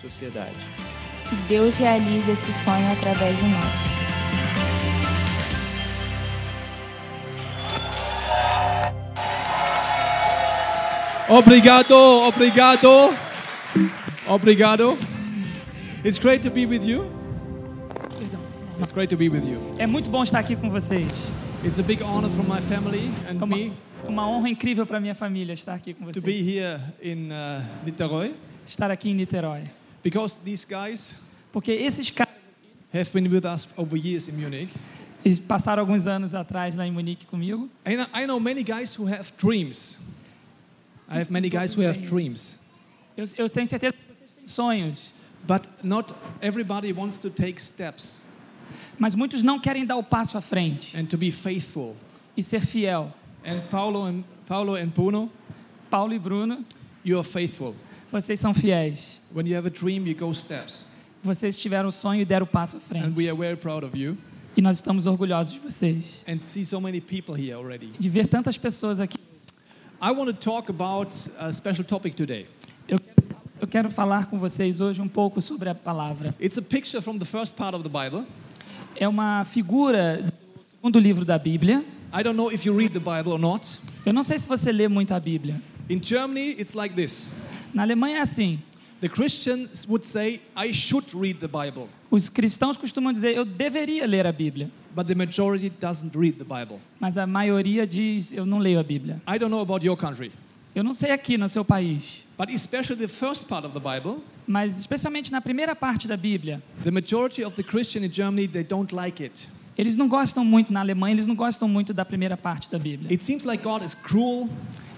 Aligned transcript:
sociedade. 0.00 0.56
Que 1.28 1.36
Deus 1.48 1.76
realize 1.76 2.30
esse 2.30 2.52
sonho 2.64 2.90
através 2.92 3.36
de 3.36 3.44
nós. 3.44 3.80
Obrigado, 11.28 11.94
obrigado, 12.26 12.88
obrigado. 14.26 14.98
It's 16.04 16.18
great 16.18 16.42
to 16.42 16.50
be 16.50 16.66
with 16.66 16.84
you. 16.84 17.10
It's 18.80 18.90
great 18.90 19.10
to 19.10 19.16
be 19.16 19.28
with 19.28 19.44
you. 19.46 19.60
É 19.78 19.86
muito 19.86 20.10
bom 20.10 20.22
estar 20.22 20.38
aqui 20.40 20.56
com 20.56 20.70
vocês. 20.70 21.08
It's 21.64 21.78
a 21.78 21.82
big 21.82 22.02
honor 22.02 22.30
for 22.30 22.42
my 22.42 22.60
family 22.60 23.10
É 23.28 23.30
and 23.32 23.36
uma, 23.36 23.46
me 23.56 23.72
uma 24.08 24.26
honra 24.28 24.48
incrível 24.48 24.86
para 24.86 24.98
minha 24.98 25.14
família 25.14 25.52
estar 25.52 25.74
aqui 25.74 25.92
com 25.94 26.06
to 26.10 26.20
be 26.20 26.42
vocês. 26.42 26.48
here 26.48 26.80
in 27.02 27.28
uh, 27.30 27.62
Niterói 27.84 28.34
Estar 28.66 28.90
aqui 28.90 29.10
em 29.10 29.14
Niterói. 29.14 29.62
Because 30.02 30.38
these 30.44 30.64
guys 30.64 31.14
Porque 31.52 31.72
esses 31.72 32.10
caras 32.10 32.34
have 32.92 33.12
been 33.12 33.28
with 33.30 33.44
us 33.44 33.68
over 33.76 33.96
years 33.96 34.28
in 34.28 34.36
Munich. 34.36 34.70
eles 35.24 35.40
passaram 35.40 35.80
alguns 35.80 36.06
anos 36.06 36.34
atrás 36.34 36.76
lá 36.76 36.86
em 36.86 36.90
Munique 36.92 37.26
comigo. 37.26 37.68
And 37.84 38.02
I 38.14 38.22
I 38.22 38.26
know 38.26 38.40
many 38.40 38.62
guys 38.62 38.94
who 38.98 39.06
have 39.06 39.32
dreams. 39.36 39.98
I 41.08 41.18
have 41.18 41.30
many 41.30 41.48
guys 41.48 41.74
who 41.74 41.82
have 41.82 41.98
dreams, 42.06 42.56
Eu, 43.16 43.24
eu 43.36 43.48
tenho 43.50 43.66
certeza 43.66 43.92
que 43.94 44.14
vocês 44.14 44.30
têm 44.36 44.46
sonhos, 44.46 45.12
but 45.46 45.66
not 45.82 46.14
everybody 46.40 46.92
wants 46.92 47.18
to 47.18 47.28
take 47.30 47.60
steps 47.60 48.20
mas 48.98 49.14
muitos 49.14 49.42
não 49.42 49.58
querem 49.58 49.84
dar 49.86 49.96
o 49.96 50.02
passo 50.04 50.36
à 50.36 50.40
frente 50.42 50.96
and 50.96 51.06
to 51.06 51.16
be 51.18 51.30
faithful. 51.32 51.96
e 52.36 52.42
ser 52.42 52.60
fiel. 52.60 53.10
And 53.44 53.60
Paulo 53.70 54.04
and 54.04 54.22
Paulo 54.46 54.76
and 54.76 54.88
Bruno, 54.88 55.30
Paulo 55.90 56.12
e 56.14 56.18
Bruno, 56.18 56.64
you 57.04 57.18
are 57.18 57.26
faithful. 57.26 57.74
Vocês 58.10 58.38
são 58.40 58.52
fiéis. 58.54 59.20
When 59.34 59.46
you 59.48 59.56
have 59.56 59.66
a 59.66 59.70
dream, 59.70 60.06
you 60.06 60.14
go 60.16 60.32
steps. 60.34 60.86
Vocês 61.22 61.56
tiveram 61.56 61.88
o 61.88 61.92
sonho 61.92 62.22
e 62.22 62.24
deram 62.24 62.44
o 62.44 62.46
passo 62.48 62.76
à 62.76 62.78
And 62.78 62.82
frente. 62.82 63.18
we 63.18 63.28
are 63.28 63.36
very 63.36 63.56
proud 63.56 63.84
of 63.84 63.96
you. 63.98 64.16
E 64.56 64.62
nós 64.62 64.76
estamos 64.76 65.06
orgulhosos 65.06 65.52
de 65.52 65.58
vocês. 65.60 66.22
And 66.26 66.38
see 66.42 66.64
so 66.64 66.80
many 66.80 67.00
people 67.00 67.34
here 67.34 67.54
already. 67.54 67.92
De 67.98 68.08
ver 68.08 68.26
tantas 68.26 68.56
pessoas 68.58 68.98
aqui. 69.00 69.18
I 70.02 70.10
want 70.12 70.26
to 70.26 70.32
talk 70.32 70.70
about 70.70 71.14
a 71.38 71.52
special 71.52 71.84
topic 71.84 72.14
today. 72.14 72.46
Eu, 72.88 72.98
eu 73.60 73.68
quero 73.68 73.90
falar 73.90 74.26
com 74.26 74.38
vocês 74.38 74.80
hoje 74.80 75.00
um 75.02 75.08
pouco 75.08 75.40
sobre 75.40 75.68
a 75.68 75.74
palavra. 75.74 76.34
It's 76.40 76.58
a 76.58 76.62
picture 76.62 77.02
from 77.02 77.18
the 77.18 77.26
first 77.26 77.54
part 77.54 77.76
of 77.76 77.88
the 77.88 77.90
Bible. 77.90 78.24
É 78.96 79.06
uma 79.06 79.44
figura 79.44 80.22
do 80.22 80.32
segundo 80.68 80.98
livro 80.98 81.24
da 81.24 81.38
Bíblia. 81.38 81.84
I 82.12 82.22
don't 82.24 82.36
know 82.36 82.50
if 82.50 82.64
you 82.64 82.76
read 82.76 82.92
the 82.92 82.98
Bible 82.98 83.32
or 83.32 83.38
not. 83.38 83.78
Eu 84.04 84.12
não 84.12 84.22
sei 84.22 84.38
se 84.38 84.48
você 84.48 84.72
lê 84.72 84.88
muito 84.88 85.12
a 85.14 85.20
Bíblia. 85.20 85.60
In 85.88 86.00
Germany, 86.02 86.56
it's 86.58 86.72
like 86.74 86.94
this. 86.94 87.30
Na 87.74 87.82
Alemanha 87.82 88.18
é 88.18 88.20
assim. 88.20 88.60
The 89.00 89.08
Christians 89.08 89.86
would 89.88 90.06
say, 90.06 90.42
I 90.56 90.72
should 90.74 91.06
read 91.14 91.38
the 91.40 91.48
Bible, 91.48 91.88
Os 92.10 92.28
cristãos 92.28 92.76
costumam 92.76 93.12
dizer, 93.12 93.34
eu 93.34 93.44
deveria 93.46 94.06
ler 94.06 94.26
a 94.26 94.32
Bíblia. 94.32 94.70
but 94.94 95.06
the 95.06 95.14
majority 95.14 95.70
doesn't 95.70 96.14
read 96.16 96.36
the 96.36 96.44
Bible. 96.44 96.78
Mas 96.98 97.16
a 97.16 97.26
maioria 97.26 97.86
diz, 97.86 98.32
eu 98.32 98.44
não 98.44 98.58
leio 98.58 98.78
a 98.78 98.82
Bíblia. 98.82 99.22
I 99.26 99.38
don't 99.38 99.50
know 99.50 99.60
about 99.62 99.84
your 99.86 99.96
country, 99.96 100.30
Eu 100.74 100.84
não 100.84 100.92
sei 100.92 101.10
aqui 101.12 101.38
no 101.38 101.48
seu 101.48 101.64
país. 101.64 102.24
but 102.36 102.50
especially 102.50 102.96
the 103.00 103.08
first 103.08 103.46
part 103.48 103.64
of 103.66 103.72
the 103.72 103.80
Bible, 103.80 104.22
Mas 104.46 104.78
especialmente 104.78 105.30
na 105.32 105.40
primeira 105.40 105.74
parte 105.74 106.06
da 106.06 106.16
Bíblia, 106.16 106.62
the 106.84 106.90
majority 106.90 107.42
of 107.42 107.56
the 107.56 107.62
Christian 107.62 108.04
in 108.04 108.12
Germany, 108.12 108.46
they 108.48 108.62
don't 108.64 108.94
like 108.94 109.22
it. 109.22 109.48
eles 109.78 109.96
não 109.96 110.08
gostam 110.08 110.44
muito, 110.44 110.70
na 110.72 110.80
Alemanha, 110.80 111.14
eles 111.14 111.26
não 111.26 111.34
gostam 111.34 111.66
muito 111.68 111.94
da 111.94 112.04
primeira 112.04 112.36
parte 112.36 112.70
da 112.70 112.78
Bíblia. 112.78 113.10
It 113.10 113.24
seems 113.24 113.44
like 113.44 113.62
God 113.64 113.82
is 113.82 113.94
cruel, 113.94 114.46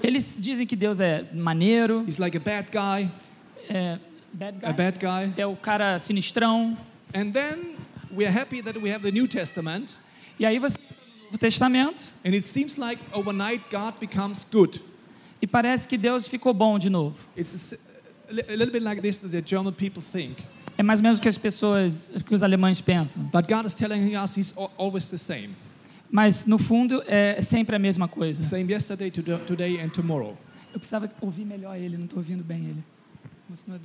Eles 0.03 0.36
dizem 0.41 0.67
que 0.67 0.75
Deus 0.77 1.00
é 1.00 1.25
maneiro, 1.33 2.05
he's 2.06 2.19
like 2.19 2.36
a 2.36 2.41
bad 2.41 2.69
guy, 2.72 3.11
é, 3.69 3.98
bad 4.33 4.58
guy, 4.58 4.67
a 4.69 4.72
bad 4.72 4.98
guy. 4.98 5.33
é 5.41 5.47
o 5.47 5.55
cara 5.56 5.98
sinistrão. 5.98 6.77
And 7.14 7.31
then 7.31 7.77
we 8.14 8.25
are 8.27 8.36
happy 8.36 8.62
that 8.62 8.78
we 8.78 8.91
have 8.92 9.03
the 9.03 9.12
New 9.12 9.28
Testament, 9.28 9.95
E 10.41 10.45
aí 10.47 10.58
você 10.58 10.78
Novo 11.27 11.39
Testamento 11.39 12.03
and 12.25 12.30
it 12.34 12.45
seems 12.45 12.77
like 12.77 13.01
overnight 13.13 13.64
God 13.70 13.95
becomes 14.01 14.45
good. 14.45 14.80
e 15.40 15.46
parece 15.46 15.86
que 15.89 15.96
Deus 15.96 16.27
ficou 16.29 16.52
bom 16.52 16.79
de 16.79 16.90
novo. 16.90 17.17
It's 17.36 17.73
a 17.73 17.77
a, 18.29 18.33
li- 18.34 18.45
a 18.48 18.52
little 18.57 18.73
bit 18.73 18.83
like 18.83 19.01
this 19.02 19.19
that 19.19 19.30
the 19.30 19.42
German 19.42 19.73
people 19.73 20.02
think. 20.02 20.39
É 20.79 20.83
mais 20.83 21.01
ou 21.01 21.05
menos 21.05 21.19
o 21.19 21.23
que 21.23 21.29
as 21.29 21.36
pessoas, 21.39 22.11
o 22.17 22.24
que 22.24 22.34
os 22.34 22.42
alemães 22.42 22.80
pensam. 22.80 23.23
But 23.24 23.46
God 23.46 23.67
is 23.67 23.74
telling 23.74 24.17
us 24.17 24.36
He's 24.36 24.52
al- 24.57 24.73
always 24.79 25.11
the 25.11 25.19
same. 25.19 25.51
Mas 26.12 26.45
no 26.45 26.58
fundo 26.58 27.02
é 27.06 27.40
sempre 27.40 27.74
a 27.74 27.78
mesma 27.78 28.06
coisa. 28.06 28.42
Same 28.42 28.70
yesterday, 28.70 29.11
to 29.11 29.23
today, 29.23 29.80
and 29.80 29.89
tomorrow. 29.89 30.36
Eu 30.73 30.78
precisava 30.78 31.11
ouvir 31.23 31.46
melhor 31.46 31.74
ele, 31.77 31.96
não 31.96 32.05
estou 32.05 32.18
ouvindo 32.18 32.45
bem 32.45 32.67
ele. 32.67 32.84
Continua. 33.48 33.80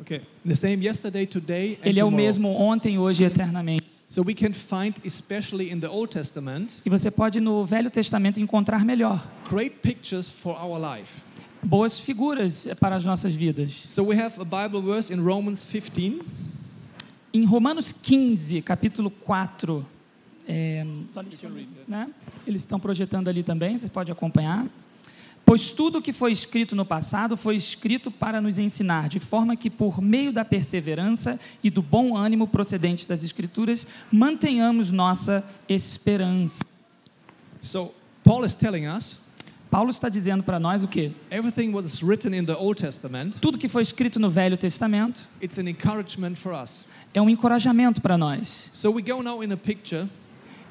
Okay. 0.00 0.22
The 0.46 0.54
same 0.54 0.84
yesterday, 0.84 1.26
today, 1.26 1.78
and 1.82 1.88
Ele 1.88 2.00
é 2.00 2.04
o 2.04 2.06
tomorrow. 2.06 2.24
mesmo 2.26 2.48
ontem, 2.50 2.98
hoje 2.98 3.22
e 3.24 3.26
eternamente. 3.26 3.84
So 4.08 4.22
we 4.22 4.34
can 4.34 4.52
find, 4.52 4.94
especially 5.04 5.70
in 5.72 5.80
the 5.80 5.88
Old 5.88 6.12
Testament, 6.12 6.68
E 6.84 6.90
você 6.90 7.10
pode 7.10 7.40
no 7.40 7.64
Velho 7.66 7.90
Testamento 7.90 8.38
encontrar 8.40 8.84
melhor 8.84 9.24
great 9.48 9.76
pictures 9.82 10.30
for 10.30 10.56
our 10.56 10.78
life. 10.80 11.20
boas 11.62 11.98
figuras 11.98 12.68
para 12.78 12.94
as 12.96 13.04
nossas 13.04 13.34
vidas. 13.34 13.72
So 13.72 14.04
we 14.04 14.16
have 14.16 14.40
a 14.40 14.44
Bible 14.44 14.80
verse 14.82 15.12
in 15.12 15.20
Romans 15.20 15.64
15. 15.64 16.20
Em 17.32 17.44
Romanos 17.44 17.90
15, 17.92 18.62
capítulo 18.62 19.10
4, 19.10 19.84
é, 20.46 20.84
né? 21.88 22.08
eles 22.46 22.62
estão 22.62 22.78
projetando 22.78 23.28
ali 23.28 23.42
também, 23.42 23.76
você 23.76 23.88
pode 23.88 24.12
acompanhar. 24.12 24.66
Pois 25.44 25.70
tudo 25.70 25.98
o 25.98 26.02
que 26.02 26.12
foi 26.12 26.32
escrito 26.32 26.74
no 26.74 26.84
passado 26.84 27.36
foi 27.36 27.54
escrito 27.56 28.10
para 28.10 28.40
nos 28.40 28.58
ensinar, 28.58 29.08
de 29.08 29.20
forma 29.20 29.56
que, 29.56 29.70
por 29.70 30.02
meio 30.02 30.32
da 30.32 30.44
perseverança 30.44 31.38
e 31.62 31.70
do 31.70 31.80
bom 31.80 32.16
ânimo 32.16 32.48
procedentes 32.48 33.06
das 33.06 33.22
Escrituras, 33.22 33.86
mantenhamos 34.10 34.90
nossa 34.90 35.48
esperança. 35.68 36.64
So 37.62 37.92
Paul 38.24 38.44
is 38.44 38.54
telling 38.54 38.86
us 38.88 39.20
Paulo 39.70 39.90
está 39.90 40.08
dizendo 40.08 40.42
para 40.42 40.58
nós 40.58 40.82
o 40.82 40.88
quê? 40.88 41.12
everything 41.30 41.70
what 41.72 41.86
is 41.86 42.02
written 42.02 42.34
in 42.34 42.44
the 42.44 42.54
Old 42.54 42.80
Testament, 42.80 43.38
Tudo 43.40 43.58
que 43.58 43.68
foi 43.68 43.82
escrito 43.82 44.18
no 44.18 44.30
Velho 44.30 44.56
Testamento 44.56 45.28
it's 45.40 45.58
an 45.58 45.68
encouragement 45.68 46.34
for 46.34 46.52
us. 46.52 46.84
é 47.14 47.20
um 47.22 47.30
encorajamento 47.30 48.02
para 48.02 48.18
nós. 48.18 48.70
So 48.72 48.90
we 48.90 49.02
go 49.02 49.22
now 49.22 49.42
in 49.42 49.52
a 49.52 49.56
picture 49.56 50.08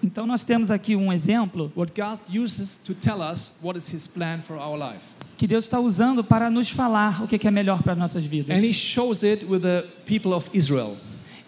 Então, 0.04 0.28
nós 0.28 0.44
temos 0.44 0.70
aqui 0.72 0.96
um 0.96 1.12
exemplo 1.12 1.72
what 1.76 1.92
God 2.00 2.20
uses 2.30 2.78
to 2.78 2.94
tell 2.94 3.20
us 3.22 3.54
what 3.62 3.78
is 3.78 3.92
His 3.92 4.06
plan 4.08 4.40
for 4.42 4.58
our 4.58 4.78
life. 4.78 5.06
que 5.38 5.48
Deus 5.48 5.66
está 5.66 5.80
usando 5.80 6.24
para 6.24 6.50
nos 6.50 6.70
falar 6.70 7.24
o 7.24 7.28
que 7.28 7.46
é 7.48 7.52
melhor 7.52 7.82
para 7.84 7.96
nossas 7.96 8.24
vidas. 8.24 8.56
And 8.56 8.62
He 8.64 8.74
shows 8.74 9.24
it 9.24 9.46
with 9.46 9.62
the 9.62 9.84
people 10.06 10.34
of 10.34 10.50
Israel. 10.54 10.96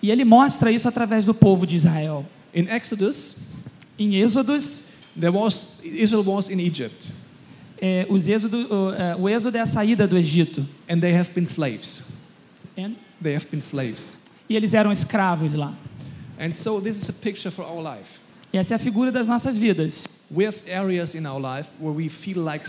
E 0.02 0.12
ele 0.12 0.24
mostra 0.26 0.72
isso 0.72 0.88
através 0.88 1.26
do 1.26 1.34
povo 1.34 1.66
de 1.66 1.76
Israel. 1.76 2.26
In 2.54 2.68
Exodus, 2.70 3.38
Em 4.00 4.16
Êxodos, 4.16 4.90
there 5.20 5.36
was 5.36 5.82
Israel 5.84 6.24
was 6.24 6.50
in 6.50 6.60
Egypt, 6.60 7.08
é, 7.82 8.06
os 8.10 8.28
êxodo, 8.28 8.58
o, 8.72 8.94
é, 8.94 9.16
o 9.16 9.28
êxodo 9.30 9.58
é 9.58 9.62
a 9.62 9.66
saída 9.66 10.08
do 10.08 10.16
Egito. 10.18 10.66
and 10.90 11.00
they 11.00 11.14
have 11.16 11.32
been 11.34 11.46
slaves. 11.46 12.10
E 12.78 12.96
They 13.22 13.36
have 13.36 13.48
been 13.50 13.60
slaves. 13.60 14.20
eles 14.50 14.74
eram 14.76 14.92
escravos 14.92 15.54
lá. 15.56 15.74
And 16.40 16.52
so 16.52 16.80
this 16.80 17.02
is 17.02 17.10
a 17.10 17.14
picture 17.14 17.50
for 17.52 17.66
our 17.66 17.82
life. 17.82 18.20
E 18.54 18.58
essa 18.58 18.74
é 18.74 18.76
a 18.76 18.80
figura 18.80 19.12
das 19.12 19.28
nossas 19.28 19.58
vidas. 19.58 20.08
Like. 22.38 22.66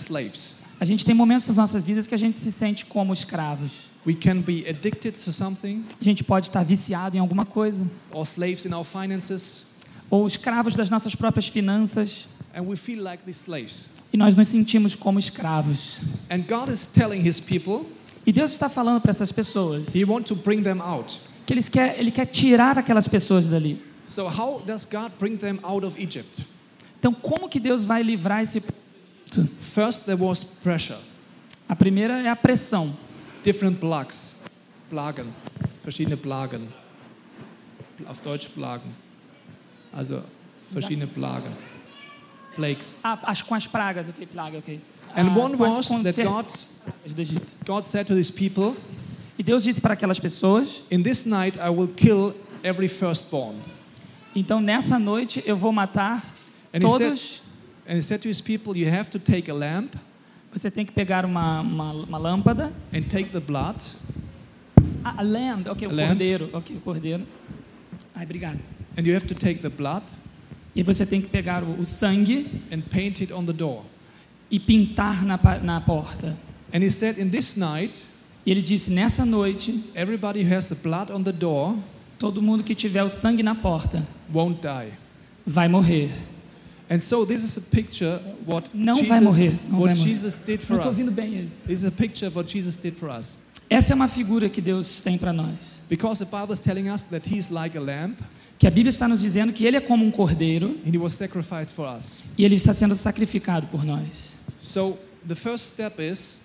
A 0.81 0.85
gente 0.85 1.05
tem 1.05 1.15
momentos 1.15 1.49
nas 1.49 1.57
nossas 1.57 1.85
vidas 1.85 2.07
que 2.07 2.15
a 2.15 2.19
gente 2.19 2.37
se 2.39 2.53
sente 2.53 2.87
como 2.87 3.13
escravos. 3.13 3.89
We 4.07 4.15
can 4.15 4.41
be 4.41 4.65
addicted 4.69 5.13
to 5.25 5.33
something, 5.33 5.85
A 6.01 6.05
gente 6.05 6.23
pode 6.25 6.47
estar 6.49 6.63
viciado 6.65 7.17
em 7.17 7.21
alguma 7.21 7.45
coisa. 7.45 7.85
or 8.13 8.23
slaves 8.25 8.65
in 8.65 8.73
our 8.73 8.85
finances, 8.85 9.65
Ou 10.11 10.27
escravos 10.27 10.75
das 10.75 10.89
nossas 10.89 11.15
próprias 11.15 11.49
finanças. 11.49 12.27
and 12.55 12.63
we 12.63 12.77
feel 12.77 13.03
like 13.03 13.23
these 13.25 13.41
slaves. 13.45 13.89
E 14.13 14.17
nós 14.17 14.35
nos 14.35 14.49
sentimos 14.49 14.95
como 14.95 15.19
escravos. 15.19 15.99
And 16.31 16.39
God 16.49 16.73
is 16.73 16.87
telling 16.87 17.21
His 17.27 17.39
people 17.41 17.85
E 18.27 18.33
Deus 18.33 18.53
está 18.53 18.69
falando 18.69 19.01
para 19.01 19.11
essas 19.11 19.31
pessoas 19.33 19.95
He 19.95 20.05
wants 20.05 20.29
to 20.29 20.35
bring 20.37 20.63
them 20.63 20.81
out. 20.81 21.19
que 21.45 21.55
quer, 21.71 21.99
Ele 21.99 22.11
quer 22.11 22.27
tirar 22.27 22.79
aquelas 22.79 23.07
pessoas 23.09 23.47
dali. 23.47 23.83
So 24.09 24.27
how 24.29 24.63
does 24.67 24.87
God 24.87 25.13
bring 25.19 25.37
them 25.37 25.61
out 25.63 25.85
of 25.85 25.99
Egypt? 26.01 26.41
Então, 26.99 27.13
como 27.15 27.49
que 27.49 27.61
Deus 27.61 27.85
vai 27.85 28.03
livrar 28.03 28.43
esse? 28.43 28.61
First, 29.61 30.07
there 30.07 30.17
was 30.17 30.43
pressure, 30.43 30.99
A 31.69 31.77
primeira 31.77 32.15
é 32.23 32.29
a 32.29 32.35
pressão. 32.37 32.97
different 33.45 33.79
plagues, 33.79 34.35
Plagen, 34.91 35.27
verschiedene 35.85 36.17
Plagen. 36.17 36.69
Auf 38.07 38.23
Deutsch 38.23 38.49
Plagen. 38.55 38.91
Also 39.93 40.23
verschiedene 40.73 41.07
Plagen. 41.07 41.53
Plagues. 42.57 42.97
Ah, 43.05 43.19
as, 43.25 43.43
com 43.43 43.55
as 43.55 43.67
pragas, 43.67 44.09
ok, 44.09 44.27
plaga, 44.27 44.59
ok. 44.59 44.81
And 45.15 45.29
Ah, 45.31 45.39
one 45.39 45.57
was 45.59 45.89
that 46.03 46.17
God, 46.17 46.47
pragas 46.47 47.15
do 47.15 47.21
Egito. 47.23 47.53
God 47.65 47.85
said 47.87 48.07
to 48.07 48.15
these 48.15 48.31
people, 48.33 48.75
E 49.39 49.43
Deus 49.43 49.63
disse 49.63 49.81
para 49.81 49.93
aquelas 49.95 50.19
pessoas: 50.19 50.81
In 50.91 51.03
this 51.03 51.25
night 51.27 51.57
I 51.61 51.69
will 51.71 51.89
kill 51.89 52.35
every 52.65 52.89
firstborn. 52.89 53.57
Então 54.39 54.61
nessa 54.61 54.99
noite 54.99 55.43
eu 55.47 55.57
vou 55.57 55.73
matar 55.73 56.25
And 56.73 56.79
he, 56.85 56.89
said, 56.91 56.99
todos. 57.09 57.43
and 57.89 57.95
he 57.97 58.03
said 58.03 58.21
to 58.23 58.29
his 58.29 58.41
people, 58.41 58.77
You 58.77 58.89
have 58.93 59.11
to 59.11 59.19
take 59.19 59.51
a 59.51 59.55
lamp 59.55 59.95
Você 60.53 60.71
tem 60.71 60.85
que 60.87 60.93
pegar 60.93 61.25
uma, 61.25 61.61
uma, 61.61 61.93
uma 61.93 62.19
lâmpada 62.19 62.73
and 62.93 63.03
take 63.09 63.31
the 63.31 63.41
blood 63.41 63.77
A, 65.05 65.21
a 65.21 65.23
lamb, 65.23 65.67
ok, 65.69 65.87
o 65.87 65.91
A 65.91 65.95
lamb. 65.95 66.09
cordeiro, 66.09 66.51
ok, 66.53 66.77
o 66.77 66.81
cordeiro. 66.81 67.27
Ai, 68.15 68.25
obrigado. 68.25 68.59
and 68.97 69.03
you 69.07 69.15
have 69.15 69.27
to 69.27 69.35
take 69.35 69.61
the 69.61 69.69
blood 69.69 70.03
E 70.75 70.83
você 70.83 71.05
tem 71.07 71.21
que 71.21 71.29
pegar 71.29 71.63
o, 71.65 71.81
o 71.81 71.85
sangue 71.85 72.47
and 72.71 72.83
paint 72.91 73.21
it 73.21 73.33
on 73.33 73.45
the 73.45 73.53
door. 73.53 73.85
e 74.51 74.59
pintar 74.61 75.25
na, 75.25 75.39
na 75.63 75.81
porta. 75.81 76.37
And 76.73 76.83
he 76.83 76.91
said, 76.91 77.19
In 77.19 77.31
this 77.31 77.57
night, 77.57 77.99
E 78.47 78.51
ele 78.51 78.63
disse: 78.63 78.91
nessa 78.91 79.25
noite, 79.27 79.85
everybody 79.95 80.43
who 80.43 80.55
has 80.55 80.69
the 80.69 80.75
blood 80.77 81.11
on 81.11 81.23
the 81.25 81.33
door 81.33 81.77
todo 82.19 82.43
mundo 82.43 82.63
que 82.65 82.75
tiver 82.75 83.03
o 83.03 83.09
sangue 83.09 83.43
na 83.43 83.55
porta 83.55 84.07
won't 84.33 84.61
die. 84.61 84.93
vai 85.47 85.69
morrer. 85.69 86.11
And 86.91 87.01
so 87.01 87.27
this 87.27 87.43
is 87.45 87.57
a 87.59 87.61
picture 87.71 88.19
what 88.47 88.71
Não 88.73 88.95
Jesus, 88.95 89.09
vai 89.09 89.21
morrer, 89.21 89.51
não 89.69 89.79
vai 89.81 89.89
what 89.89 89.99
morrer. 90.01 90.09
Jesus 90.11 90.39
did 90.39 90.61
Não 90.61 90.67
for 90.67 90.77
estou 90.77 90.91
us. 90.93 90.99
ouvindo 90.99 91.13
bem 91.15 91.35
ele. 91.35 91.51
This 91.67 91.81
is 91.81 91.85
a 91.87 91.91
picture 91.91 92.27
of 92.29 92.37
what 92.37 92.51
Jesus 92.51 92.77
did 92.77 92.95
for 92.95 93.11
us. 93.11 93.37
Essa 93.71 93.93
é 93.93 93.95
uma 93.95 94.09
figura 94.09 94.49
que 94.49 94.63
Deus 94.63 95.01
tem 95.03 95.19
para 95.19 95.33
nós. 95.33 95.83
Because 95.91 96.25
the 96.25 96.31
Bible 96.31 96.55
is 96.55 96.61
telling 96.61 96.89
us 96.91 97.03
that 97.05 97.29
he's 97.29 97.51
like 97.51 97.77
a 97.77 97.81
lamb 97.81 98.17
Que 98.59 98.67
a 98.67 98.71
Bíblia 98.71 98.89
está 98.91 99.07
nos 99.07 99.21
dizendo 99.21 99.53
que 99.53 99.65
ele 99.67 99.77
é 99.77 99.81
como 99.81 100.05
um 100.05 100.11
cordeiro 100.11 100.79
and 100.87 100.91
he 100.93 100.99
was 100.99 101.13
sacrificed 101.13 101.71
for 101.73 101.87
us. 101.87 102.23
e 102.37 102.45
ele 102.45 102.55
está 102.57 102.73
sendo 102.73 102.95
sacrificado 102.95 103.67
por 103.69 103.85
nós. 103.85 104.35
So 104.59 104.99
the 105.27 105.35
first 105.35 105.67
step 105.75 106.01
is 106.03 106.39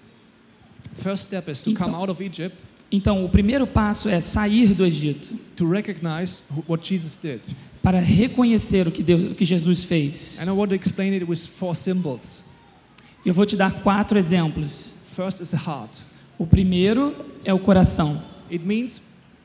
first 0.96 1.24
step 1.28 1.50
is 1.50 1.62
to 1.62 1.72
Então- 1.72 1.86
come 1.86 1.96
out 1.96 2.12
of 2.12 2.22
Egypt 2.24 2.58
Então, 2.96 3.26
o 3.26 3.30
primeiro 3.30 3.66
passo 3.66 4.08
é 4.08 4.22
sair 4.22 4.72
do 4.76 4.86
Egito 4.86 5.34
to 5.56 5.68
recognize 5.68 6.44
what 6.68 6.88
Jesus 6.88 7.16
did. 7.16 7.42
para 7.82 8.00
reconhecer 8.00 8.88
o 8.88 8.92
que, 8.92 9.02
Deus, 9.02 9.32
o 9.32 9.36
que 9.36 9.44
Jesus 9.44 9.84
fez. 9.84 10.40
And 10.40 10.46
I 10.46 10.52
want 10.52 10.70
to 10.70 10.76
explain 10.76 11.12
it 11.14 11.26
with 11.26 11.38
four 11.38 11.76
symbols. 11.76 12.44
Eu 13.26 13.34
vou 13.34 13.48
te 13.48 13.58
dar 13.58 13.82
quatro 13.82 14.16
exemplos. 14.20 14.92
First 15.06 15.42
is 15.42 15.50
the 15.50 15.58
heart. 15.58 15.98
O 16.38 16.46
primeiro 16.46 17.16
é 17.44 17.52
o 17.52 17.58
coração. 17.58 18.22
It 18.52 18.64
means 18.64 19.02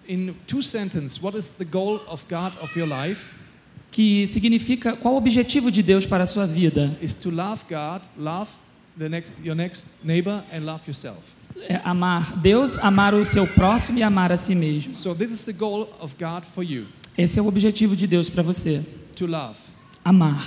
in 0.06 0.34
two 0.46 0.62
sentences 0.62 1.18
what 1.22 1.34
is 1.36 1.48
the 1.48 1.64
goal 1.64 2.02
of 2.06 2.26
God 2.28 2.52
of 2.60 2.78
your 2.78 2.86
life 2.86 3.34
que 3.90 4.26
significa 4.26 4.94
qual 4.94 5.14
o 5.14 5.16
objetivo 5.16 5.70
de 5.70 5.82
Deus 5.82 6.04
para 6.04 6.24
a 6.24 6.26
sua 6.26 6.46
vida? 6.46 6.94
is 7.00 7.14
to 7.14 7.30
love 7.30 7.64
God, 7.66 8.02
love 8.18 8.50
the 8.98 9.08
next, 9.08 9.32
your 9.42 9.56
next 9.56 9.88
neighbor 10.04 10.44
and 10.52 10.66
love 10.66 10.86
yourself. 10.86 11.37
É 11.68 11.80
amar 11.84 12.36
Deus, 12.38 12.78
amar 12.78 13.14
o 13.14 13.24
seu 13.24 13.46
próximo 13.46 13.98
e 13.98 14.02
amar 14.02 14.30
a 14.32 14.36
si 14.36 14.54
mesmo. 14.54 14.94
So 14.94 15.14
this 15.14 15.30
is 15.30 15.44
the 15.44 15.52
goal 15.52 15.88
of 16.00 16.14
God 16.18 16.44
for 16.44 16.62
you, 16.62 16.86
Esse 17.16 17.38
é 17.38 17.42
o 17.42 17.46
objetivo 17.46 17.96
de 17.96 18.06
Deus 18.06 18.30
para 18.30 18.42
você, 18.42 18.82
to 19.16 19.26
love. 19.26 19.58
amar. 20.04 20.46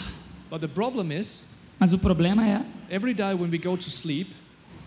But 0.49 0.61
the 0.61 0.67
problem 0.67 1.11
is 1.11 1.43
Mas 1.79 1.93
o 1.93 1.97
problema 1.97 2.45
é, 2.47 2.61
every 2.89 3.13
day 3.13 3.33
when 3.33 3.49
we 3.49 3.57
go 3.57 3.75
to 3.75 3.89
sleep, 3.89 4.29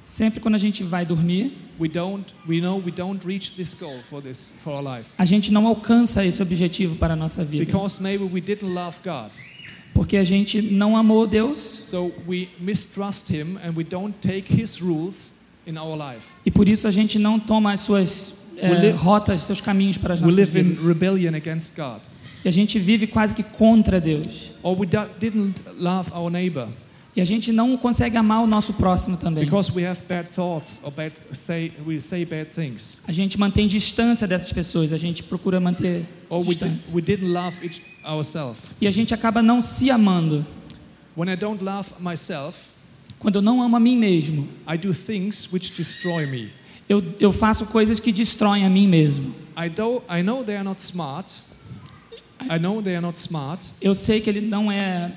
sempre 0.05 0.39
quando 0.41 0.55
a 0.55 0.59
gente 0.59 0.83
vai 0.83 1.05
dormir, 1.05 1.53
we 1.79 1.89
don't 1.89 2.35
we 2.49 2.61
know 2.61 2.81
we 2.85 2.91
don't 2.93 3.25
reach 3.27 3.55
this 3.57 3.75
goal 3.75 4.01
for 4.03 4.23
this 4.23 4.53
for 4.63 4.73
our 4.75 4.99
life. 4.99 5.11
a 5.19 5.25
gente 5.25 5.53
não 5.53 5.67
alcança 5.67 6.25
esse 6.25 6.41
objetivo 6.43 6.97
para 6.97 7.15
a 7.15 7.17
nossa 7.17 7.45
vida. 7.45 7.65
Because 7.65 8.03
maybe 8.03 8.25
we 8.25 8.41
didn't 8.41 8.73
love 8.73 8.99
God. 9.05 9.33
Porque 9.93 10.17
a 10.17 10.25
gente 10.25 10.61
não 10.61 10.97
amou 10.97 11.25
Deus 11.27 11.59
So 11.59 12.13
we 15.67 15.73
we 15.73 16.17
in 16.17 16.21
e 16.47 16.51
por 16.51 16.69
isso 16.69 16.87
a 16.87 16.91
gente 16.91 17.19
não 17.19 17.39
toma 17.39 17.73
as 17.73 17.81
suas 17.81 18.35
We 18.63 18.69
live- 18.71 18.99
rotas, 18.99 19.43
seus 19.43 19.61
caminhos 19.61 19.99
para 19.99 20.15
as 20.15 20.21
We 20.21 20.27
nossas 20.27 20.39
live 20.39 20.61
in 20.61 20.63
vidas. 20.75 20.85
rebellion 20.87 21.35
against 21.35 21.75
God. 21.77 22.01
E 22.45 22.49
a 22.49 22.53
gente 22.53 22.79
vive 22.79 23.07
quase 23.07 23.35
que 23.35 23.43
contra 23.43 24.01
Deus. 24.01 24.55
Or 24.63 24.79
we 24.79 24.87
didn't 25.19 25.63
love 25.79 26.11
our 26.15 26.31
neighbor 26.31 26.69
E 27.17 27.21
a 27.21 27.25
gente 27.25 27.53
não 27.53 27.77
consegue 27.77 28.17
amar 28.17 28.43
o 28.43 28.47
nosso 28.47 28.73
próximo 28.75 29.17
também. 29.17 29.45
because 29.45 29.73
we 29.73 29.85
have 29.87 30.01
bad 30.09 30.29
thoughts 30.29 30.81
or 30.85 30.91
bad 30.93 31.13
say 31.33 31.73
we 31.87 31.99
say 32.01 32.25
bad 32.25 32.51
things. 32.51 32.99
A 33.09 33.13
gente 33.13 33.39
mantém 33.39 33.67
distância 33.67 34.27
dessas 34.27 34.53
pessoas, 34.53 34.93
a 34.93 34.99
gente 34.99 35.23
procura 35.23 35.59
manter 35.61 36.05
Or 36.29 36.39
we, 36.41 36.55
did, 36.55 36.59
distância. 36.59 36.95
we 36.95 37.01
didn't 37.03 37.33
love 37.33 37.57
each 37.65 37.81
ourselves. 38.05 38.59
E 38.81 38.87
a 38.87 38.91
gente 38.91 39.13
acaba 39.15 39.41
não 39.43 39.61
se 39.63 39.91
amando. 39.91 40.45
When 41.17 41.29
I 41.33 41.37
don't 41.37 41.63
love 41.65 41.91
myself, 42.01 42.69
Quando 43.19 43.37
eu 43.37 43.43
não 43.43 43.63
amo 43.63 43.77
a 43.77 43.81
mim 43.81 43.97
mesmo, 43.97 44.49
I 44.69 44.77
do 44.77 44.95
things 44.95 45.51
which 45.53 45.73
destroy 45.73 46.27
me. 46.27 46.51
eu, 46.89 47.03
eu 47.19 47.33
faço 47.33 47.67
coisas 47.67 47.99
que 47.99 48.13
destroem 48.13 48.65
a 48.65 48.71
mim 48.71 48.87
mesmo. 48.87 49.35
I 49.57 49.71
know, 49.75 50.05
I 50.11 50.23
know 50.23 50.45
they 50.45 50.57
are 50.57 50.65
not 50.65 50.81
smart. 50.81 51.33
I 52.43 52.59
know 52.59 52.83
they 52.83 52.95
are 52.95 53.03
not 53.03 53.17
smart, 53.17 53.65
Eu 53.81 53.95
sei 53.95 54.21
que 54.21 54.29
ele 54.29 54.41
não 54.41 54.71
é 54.71 55.13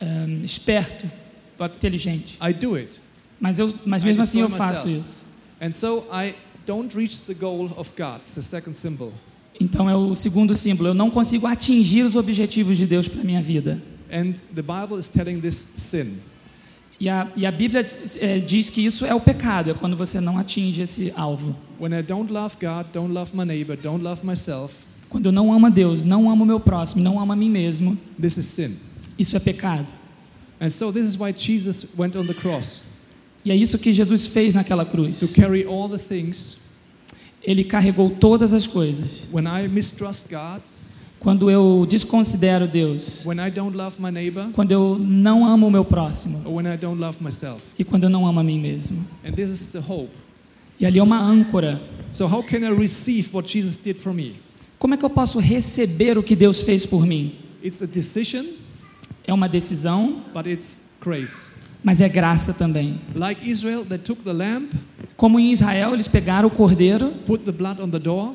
ehm, 0.00 0.44
esperto, 0.44 1.10
but 1.58 1.74
inteligente, 1.74 2.38
I 2.40 2.52
do 2.52 2.76
it. 2.76 3.00
mas, 3.40 3.58
eu, 3.58 3.74
mas 3.84 4.04
mesmo 4.04 4.22
assim 4.22 4.40
eu 4.40 4.48
faço 4.48 4.86
myself. 4.86 5.08
isso. 5.08 5.26
And 5.60 5.72
so 5.72 6.04
I 6.12 6.34
don't 6.66 6.94
reach 6.96 7.22
the 7.22 7.34
goal 7.34 7.72
of 7.76 7.90
God. 7.96 8.18
It's 8.18 8.34
the 8.34 8.42
second 8.42 8.76
symbol. 8.76 9.12
Então 9.60 9.88
é 9.88 9.96
o 9.96 10.14
segundo 10.14 10.54
símbolo. 10.54 10.90
Eu 10.90 10.94
não 10.94 11.10
consigo 11.10 11.46
atingir 11.46 12.02
os 12.02 12.16
objetivos 12.16 12.76
de 12.76 12.86
Deus 12.86 13.08
para 13.08 13.22
minha 13.24 13.42
vida. 13.42 13.82
And 14.10 14.32
the 14.54 14.62
Bible 14.62 14.98
is 14.98 15.08
telling 15.08 15.40
this 15.40 15.56
sin. 15.56 16.18
E 17.02 17.08
a, 17.08 17.26
e 17.34 17.44
a 17.44 17.50
Bíblia 17.50 17.84
eh, 18.20 18.38
diz 18.38 18.70
que 18.70 18.80
isso 18.80 19.04
é 19.04 19.12
o 19.12 19.18
pecado, 19.18 19.72
é 19.72 19.74
quando 19.74 19.96
você 19.96 20.20
não 20.20 20.38
atinge 20.38 20.82
esse 20.82 21.12
alvo. 21.16 21.56
When 21.80 21.98
I 21.98 22.00
don't 22.00 22.32
love 22.32 22.54
God, 22.60 22.92
don't 22.92 23.12
love 23.12 23.36
my 23.36 23.44
neighbor, 23.44 23.76
don't 23.76 24.04
love 24.04 24.24
myself, 24.24 24.84
Quando 25.08 25.26
eu 25.26 25.32
não 25.32 25.52
amo 25.52 25.66
a 25.66 25.68
Deus, 25.68 26.04
não 26.04 26.30
amo 26.30 26.46
meu 26.46 26.60
próximo, 26.60 27.02
não 27.02 27.18
amo 27.18 27.32
a 27.32 27.34
mim 27.34 27.50
mesmo, 27.50 27.98
isso 29.18 29.36
é 29.36 29.40
pecado. 29.40 29.92
And 30.60 30.70
so 30.70 30.92
this 30.92 31.08
is 31.08 31.18
why 31.18 31.34
Jesus 31.36 31.88
went 31.98 32.14
on 32.14 32.24
the 32.24 32.34
cross 32.34 32.82
E 33.44 33.50
é 33.50 33.56
isso 33.56 33.80
que 33.80 33.92
Jesus 33.92 34.28
fez 34.28 34.54
naquela 34.54 34.84
to 34.84 34.92
cruz. 34.92 35.32
carry 35.34 35.66
all 35.66 35.88
the 35.88 35.98
things. 35.98 36.56
Ele 37.42 37.64
carregou 37.64 38.10
todas 38.10 38.52
as 38.52 38.64
coisas. 38.64 39.26
When 39.32 39.48
I 39.48 39.66
mistrust 39.66 40.28
God, 40.30 40.62
Quando 41.22 41.48
eu 41.48 41.86
desconsidero 41.88 42.66
Deus, 42.66 43.24
when 43.24 43.38
I 43.38 43.48
don't 43.48 43.76
love 43.76 43.96
my 44.02 44.10
neighbor, 44.10 44.48
quando 44.52 44.72
eu 44.72 44.98
não 44.98 45.46
amo 45.46 45.68
o 45.68 45.70
meu 45.70 45.84
próximo 45.84 46.42
or 46.44 46.54
when 46.56 46.66
I 46.66 46.76
don't 46.76 47.00
love 47.00 47.22
myself. 47.22 47.62
e 47.78 47.84
quando 47.84 48.04
eu 48.04 48.10
não 48.10 48.26
amo 48.26 48.40
a 48.40 48.42
mim 48.42 48.58
mesmo. 48.58 49.04
And 49.24 49.32
this 49.32 49.48
is 49.50 49.70
the 49.70 49.78
hope. 49.78 50.10
E 50.80 50.84
ali 50.84 50.98
é 50.98 51.02
uma 51.02 51.20
âncora. 51.20 51.80
So 52.10 52.26
how 52.26 52.42
can 52.42 52.58
I 52.58 52.74
receive 52.76 53.28
what 53.32 53.48
Jesus 53.52 53.76
did 53.76 53.96
for 53.98 54.12
me? 54.12 54.34
Como 54.80 54.94
é 54.94 54.96
que 54.96 55.04
eu 55.04 55.10
posso 55.10 55.38
receber 55.38 56.18
o 56.18 56.24
que 56.24 56.34
Deus 56.34 56.60
fez 56.60 56.84
por 56.84 57.06
mim? 57.06 57.34
It's 57.64 57.80
a 57.82 57.86
decision, 57.86 58.44
É 59.24 59.32
uma 59.32 59.48
decisão, 59.48 60.22
but 60.34 60.46
it's 60.48 60.90
grace. 61.00 61.52
mas 61.84 62.00
é 62.00 62.08
graça 62.08 62.52
também. 62.52 63.00
Like 63.14 63.48
Israel, 63.48 63.84
they 63.84 63.98
took 63.98 64.22
the 64.24 64.32
lamb, 64.32 64.70
Como 65.16 65.38
em 65.38 65.52
Israel, 65.52 65.94
eles 65.94 66.08
pegaram 66.08 66.48
o 66.48 66.50
cordeiro, 66.50 67.12
put 67.24 67.44
the 67.44 67.52
blood 67.52 67.80
on 67.80 67.88
the 67.88 68.00
door, 68.00 68.34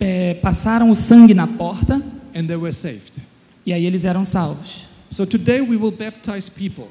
eh, 0.00 0.34
passaram 0.42 0.90
o 0.90 0.96
sangue 0.96 1.32
na 1.32 1.46
porta 1.46 2.02
and 2.34 2.48
they 2.48 2.56
were 2.56 2.72
saved. 2.72 3.12
e 3.64 3.72
aí 3.72 3.86
eles 3.86 4.04
eram 4.04 4.24
salvos. 4.24 4.86
So 5.10 5.24
today 5.24 5.60
we 5.60 5.76
will 5.76 5.92
baptize 5.92 6.50
people. 6.50 6.88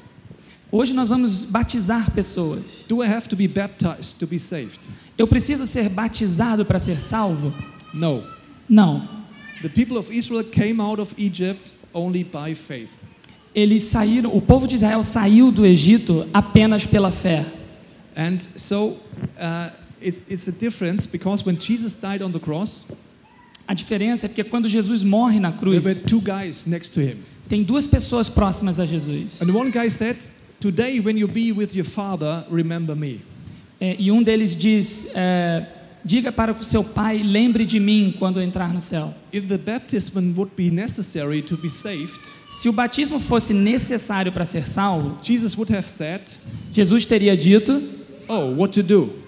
Hoje 0.72 0.92
nós 0.92 1.08
vamos 1.08 1.44
batizar 1.44 2.10
pessoas. 2.10 2.84
Do 2.88 3.02
I 3.02 3.06
have 3.06 3.28
to 3.28 3.36
be 3.36 3.46
baptized 3.46 4.18
to 4.18 4.26
be 4.26 4.38
saved? 4.38 4.80
Eu 5.16 5.28
preciso 5.28 5.66
ser 5.66 5.88
batizado 5.88 6.64
para 6.64 6.78
ser 6.78 7.00
salvo? 7.00 7.54
No. 7.92 8.24
Não. 8.68 9.06
The 9.62 9.68
people 9.68 9.96
of 9.96 10.12
Israel 10.12 10.42
came 10.42 10.80
out 10.80 11.00
of 11.00 11.14
Egypt 11.16 11.72
only 11.92 12.24
by 12.24 12.54
faith. 12.54 13.02
Eles 13.54 13.84
saíram, 13.84 14.34
o 14.34 14.40
povo 14.40 14.66
de 14.66 14.74
Israel 14.74 15.02
saiu 15.04 15.52
do 15.52 15.64
Egito 15.64 16.28
apenas 16.34 16.84
pela 16.84 17.12
fé. 17.12 17.46
And 18.16 18.38
so 18.56 18.96
uh, 19.38 19.70
it's, 20.00 20.22
it's 20.28 20.48
a 20.48 20.52
difference 20.52 21.06
because 21.06 21.46
when 21.46 21.56
Jesus 21.56 21.94
died 21.94 22.20
on 22.20 22.32
the 22.32 22.40
cross, 22.40 22.86
A 23.66 23.74
diferença 23.74 24.26
é 24.26 24.28
porque 24.28 24.44
quando 24.44 24.68
Jesus 24.68 25.02
morre 25.02 25.40
na 25.40 25.50
there 25.52 25.70
were 25.70 25.94
cruz, 25.94 26.02
two 26.02 26.20
guys 26.20 26.66
next 26.66 26.92
to 26.92 27.00
him. 27.00 27.16
tem 27.48 27.62
duas 27.62 27.86
pessoas 27.86 28.28
próximas 28.28 28.78
a 28.78 28.86
Jesus. 28.86 29.40
And 29.40 29.50
one 29.54 29.70
guy 29.70 29.88
said, 29.88 30.16
Today, 30.60 30.98
when 31.00 31.18
you 31.18 31.28
be 31.28 31.52
with 31.52 31.74
your 31.74 31.84
father, 31.84 32.44
remember 32.50 32.96
me. 32.96 33.20
É, 33.80 33.96
e 33.98 34.10
um 34.10 34.22
deles 34.22 34.54
diz: 34.56 35.08
é, 35.14 35.66
Diga 36.04 36.30
para 36.30 36.52
o 36.52 36.62
seu 36.62 36.84
pai, 36.84 37.22
lembre 37.22 37.64
de 37.64 37.80
mim 37.80 38.14
quando 38.18 38.40
entrar 38.40 38.72
no 38.72 38.80
céu. 38.80 39.14
If 39.32 39.46
the 39.46 39.58
baptism 39.58 40.32
would 40.36 40.52
be 40.56 40.70
necessary 40.70 41.42
to 41.42 41.56
be 41.56 41.70
saved, 41.70 42.20
Se 42.50 42.68
o 42.68 42.72
batismo 42.72 43.18
fosse 43.18 43.52
necessário 43.52 44.30
para 44.30 44.44
ser 44.44 44.68
salvo, 44.68 45.16
Jesus 45.22 45.56
would 45.56 45.74
have 45.74 45.88
said, 45.88 46.20
Jesus 46.72 47.04
teria 47.04 47.36
dito: 47.36 47.82
Oh, 48.28 48.54
what 48.54 48.72
to 48.74 48.82
do? 48.82 49.23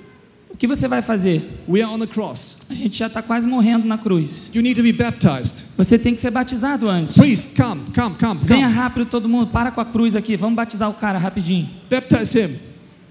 O 0.57 0.59
que 0.59 0.67
você 0.67 0.89
vai 0.89 1.03
fazer? 1.03 1.43
We 1.69 1.83
are 1.83 1.93
on 1.93 1.99
the 1.99 2.07
cross. 2.07 2.57
A 2.71 2.73
gente 2.73 2.97
já 2.97 3.09
está 3.09 3.21
quase 3.21 3.47
morrendo 3.47 3.87
na 3.87 3.99
cruz. 3.99 4.51
You 4.55 4.63
need 4.63 4.75
to 4.77 4.83
be 4.83 4.91
baptized. 4.91 5.63
Você 5.77 5.99
tem 5.99 6.15
que 6.15 6.21
ser 6.21 6.31
batizado 6.31 6.89
antes. 6.89 7.15
Priest, 7.15 7.55
come, 7.55 7.83
come, 7.95 8.17
come, 8.19 8.41
Venha 8.43 8.67
rápido 8.67 9.05
todo 9.05 9.29
mundo, 9.29 9.49
para 9.49 9.71
com 9.71 9.83
a 9.83 9.85
cruz 9.85 10.17
aqui, 10.17 10.35
vamos 10.35 10.57
batizar 10.57 10.89
o 10.89 10.95
cara 10.95 11.19
rapidinho. 11.19 11.69
Baptize 11.91 12.41
him. 12.41 12.57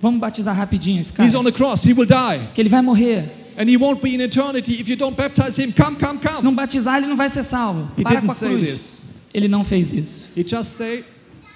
Vamos 0.01 0.19
batizar 0.19 0.55
rapidinho 0.55 0.99
esse 1.01 1.13
cara. 1.13 1.29
He's 1.29 1.35
on 1.35 1.43
the 1.43 1.51
cross. 1.51 1.85
He 1.85 1.93
will 1.93 2.07
die. 2.07 2.47
Que 2.55 2.61
ele 2.63 2.69
vai 2.69 2.81
morrer. 2.81 3.25
And 3.59 3.69
he 3.69 3.77
won't 3.77 4.01
be 4.01 4.15
in 4.15 4.21
eternity 4.21 4.71
if 4.81 4.89
you 4.89 4.95
don't 4.95 5.15
baptize 5.15 5.61
him. 5.61 5.71
Come, 5.71 5.97
come, 5.97 6.17
Se 6.19 6.27
come. 6.27 6.43
não 6.43 6.55
batizar, 6.55 6.97
ele 6.97 7.05
não 7.05 7.15
vai 7.15 7.29
ser 7.29 7.43
salvo. 7.43 7.91
He 7.95 8.01
Para 8.01 8.21
com 8.21 8.27
didn't 8.27 8.31
a 8.31 8.33
say 8.33 8.49
cruz. 8.49 8.67
this. 8.67 8.97
Ele 9.31 9.47
não 9.47 9.63
fez 9.63 9.93
isso. 9.93 10.31
He 10.35 10.41
just 10.43 10.71
said, 10.71 11.03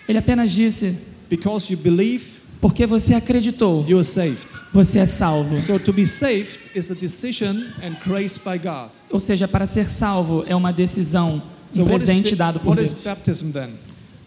Ele 0.08 0.20
apenas 0.20 0.52
disse: 0.52 0.96
Because 1.28 1.74
you 1.74 1.80
believe, 1.80 2.38
Porque 2.62 2.86
você 2.86 3.16
acreditou, 3.16 3.86
you 3.88 3.98
are 3.98 4.06
saved. 4.06 4.48
Você 4.72 5.00
é 5.00 5.06
salvo. 5.06 5.60
So 5.60 5.80
to 5.80 5.92
be 5.92 6.06
saved 6.06 6.70
is 6.76 6.92
a 6.92 6.96
decision 6.96 7.64
and 7.82 7.96
grace 8.06 8.40
by 8.40 8.58
God. 8.58 8.92
Ou 9.10 9.20
seja, 9.20 9.48
para 9.48 9.66
ser 9.66 9.90
salvo 9.90 10.44
é 10.48 10.56
uma 10.56 10.72
decisão, 10.72 11.42
um 11.76 11.86
presente 11.86 12.36
dado 12.36 12.60
por 12.60 12.70
what 12.70 12.84
is 12.84 12.92
Deus. 12.94 13.04
baptism 13.04 13.52
then? 13.52 13.72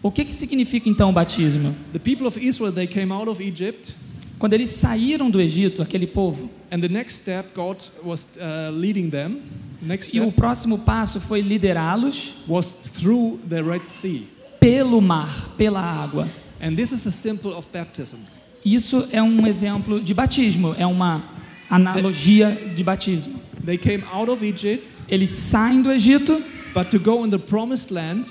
O 0.01 0.11
que, 0.11 0.25
que 0.25 0.33
significa 0.33 0.89
então 0.89 1.09
o 1.09 1.13
batismo? 1.13 1.73
The 1.93 1.99
people 1.99 2.27
of 2.27 2.37
Israel 2.45 2.73
they 2.73 2.87
came 2.87 3.13
out 3.13 3.29
of 3.29 3.41
Egypt, 3.41 3.95
Quando 4.37 4.51
eles 4.53 4.71
saíram 4.71 5.29
do 5.31 5.39
Egito, 5.39 5.81
aquele 5.81 6.05
povo, 6.05 6.49
and 6.69 6.81
the 6.81 6.89
next 6.89 7.21
step 7.21 7.55
God 7.55 7.77
was 8.03 8.27
uh, 8.35 8.69
leading 8.71 9.09
them. 9.09 9.41
Next 9.81 10.13
e 10.13 10.19
o 10.19 10.29
próximo 10.33 10.79
passo 10.79 11.21
foi 11.21 11.39
liderá-los 11.39 12.35
was 12.45 12.71
through 12.71 13.39
the 13.47 13.61
Red 13.61 13.85
Sea, 13.85 14.27
pelo 14.59 14.99
mar, 15.01 15.53
pela 15.57 15.79
água. 15.79 16.27
and 16.59 16.75
this 16.75 16.91
is 16.91 17.05
a 17.07 17.11
symbol 17.11 17.53
of 17.53 17.69
baptism. 17.71 18.17
Isso 18.65 19.07
é 19.11 19.21
um 19.21 19.45
exemplo 19.45 20.01
de 20.01 20.13
batismo, 20.13 20.75
é 20.77 20.85
uma 20.85 21.23
analogia 21.69 22.51
de 22.75 22.83
batismo. 22.83 23.39
They 23.65 23.77
came 23.77 24.03
out 24.11 24.29
of 24.31 24.45
Egypt, 24.45 24.87
Eles 25.07 25.29
saem 25.31 25.81
do 25.81 25.91
Egito 25.91 26.41
but 26.73 26.89
to 26.89 26.99
go 26.99 27.25
in 27.25 27.29
the 27.29 27.37
promised 27.37 27.91
land, 27.93 28.27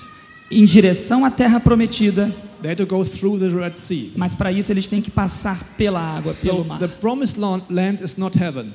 em 0.51 0.65
direção 0.65 1.23
à 1.23 1.29
terra 1.31 1.59
prometida, 1.59 2.31
they 2.61 2.71
had 2.71 2.77
to 2.77 2.85
go 2.85 3.03
through 3.05 3.39
the 3.39 3.47
Red 3.49 3.75
Sea. 3.77 4.11
mas 4.15 4.33
para 4.35 4.51
isso 4.51 4.71
eles 4.71 4.87
têm 4.87 5.01
que 5.01 5.11
passar 5.11 5.75
pela 5.77 5.99
água, 5.99 6.33
pelo 6.33 6.57
So 6.59 6.63
mar. 6.65 6.79
the 6.79 6.87
promised 6.87 7.39
land 7.39 7.63
land 7.69 8.03
is 8.03 8.17
not 8.17 8.37
heaven. 8.37 8.73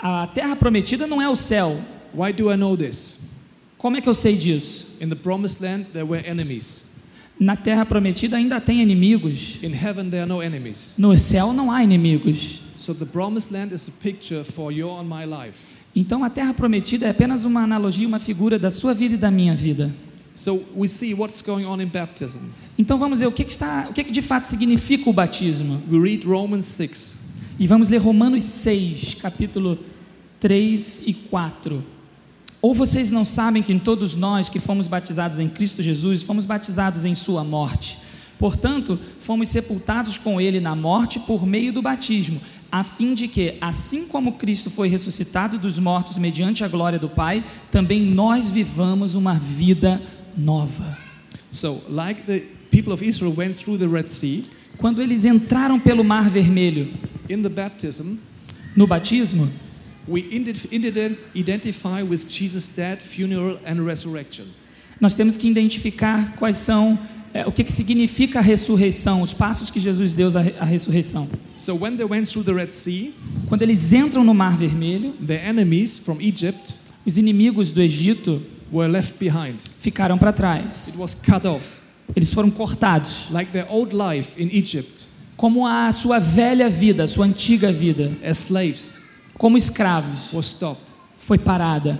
A 0.00 0.26
terra 0.28 0.56
prometida 0.56 1.06
não 1.06 1.20
é 1.20 1.28
o 1.28 1.36
céu. 1.36 1.80
Why 2.14 2.32
do 2.32 2.50
I 2.52 2.56
know 2.56 2.76
this? 2.76 3.18
Como 3.78 3.96
é 3.96 4.00
que 4.00 4.08
eu 4.08 4.14
sei 4.14 4.36
disso? 4.36 4.96
In 5.00 5.08
the 5.08 5.14
promised 5.16 5.60
land, 5.62 5.86
there 5.92 6.04
were 6.06 6.22
enemies. 6.26 6.84
Na 7.42 7.56
terra 7.56 7.84
prometida 7.84 8.36
ainda 8.36 8.60
tem 8.60 8.80
inimigos. 8.80 9.58
In 9.64 9.72
heaven, 9.74 10.08
there 10.08 10.20
are 10.20 10.28
no 10.28 10.40
enemies. 10.40 10.94
No 10.96 11.18
céu 11.18 11.52
não 11.52 11.72
há 11.72 11.82
inimigos. 11.82 12.60
So 12.76 12.94
the 12.94 13.04
promised 13.04 13.52
land 13.52 13.74
is 13.74 13.88
a 13.88 13.90
picture 13.90 14.44
for 14.44 14.70
your 14.70 15.00
and 15.00 15.08
my 15.08 15.24
life. 15.24 15.58
Então 15.94 16.22
a 16.22 16.30
terra 16.30 16.54
prometida 16.54 17.06
é 17.06 17.10
apenas 17.10 17.42
uma 17.42 17.60
analogia, 17.64 18.06
uma 18.06 18.20
figura 18.20 18.60
da 18.60 18.70
sua 18.70 18.94
vida 18.94 19.16
e 19.16 19.18
da 19.18 19.28
minha 19.28 19.56
vida. 19.56 19.92
So 20.32 20.62
we 20.76 20.86
see 20.86 21.14
what's 21.14 21.42
going 21.42 21.64
on 21.64 21.80
in 21.80 21.86
baptism. 21.86 22.38
Então 22.78 22.96
vamos 22.96 23.18
ver 23.18 23.26
o 23.26 23.32
que, 23.32 23.42
que 23.44 23.50
está, 23.50 23.88
o 23.90 23.92
que, 23.92 24.04
que 24.04 24.12
de 24.12 24.22
fato 24.22 24.44
significa 24.44 25.10
o 25.10 25.12
batismo. 25.12 25.82
We 25.90 25.98
read 25.98 26.24
Romans 26.24 26.66
6. 26.66 27.16
E 27.58 27.66
vamos 27.66 27.88
ler 27.88 27.98
Romanos 27.98 28.44
6, 28.44 29.16
capítulo 29.16 29.80
3 30.38 31.08
e 31.08 31.12
4. 31.12 31.82
Ou 32.62 32.72
vocês 32.72 33.10
não 33.10 33.24
sabem 33.24 33.62
que 33.62 33.78
todos 33.78 34.14
nós 34.14 34.48
que 34.48 34.60
fomos 34.60 34.86
batizados 34.86 35.40
em 35.40 35.48
Cristo 35.48 35.82
Jesus, 35.82 36.22
fomos 36.22 36.46
batizados 36.46 37.04
em 37.04 37.14
sua 37.14 37.42
morte. 37.42 37.98
Portanto, 38.38 38.98
fomos 39.18 39.48
sepultados 39.48 40.16
com 40.16 40.40
ele 40.40 40.60
na 40.60 40.74
morte 40.74 41.20
por 41.20 41.44
meio 41.44 41.72
do 41.72 41.82
batismo, 41.82 42.40
a 42.70 42.82
fim 42.82 43.14
de 43.14 43.28
que, 43.28 43.58
assim 43.60 44.06
como 44.06 44.32
Cristo 44.32 44.70
foi 44.70 44.88
ressuscitado 44.88 45.58
dos 45.58 45.78
mortos 45.78 46.16
mediante 46.16 46.64
a 46.64 46.68
glória 46.68 46.98
do 46.98 47.08
Pai, 47.08 47.44
também 47.70 48.02
nós 48.06 48.48
vivamos 48.48 49.14
uma 49.14 49.34
vida 49.34 50.00
nova. 50.36 50.96
So, 51.50 51.82
like 51.90 52.22
the 52.22 52.44
people 52.70 52.92
of 52.92 53.04
Israel 53.04 53.34
went 53.36 53.56
through 53.56 53.78
the 53.78 53.86
Red 53.86 54.08
Sea, 54.08 54.44
Quando 54.78 55.00
eles 55.00 55.24
entraram 55.24 55.78
pelo 55.78 56.02
Mar 56.02 56.28
Vermelho 56.28 56.92
in 57.28 57.40
the 57.40 57.48
baptism, 57.48 58.16
no 58.74 58.86
batismo, 58.86 59.48
we 60.08 60.22
ident- 60.22 60.68
ident- 60.72 61.18
identify 61.34 62.02
with 62.02 62.26
Jesus' 62.28 62.68
death, 62.68 63.00
funeral, 63.02 63.58
and 63.66 63.84
resurrection. 63.84 64.46
Nós 65.00 65.14
temos 65.14 65.36
que 65.36 65.48
identificar 65.48 66.34
quais 66.36 66.56
são, 66.58 66.98
é, 67.34 67.46
o 67.46 67.52
que, 67.52 67.64
que 67.64 67.72
significa 67.72 68.38
a 68.38 68.42
ressurreição, 68.42 69.20
os 69.22 69.32
passos 69.32 69.68
que 69.70 69.80
Jesus 69.80 70.12
deu 70.12 70.28
à, 70.36 70.40
re- 70.40 70.54
à 70.60 70.64
ressurreição. 70.64 71.28
So, 71.56 71.74
when 71.74 71.96
they 71.96 72.04
went 72.06 72.26
through 72.28 72.44
the 72.44 72.52
Red 72.52 72.70
Sea, 72.70 73.12
Quando 73.48 73.62
eles 73.62 73.92
entram 73.92 74.24
no 74.24 74.34
Mar 74.34 74.56
Vermelho, 74.56 75.12
the 75.24 75.34
enemies 75.34 75.98
from 75.98 76.20
Egypt 76.20 76.74
os 77.04 77.18
inimigos 77.18 77.72
do 77.72 77.80
Egito 77.82 78.40
were 78.72 78.88
left 78.90 79.18
behind. 79.18 79.56
ficaram 79.80 80.16
para 80.18 80.32
trás. 80.32 80.88
It 80.88 80.96
was 80.98 81.14
cut 81.14 81.46
off. 81.46 81.80
Eles 82.14 82.32
foram 82.32 82.50
cortados, 82.50 83.28
Like 83.30 83.50
their 83.52 83.66
old 83.70 83.94
life 83.94 84.40
in 84.40 84.48
Egypt 84.52 85.06
como 85.36 85.66
a 85.66 85.90
sua 85.90 86.20
velha 86.20 86.68
vida, 86.70 87.04
sua 87.08 87.26
antiga 87.26 87.72
vida, 87.72 88.12
as 88.24 88.38
slaves 88.48 89.01
como 89.38 89.56
escravos, 89.56 90.32
was 90.32 90.46
stopped. 90.46 90.90
foi 91.18 91.38
parada. 91.38 91.98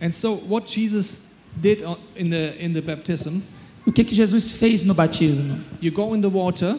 And 0.00 0.12
so, 0.12 0.34
what 0.36 0.66
Jesus 0.66 1.36
did 1.60 1.82
in 2.16 2.30
the, 2.30 2.54
in 2.64 2.72
the 2.72 2.80
baptism, 2.80 3.42
O 3.86 3.92
que, 3.92 4.04
que 4.04 4.14
Jesus 4.14 4.52
fez 4.52 4.84
no 4.84 4.94
batismo? 4.94 5.58
you 5.80 5.90
go 5.90 6.14
in 6.14 6.20
the 6.20 6.28
water, 6.28 6.78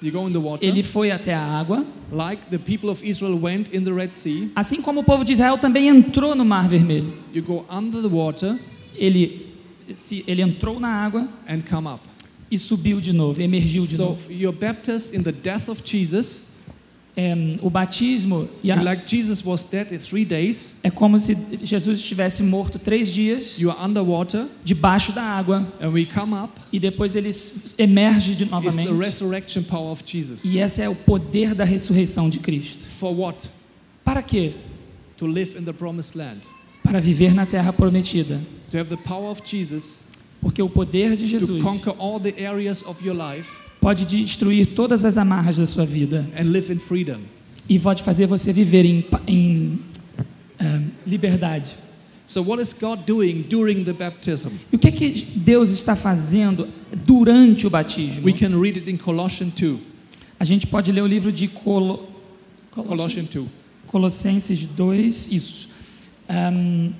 you 0.00 0.10
go 0.12 0.26
in 0.26 0.32
the 0.32 0.40
water, 0.40 0.64
Ele 0.66 0.82
foi 0.82 1.10
até 1.10 1.32
a 1.34 1.40
água, 1.40 1.84
like 2.12 2.50
the 2.50 2.58
people 2.58 2.88
of 2.90 3.02
Israel 3.04 3.36
went 3.38 3.72
in 3.74 3.82
the 3.84 3.92
Red 3.92 4.12
Sea, 4.12 4.50
assim 4.54 4.80
como 4.82 5.00
o 5.00 5.04
povo 5.04 5.24
de 5.24 5.32
Israel 5.32 5.58
também 5.58 5.88
entrou 5.88 6.34
no 6.34 6.44
Mar 6.44 6.68
Vermelho. 6.68 7.12
you 7.32 7.42
go 7.42 7.64
under 7.70 8.00
the 8.00 8.08
water 8.08 8.58
Ele, 8.96 9.52
se, 9.92 10.24
ele 10.26 10.40
entrou 10.42 10.78
na 10.78 10.88
água 10.88 11.28
and 11.48 11.62
come 11.68 11.86
up. 11.88 12.00
e 12.50 12.56
subiu 12.58 13.00
de 13.00 13.12
novo, 13.12 13.40
emergiu 13.42 13.84
de 13.86 13.96
So, 13.96 14.02
novo. 14.10 14.32
you're 14.32 14.56
baptized 14.56 15.14
in 15.14 15.22
the 15.22 15.32
death 15.32 15.68
of 15.68 15.82
Jesus, 15.84 16.50
É, 17.16 17.32
o 17.62 17.70
batismo 17.70 18.48
e 18.60 18.72
a- 18.72 18.82
like 18.82 19.08
Jesus 19.08 19.40
was 19.44 19.62
dead 19.62 19.92
in 19.92 19.98
three 19.98 20.24
days, 20.24 20.78
é 20.82 20.90
como 20.90 21.16
se 21.16 21.36
Jesus 21.62 22.00
estivesse 22.00 22.42
morto 22.42 22.76
três 22.76 23.08
dias 23.12 23.56
you 23.56 23.70
are 23.70 23.80
underwater, 23.84 24.46
debaixo 24.64 25.12
da 25.12 25.22
água 25.22 25.64
and 25.80 25.90
we 25.90 26.04
come 26.06 26.34
up. 26.34 26.52
e 26.72 26.80
depois 26.80 27.14
ele 27.14 27.30
emerge 27.78 28.34
de 28.34 28.42
It's 28.42 28.50
the 28.50 28.56
novamente. 28.56 28.92
resurrection 28.98 29.62
power 29.62 29.92
of 29.92 30.02
Jesus. 30.04 30.44
E 30.44 30.58
esse 30.58 30.82
é 30.82 30.88
o 30.88 30.94
poder 30.96 31.54
da 31.54 31.62
ressurreição 31.64 32.28
de 32.28 32.40
Cristo. 32.40 32.84
For 32.84 33.16
what? 33.16 33.48
Para 34.04 34.20
quê? 34.20 34.54
To 35.18 35.26
live 35.26 35.56
in 35.56 35.62
the 35.64 35.72
promised 35.72 36.18
land. 36.18 36.40
Para 36.82 37.00
viver 37.00 37.32
na 37.32 37.46
terra 37.46 37.72
prometida. 37.72 38.40
To 38.72 38.76
have 38.78 38.88
the 38.90 38.96
power 38.96 39.30
of 39.30 39.40
Jesus 39.44 40.00
Porque 40.40 40.60
o 40.60 40.68
poder 40.68 41.16
de 41.16 41.22
to 41.22 41.28
Jesus 41.28 41.62
conquer 41.62 41.94
all 41.98 42.18
the 42.20 42.34
areas 42.44 42.82
of 42.84 43.02
your 43.06 43.14
life 43.16 43.48
pode 43.84 44.06
destruir 44.06 44.68
todas 44.68 45.04
as 45.04 45.18
amarras 45.18 45.58
da 45.58 45.66
sua 45.66 45.84
vida 45.84 46.26
and 46.34 46.44
live 46.44 46.72
in 46.72 46.78
freedom. 46.78 47.20
e 47.68 47.78
pode 47.78 48.02
fazer 48.02 48.26
você 48.26 48.50
viver 48.50 48.86
em, 48.86 49.04
em 49.26 49.78
ah, 50.58 50.80
liberdade. 51.06 51.76
So, 52.24 52.40
what 52.42 52.62
is 52.62 52.72
God 52.72 53.00
doing 53.04 53.42
during 53.42 53.84
the 53.84 53.92
baptism? 53.92 54.52
E 54.72 54.76
o 54.76 54.78
que, 54.78 54.90
que 54.90 55.26
Deus 55.36 55.68
está 55.70 55.94
fazendo 55.94 56.66
durante 57.04 57.66
o 57.66 57.70
batismo? 57.70 58.24
We 58.24 58.32
can 58.32 58.58
read 58.58 58.78
it 58.78 58.90
in 58.90 58.96
Colossians 58.96 59.52
2. 59.52 59.78
A 60.40 60.44
gente 60.46 60.66
pode 60.66 60.90
ler 60.90 61.02
o 61.02 61.06
livro 61.06 61.30
de 61.30 61.46
Colo... 61.46 62.08
Colossians 62.70 63.28
2. 63.28 63.46
Colossenses 63.86 64.64
2, 64.64 65.30
isso. 65.30 65.68
Ahn, 66.26 66.92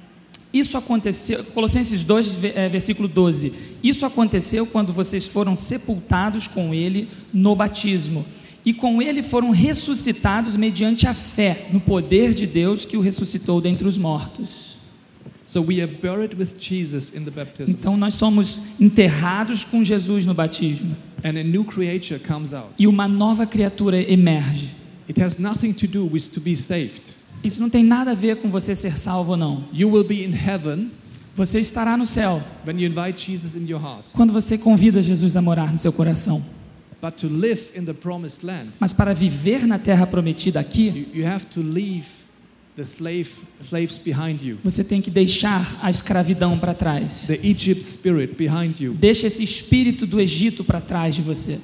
isso 0.55 0.79
aconteceu, 0.79 1.43
Colossenses 1.45 2.03
2, 2.03 2.27
ve- 2.37 2.53
eh, 2.55 2.69
versículo 2.69 3.09
12. 3.09 3.53
Isso 3.83 4.07
aconteceu 4.07 4.65
quando 4.67 4.93
vocês 4.93 5.27
foram 5.27 5.55
sepultados 5.57 6.47
com 6.47 6.73
ele 6.73 7.09
no 7.33 7.55
batismo. 7.57 8.25
E 8.65 8.73
com 8.73 9.03
ele 9.03 9.23
foram 9.23 9.51
ressuscitados 9.51 10.57
mediante 10.57 11.07
a 11.07 11.13
fé 11.13 11.69
no 11.73 11.81
poder 11.81 12.33
de 12.33 12.47
Deus 12.47 12.85
que 12.87 12.97
o 12.97 13.01
ressuscitou 13.01 13.61
dentre 13.61 13.87
os 13.87 13.99
mortos. 13.99 14.79
Então 17.69 17.97
nós 17.97 18.15
somos 18.15 18.59
enterrados 18.81 19.65
com 19.65 19.85
Jesus 19.85 20.25
no 20.27 20.35
batismo. 20.35 20.97
and 21.23 21.39
a 21.39 21.43
new 21.43 21.65
creature 21.65 22.19
comes 22.21 22.53
out. 22.53 22.69
E 22.79 22.87
uma 22.87 23.09
nova 23.09 23.47
criatura 23.47 23.99
emerge. 24.01 24.75
It 25.09 25.23
has 25.23 25.39
nothing 25.39 25.73
to 25.73 25.87
do 25.87 26.07
with 26.07 26.29
to 26.35 26.41
be 26.41 26.55
saved. 26.55 27.01
Isso 27.45 27.61
não 27.61 27.69
tem 27.71 27.85
nada 27.85 28.13
a 28.13 28.15
ver 28.15 28.37
com 28.37 28.49
você 28.49 28.75
ser 28.75 28.97
salvo 28.97 29.33
ou 29.33 29.37
não. 29.37 29.65
You 29.73 29.91
will 29.91 30.05
be 30.05 30.25
in 30.25 30.33
heaven 30.35 30.91
Você 31.37 31.59
estará 31.61 31.97
no 31.97 32.07
céu 32.07 32.43
when 32.67 32.81
you 32.81 32.89
invite 32.89 33.31
Jesus 33.31 33.55
in 33.55 33.69
your 33.69 33.81
heart. 33.83 34.07
quando 34.13 34.33
você 34.33 34.57
convida 34.57 35.03
Jesus 35.03 35.37
a 35.37 35.43
morar 35.43 35.71
no 35.71 35.79
seu 35.79 35.93
coração. 35.93 36.43
But 37.03 37.17
to 37.19 37.29
live 37.29 37.61
in 37.77 37.85
the 37.85 37.93
promised 37.93 38.45
land, 38.47 38.71
Mas 38.81 38.93
para 38.93 39.13
viver 39.13 39.67
na 39.67 39.79
terra 39.79 40.07
prometida 40.07 40.59
aqui, 40.61 41.09
you, 41.13 41.21
you 41.23 41.27
have 41.29 41.45
to 41.47 41.61
leave 41.61 42.07
the 42.77 42.83
slave, 42.83 43.29
slaves 43.63 43.99
behind 43.99 44.43
you, 44.43 44.57
você 44.65 44.83
tem 44.83 45.03
que 45.03 45.11
deixar 45.11 45.79
a 45.83 45.91
escravidão 45.91 46.59
para 46.59 46.73
trás. 46.73 47.27
the 47.27 47.39
Egypt 47.47 47.85
spirit 47.85 48.35
behind 48.37 48.81
you. 48.81 48.95
Deixa 48.95 49.27
esse 49.27 49.43
espírito 49.43 50.07
do 50.07 50.19
Egito 50.21 50.65
para 50.65 50.81
trás 50.81 51.15
de 51.15 51.21
você. 51.21 51.59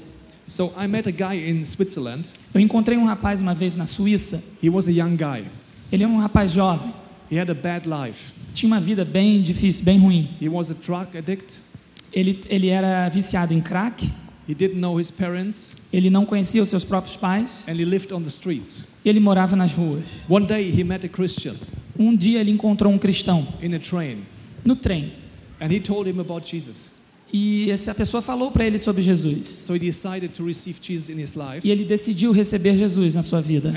So 0.47 0.73
I 0.77 0.87
met 0.89 1.09
a 1.09 1.13
guy 1.13 1.49
in 1.49 1.65
Switzerland. 1.65 2.29
Eu 2.53 2.61
encontrei 2.61 2.99
um 2.99 3.05
rapaz 3.05 3.41
uma 3.41 3.55
vez 3.55 3.75
na 3.77 3.87
Suíça. 3.87 4.43
He 4.63 4.69
was 4.69 4.89
a 4.89 4.91
young 4.91 5.17
guy. 5.17 5.45
Ele 5.93 6.05
é 6.05 6.07
um 6.09 6.19
rapaz 6.19 6.53
jovem, 6.53 6.93
He 7.31 7.39
had 7.39 7.49
a 7.51 7.55
bad 7.55 7.89
life. 7.89 8.33
tinha 8.55 8.67
uma 8.71 8.81
vida 8.81 9.05
bem 9.05 9.41
difícil, 9.43 9.85
bem 9.85 9.99
ruim. 9.99 10.29
He 10.41 10.49
was 10.49 10.71
a 10.71 10.75
drug 10.75 11.17
addict. 11.17 11.55
Ele, 12.13 12.41
ele 12.49 12.69
era 12.69 13.09
viciado 13.09 13.55
em 13.55 13.61
crack, 13.61 14.11
He 14.49 14.55
didn't 14.55 14.81
know 14.81 14.99
his 15.01 15.13
parents, 15.13 15.77
ele 15.93 16.11
não 16.11 16.27
conhecia 16.27 16.61
os 16.61 16.69
seus 16.69 16.85
próprios 16.85 17.17
pais, 17.17 17.65
and 17.69 17.75
he 17.75 17.85
lived 17.85 18.13
on 18.13 18.21
the 18.23 18.29
streets. 18.29 18.83
ele 19.05 19.21
morava 19.21 19.55
nas 19.55 19.73
ruas. 19.73 20.07
One 20.29 20.45
day 20.45 20.71
he 20.73 20.83
met 20.83 21.07
a 21.07 21.09
Christian 21.09 21.55
Um 21.97 22.17
dia 22.17 22.41
ele 22.41 22.51
encontrou 22.51 22.93
um 22.93 22.99
cristão 22.99 23.47
in 23.63 23.75
a 23.75 23.79
train, 23.79 24.19
no 24.65 24.75
trem 24.75 25.13
and 25.61 25.71
he 25.71 25.79
told 25.79 26.11
him 26.11 26.19
about 26.19 26.49
Jesus. 26.51 26.91
E 27.33 27.71
essa 27.71 27.95
pessoa 27.95 28.21
falou 28.21 28.51
para 28.51 28.65
ele 28.67 28.77
sobre 28.79 29.03
Jesus. 29.03 29.47
So 29.47 29.75
he 29.77 29.79
decided 29.79 30.31
to 30.33 30.45
receive 30.45 30.81
Jesus 30.83 31.09
in 31.11 31.23
his 31.23 31.35
life 31.37 31.61
E 31.65 31.71
ele 31.71 31.85
decidiu 31.85 32.33
receber 32.33 32.77
Jesus 32.77 33.15
na 33.15 33.23
sua 33.23 33.41
vida. 33.41 33.73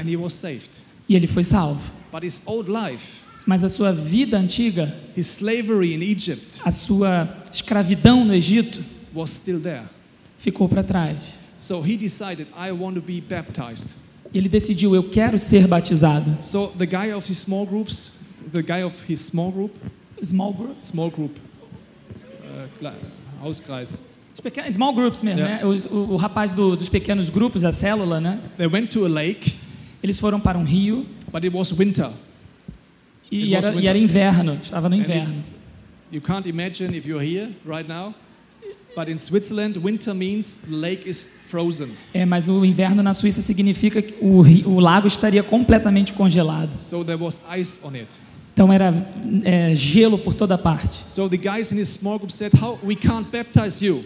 E 1.07 1.15
ele 1.15 1.27
foi 1.27 1.43
salvo. 1.43 1.81
But 2.11 2.23
his 2.23 2.41
old 2.45 2.69
life, 2.71 3.21
Mas 3.45 3.63
a 3.63 3.69
sua 3.69 3.91
vida 3.91 4.37
antiga, 4.37 4.95
his 5.17 5.27
slavery 5.37 5.93
in 5.93 6.01
Egypt, 6.01 6.59
a 6.63 6.71
sua 6.71 7.27
escravidão 7.51 8.23
no 8.23 8.33
Egito, 8.33 8.79
was 9.13 9.31
still 9.31 9.59
there. 9.59 9.83
ficou 10.37 10.69
para 10.69 10.81
trás. 10.83 11.21
So 11.59 11.81
he 11.81 11.97
decided, 11.97 12.47
I 12.57 12.71
want 12.71 12.95
to 12.95 13.01
be 13.01 13.19
baptized. 13.21 13.89
Ele 14.33 14.47
decidiu: 14.49 14.95
eu 14.95 15.03
quero 15.03 15.37
ser 15.37 15.67
batizado. 15.67 16.37
So 16.41 16.67
the 16.77 16.85
guy 16.85 17.11
of 17.13 17.29
his 17.29 17.37
small 17.39 17.65
groups, 17.65 18.11
the 18.53 18.61
guy 18.63 18.81
of 18.83 18.95
his 19.09 19.19
small 19.21 19.51
group, 19.51 19.71
Small 20.21 20.53
groups? 20.53 20.87
small 20.87 21.09
group, 21.11 21.37
uh, 22.15 22.91
Hauskreis, 23.41 23.99
Os 24.33 24.39
pequenos- 24.41 24.73
Small 24.73 24.93
groups 24.93 25.21
mesmo, 25.21 25.41
Yeah. 25.41 25.63
né? 25.63 25.65
Os- 25.69 25.85
o, 25.85 26.13
o 26.13 26.15
rapaz 26.15 26.53
do- 26.53 26.75
dos 26.75 26.89
pequenos 26.89 27.29
grupos, 27.29 27.63
a 27.63 27.71
célula, 27.71 28.19
né? 28.19 28.39
they 28.57 28.67
went 28.67 28.87
to 28.91 29.05
a 29.05 29.09
lake, 29.09 29.53
Eles 30.03 30.19
foram 30.19 30.39
para 30.39 30.57
um 30.57 30.63
rio 30.63 31.05
but 31.31 31.43
it 31.43 31.55
was 31.55 31.71
winter. 31.71 32.11
It 33.31 33.47
e 33.47 33.55
was 33.55 33.65
era, 33.65 33.73
e 33.73 33.77
winter. 33.77 33.89
era 33.89 33.97
inverno, 33.97 34.59
estava 34.61 34.89
no 34.89 34.95
inverno. 34.95 35.33
you 36.11 36.21
can't 36.21 36.47
imagine 36.47 36.95
if 36.95 37.07
you're 37.07 37.23
here 37.23 37.49
right 37.65 37.87
now, 37.87 38.13
but 38.95 39.09
in 39.09 39.17
Switzerland, 39.17 39.77
winter 39.77 40.13
means 40.13 40.57
the 40.69 40.75
lake 40.75 41.09
is 41.09 41.25
frozen. 41.47 41.89
É, 42.13 42.25
mas 42.25 42.47
o 42.47 42.63
inverno 42.63 43.01
na 43.01 43.13
Suíça 43.13 43.41
significa 43.41 44.01
que 44.01 44.13
o, 44.21 44.41
o 44.69 44.79
lago 44.79 45.07
estaria 45.07 45.41
completamente 45.41 46.13
congelado. 46.13 46.77
So 46.89 47.03
there 47.03 47.19
was 47.19 47.41
ice 47.57 47.79
on 47.83 47.95
it. 47.95 48.09
Então 48.53 48.71
era 48.71 48.93
é, 49.43 49.73
gelo 49.73 50.19
por 50.19 50.35
toda 50.35 50.57
parte. 50.57 51.03
So 51.07 51.27
the 51.27 51.37
guys 51.37 51.71
in 51.71 51.79
his 51.79 51.89
small 51.89 52.19
group 52.19 52.31
said, 52.31 52.53
"How 52.53 52.77
we 52.83 52.95
can't 52.95 53.25
baptize 53.31 53.83
you? 53.83 54.03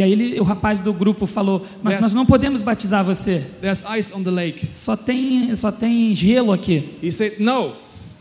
E 0.00 0.02
aí 0.02 0.12
ele, 0.12 0.40
o 0.40 0.44
rapaz 0.44 0.80
do 0.80 0.94
grupo 0.94 1.26
falou: 1.26 1.60
Mas 1.82 1.92
Yes. 1.96 2.02
nós 2.02 2.12
não 2.14 2.24
podemos 2.24 2.62
batizar 2.62 3.04
você. 3.04 3.44
There's 3.60 3.84
ice 3.98 4.14
on 4.14 4.22
the 4.22 4.30
lake." 4.30 4.66
Só 4.72 4.96
tem, 4.96 5.54
só 5.54 5.70
tem 5.70 6.14
gelo 6.14 6.52
aqui. 6.54 6.96
He 7.02 7.10
said, 7.12 7.34
"No, 7.38 7.72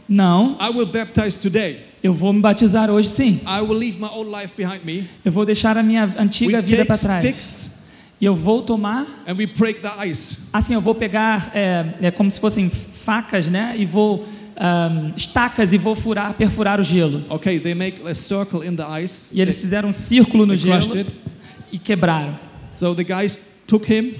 Não, 0.08 0.58
I 0.60 0.70
will 0.76 0.86
baptize 0.88 1.40
today. 1.40 1.78
eu 2.04 2.14
vou 2.14 2.34
me 2.34 2.42
batizar 2.42 2.90
hoje 2.92 3.08
sim. 3.08 3.40
I 3.48 3.62
will 3.62 3.78
leave 3.78 3.98
my 3.98 4.10
old 4.12 4.30
life 4.30 4.52
behind 4.58 4.84
me. 4.84 5.06
Eu 5.24 5.32
vou 5.32 5.46
deixar 5.46 5.78
a 5.78 5.84
minha 5.84 6.14
antiga 6.18 6.58
We 6.58 6.62
vida 6.64 6.84
para 6.86 6.98
trás. 6.98 7.24
sticks 7.24 7.80
E 8.20 8.26
eu 8.26 8.36
vou 8.36 8.62
tomar. 8.62 9.08
and 9.26 9.36
we 9.38 9.46
break 9.48 9.80
the 9.82 10.06
ice. 10.06 10.40
Assim, 10.52 10.74
eu 10.74 10.82
vou 10.82 10.94
pegar 10.94 11.50
é, 11.56 11.94
é 12.02 12.12
como 12.12 12.30
se 12.30 12.42
fossem 12.42 12.70
facas, 12.70 13.48
né? 13.48 13.74
E 13.78 13.86
vou. 13.86 14.26
ahm, 14.62 15.14
estacas 15.16 15.72
e 15.72 15.78
vou 15.78 15.96
furar, 15.96 16.34
perfurar 16.34 16.82
o 16.82 16.84
gelo. 16.84 17.24
Okay, 17.30 17.58
they 17.62 17.74
make 17.74 18.06
a 18.06 18.14
circle 18.14 18.68
in 18.68 18.76
the 18.76 18.84
ice. 19.02 19.28
E 19.32 19.40
eles 19.40 19.62
fizeram 19.62 19.88
um 19.88 19.94
círculo 19.94 20.46
no 20.46 20.58
They 20.58 20.70
crushed 20.70 20.92
gelo 20.92 21.00
it. 21.08 21.29
E 21.72 21.78
quebraram. 21.80 22.38
So 22.74 22.94
the 22.96 23.04
guys 23.04 23.38
took 23.68 23.92
him 23.92 24.14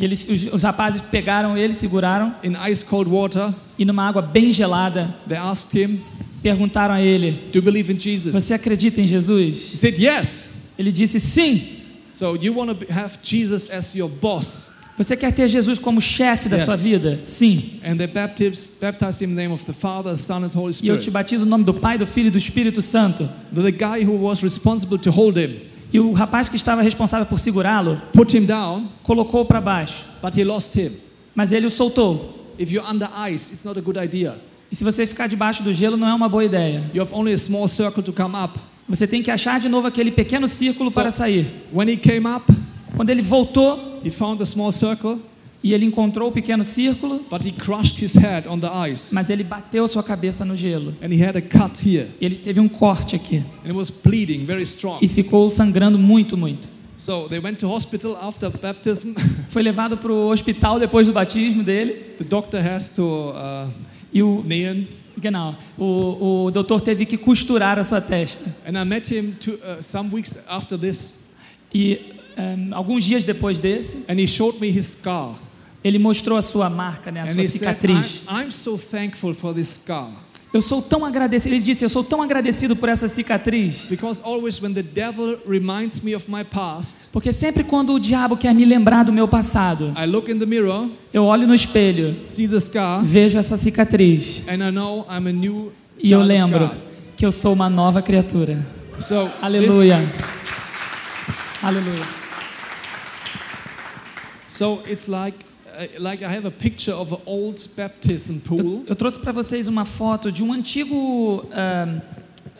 E 0.00 0.04
eles, 0.04 0.28
os, 0.28 0.52
os 0.54 0.62
rapazes 0.62 1.00
pegaram 1.00 1.56
ele, 1.56 1.74
seguraram 1.74 2.34
in 2.44 2.52
ice 2.70 2.84
cold 2.84 3.10
water. 3.10 3.52
e 3.78 3.84
numa 3.84 4.06
água 4.08 4.22
bem 4.22 4.52
gelada 4.52 5.14
They 5.26 5.36
asked 5.36 5.74
him, 5.80 6.00
perguntaram 6.42 6.94
a 6.94 7.00
ele: 7.02 7.32
"Do 7.52 7.58
you 7.58 7.62
believe 7.62 7.92
in 7.92 7.98
Jesus?" 7.98 8.32
Você 8.32 8.54
acredita 8.54 9.00
em 9.00 9.04
He 9.04 9.08
Jesus? 9.08 9.56
said, 9.78 9.98
"Yes." 9.98 10.50
Ele 10.78 10.92
disse: 10.92 11.18
Sim. 11.18 11.78
So 12.12 12.36
you 12.40 12.54
want 12.56 12.78
to 12.78 12.92
have 12.92 13.18
Jesus 13.22 13.68
as 13.70 13.94
your 13.94 14.08
boss? 14.08 14.68
Você 14.96 15.16
quer 15.16 15.32
ter 15.32 15.48
Jesus 15.48 15.78
como 15.78 16.00
chefe 16.00 16.48
da 16.48 16.56
Yes. 16.56 16.64
sua 16.64 16.76
vida? 16.76 17.20
Sim. 17.22 17.80
And 17.84 17.96
they 17.96 18.06
baptized, 18.08 18.80
baptized 18.80 19.20
him 19.20 19.30
in 19.30 19.34
the 19.36 19.42
name 19.42 19.54
of 19.54 19.64
the 19.64 19.72
Father, 19.72 20.16
Son, 20.16 20.42
and 20.44 20.50
Holy 20.54 20.74
E 20.82 20.88
eu 20.88 20.96
te 20.96 21.02
Spirit. 21.02 21.10
batizo 21.10 21.44
no 21.44 21.50
nome 21.50 21.64
do 21.64 21.74
Pai, 21.74 21.96
do 21.98 22.06
Filho 22.06 22.28
e 22.28 22.30
do 22.30 22.38
Espírito 22.38 22.80
Santo. 22.82 23.28
The 23.54 23.70
guy 23.72 24.04
who 24.04 24.16
was 24.20 24.42
responsible 24.42 24.98
to 24.98 25.10
hold 25.10 25.36
him 25.36 25.56
E 25.92 25.98
o 26.00 26.12
rapaz 26.12 26.48
que 26.48 26.56
estava 26.56 26.82
responsável 26.82 27.26
por 27.26 27.38
segurá-lo 27.38 28.00
put 28.12 28.36
him 28.36 28.44
down, 28.44 28.88
colocou 29.02 29.44
para 29.44 29.60
baixo, 29.60 30.04
but 30.22 30.36
he 30.36 30.44
lost 30.44 30.74
him. 30.76 30.92
mas 31.34 31.52
ele 31.52 31.66
o 31.66 31.70
soltou. 31.70 32.34
If 32.58 32.70
you're 32.72 32.86
under 32.90 33.08
ice, 33.32 33.52
it's 33.52 33.64
not 33.64 33.78
a 33.78 33.82
good 33.82 33.98
idea. 33.98 34.36
E 34.70 34.76
se 34.76 34.84
você 34.84 35.06
ficar 35.06 35.28
debaixo 35.28 35.62
do 35.62 35.72
gelo, 35.72 35.96
não 35.96 36.06
é 36.08 36.12
uma 36.12 36.28
boa 36.28 36.44
ideia. 36.44 36.90
You 36.92 37.00
have 37.00 37.14
only 37.14 37.32
a 37.32 37.38
small 37.38 37.68
circle 37.68 38.02
to 38.02 38.12
come 38.12 38.34
up. 38.36 38.58
Você 38.88 39.06
tem 39.06 39.22
que 39.22 39.30
achar 39.30 39.60
de 39.60 39.68
novo 39.68 39.86
aquele 39.86 40.10
pequeno 40.10 40.46
círculo 40.48 40.90
So- 40.90 40.94
para 40.94 41.10
sair. 41.10 41.46
When 41.72 41.88
he 41.88 41.96
came 41.96 42.26
up, 42.28 42.44
Quando 42.96 43.10
ele 43.10 43.22
voltou 43.22 44.00
he 44.04 44.10
found 44.10 44.42
a 44.42 44.46
small 44.46 44.72
circle, 44.72 45.20
e 45.62 45.74
ele 45.74 45.84
encontrou 45.84 46.28
o 46.28 46.32
pequeno 46.32 46.62
círculo, 46.62 47.24
but 47.30 47.44
he 47.44 47.50
crushed 47.52 48.02
his 48.04 48.14
head 48.14 48.48
on 48.48 48.58
the 48.60 48.68
ice. 48.90 49.12
mas 49.14 49.28
ele 49.28 49.42
bateu 49.42 49.86
sua 49.88 50.02
cabeça 50.02 50.44
no 50.44 50.56
gelo. 50.56 50.94
And 51.02 51.12
he 51.12 51.22
had 51.22 51.36
a 51.36 51.42
cut 51.42 51.78
here. 51.84 52.08
Ele 52.20 52.36
teve 52.36 52.60
um 52.60 52.68
corte 52.68 53.16
aqui 53.16 53.38
And 53.64 53.68
it 53.68 53.72
was 53.72 53.90
bleeding 53.90 54.44
very 54.44 54.62
strong. 54.62 54.98
e 55.02 55.08
ficou 55.08 55.50
sangrando 55.50 55.98
muito, 55.98 56.36
muito. 56.36 56.68
So 56.96 57.28
they 57.28 57.38
went 57.38 57.58
to 57.60 57.68
hospital 57.68 58.16
after 58.16 58.50
baptism. 58.50 59.14
Foi 59.48 59.62
levado 59.62 59.96
para 59.96 60.12
o 60.12 60.28
hospital 60.30 60.78
depois 60.80 61.06
do 61.06 61.12
batismo 61.12 61.62
dele 61.62 62.14
the 62.18 62.24
doctor 62.24 62.60
has 62.60 62.88
to 62.90 63.02
uh, 63.32 63.72
e 64.12 64.22
o 64.22 64.42
nail. 64.44 64.86
Genau. 65.20 65.56
O, 65.76 66.44
o 66.46 66.50
doutor 66.52 66.80
teve 66.80 67.04
que 67.04 67.16
costurar 67.16 67.78
a 67.78 67.84
sua 67.84 68.00
testa. 68.00 68.44
And 68.64 68.80
I 68.80 68.84
met 68.84 69.12
him 69.12 69.32
two, 69.32 69.54
uh, 69.54 69.82
some 69.82 70.14
weeks 70.14 70.38
after 70.48 70.78
this. 70.78 71.14
E 71.74 72.14
ehm, 72.36 72.72
alguns 72.72 73.04
dias 73.04 73.24
depois 73.24 73.58
desse, 73.58 74.04
And 74.08 74.14
he 74.14 74.28
showed 74.28 74.60
me 74.60 74.70
his 74.70 74.86
scar. 74.86 75.36
Ele 75.82 75.98
mostrou 75.98 76.36
a 76.38 76.42
sua 76.42 76.68
marca, 76.68 77.10
né, 77.10 77.20
a 77.20 77.24
And 77.24 77.26
sua 77.26 77.34
said, 77.34 77.50
cicatriz. 77.50 78.22
I'm, 78.28 78.46
I'm 78.46 78.50
so 78.52 78.76
thankful 78.78 79.34
for 79.34 79.54
this 79.54 79.68
scar. 79.68 80.10
Eu 80.52 80.62
sou 80.62 80.80
tão 80.80 81.04
agradecido, 81.04 81.54
ele 81.54 81.62
disse, 81.62 81.84
eu 81.84 81.90
sou 81.90 82.02
tão 82.02 82.22
agradecido 82.22 82.74
por 82.74 82.88
essa 82.88 83.06
cicatriz, 83.06 83.84
Because 83.90 84.18
always 84.24 84.58
when 84.62 84.72
the 84.72 84.82
devil 84.82 85.38
reminds 85.46 86.00
me 86.00 86.14
of 86.16 86.30
my 86.30 86.42
past, 86.42 87.00
porque 87.12 87.34
sempre 87.34 87.62
quando 87.62 87.92
o 87.92 88.00
diabo 88.00 88.34
quer 88.34 88.54
me 88.54 88.64
lembrar 88.64 89.02
do 89.04 89.12
meu 89.12 89.28
passado, 89.28 89.92
I 89.94 90.06
look 90.06 90.30
in 90.32 90.38
the 90.38 90.46
mirror, 90.46 90.88
eu 91.12 91.24
olho 91.24 91.46
no 91.46 91.52
espelho, 91.54 92.16
see 92.26 92.48
the 92.48 92.58
scar, 92.60 93.04
vejo 93.04 93.36
essa 93.38 93.58
cicatriz 93.58 94.42
and 94.48 94.66
I 94.66 94.72
know 94.72 95.06
I'm 95.10 95.28
a 95.28 95.32
new 95.32 95.70
e 96.02 96.12
eu 96.12 96.22
lembro 96.22 96.70
que 97.14 97.26
eu 97.26 97.30
sou 97.32 97.52
uma 97.52 97.68
nova 97.68 98.00
criatura. 98.00 98.66
So 98.98 99.30
Aleluia. 99.42 99.98
Aleluia. 101.62 102.06
so 104.48 104.82
it's 104.88 105.06
like 105.08 105.36
like 105.98 106.24
I 106.24 106.28
have 106.28 106.46
a 106.46 106.50
picture 106.50 106.94
of 106.94 107.12
an 107.14 107.20
old 107.26 107.60
baptism 107.76 108.38
pool. 108.38 108.84
Eu 108.86 108.96
trouxe 108.96 109.18
para 109.18 109.32
vocês 109.32 109.68
uma 109.68 109.84
foto 109.84 110.30
de 110.32 110.42
um 110.42 110.52
antigo 110.52 111.46
ahm, 111.52 112.00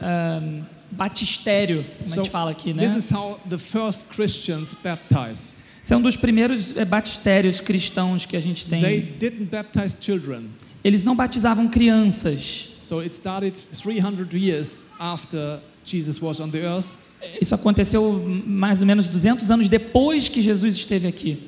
ahm, 0.01 0.63
batistério, 0.91 1.85
como 1.99 2.05
a 2.05 2.09
So 2.09 2.23
gente 2.23 2.31
fala 2.31 2.51
aqui, 2.51 2.73
né? 2.73 2.87
this 2.87 2.97
is 2.97 3.11
how 3.11 3.39
the 3.49 3.59
first 3.59 4.07
Christians 4.15 4.75
baptized. 4.83 5.55
Esse 5.83 5.95
é 5.95 5.97
um 5.97 6.03
dos 6.03 6.17
primeiros 6.17 6.77
eh, 6.77 6.85
batistérios 6.85 7.61
cristãos 7.61 8.25
que 8.27 8.37
a 8.37 8.41
gente 8.41 8.67
They 8.67 8.81
tem. 8.81 9.01
didn't 9.19 9.47
baptize 9.47 9.97
children. 10.01 10.49
Eles 10.85 11.03
não 11.03 11.17
batizavam 11.17 11.69
crianças. 11.69 12.69
So 12.85 13.01
it 13.01 13.15
started 13.15 13.55
300 13.57 14.33
years 14.35 14.85
after 14.99 15.61
Jesus 15.85 16.21
was 16.21 16.41
on 16.41 16.51
the 16.51 16.59
earth 16.65 16.97
Isso 17.41 17.55
aconteceu 17.55 18.25
mais 18.47 18.81
ou 18.81 18.87
menos 18.87 19.09
200 19.09 19.51
anos 19.51 19.69
depois 19.69 20.29
que 20.29 20.41
Jesus 20.41 20.77
esteve 20.77 21.09
aqui, 21.09 21.39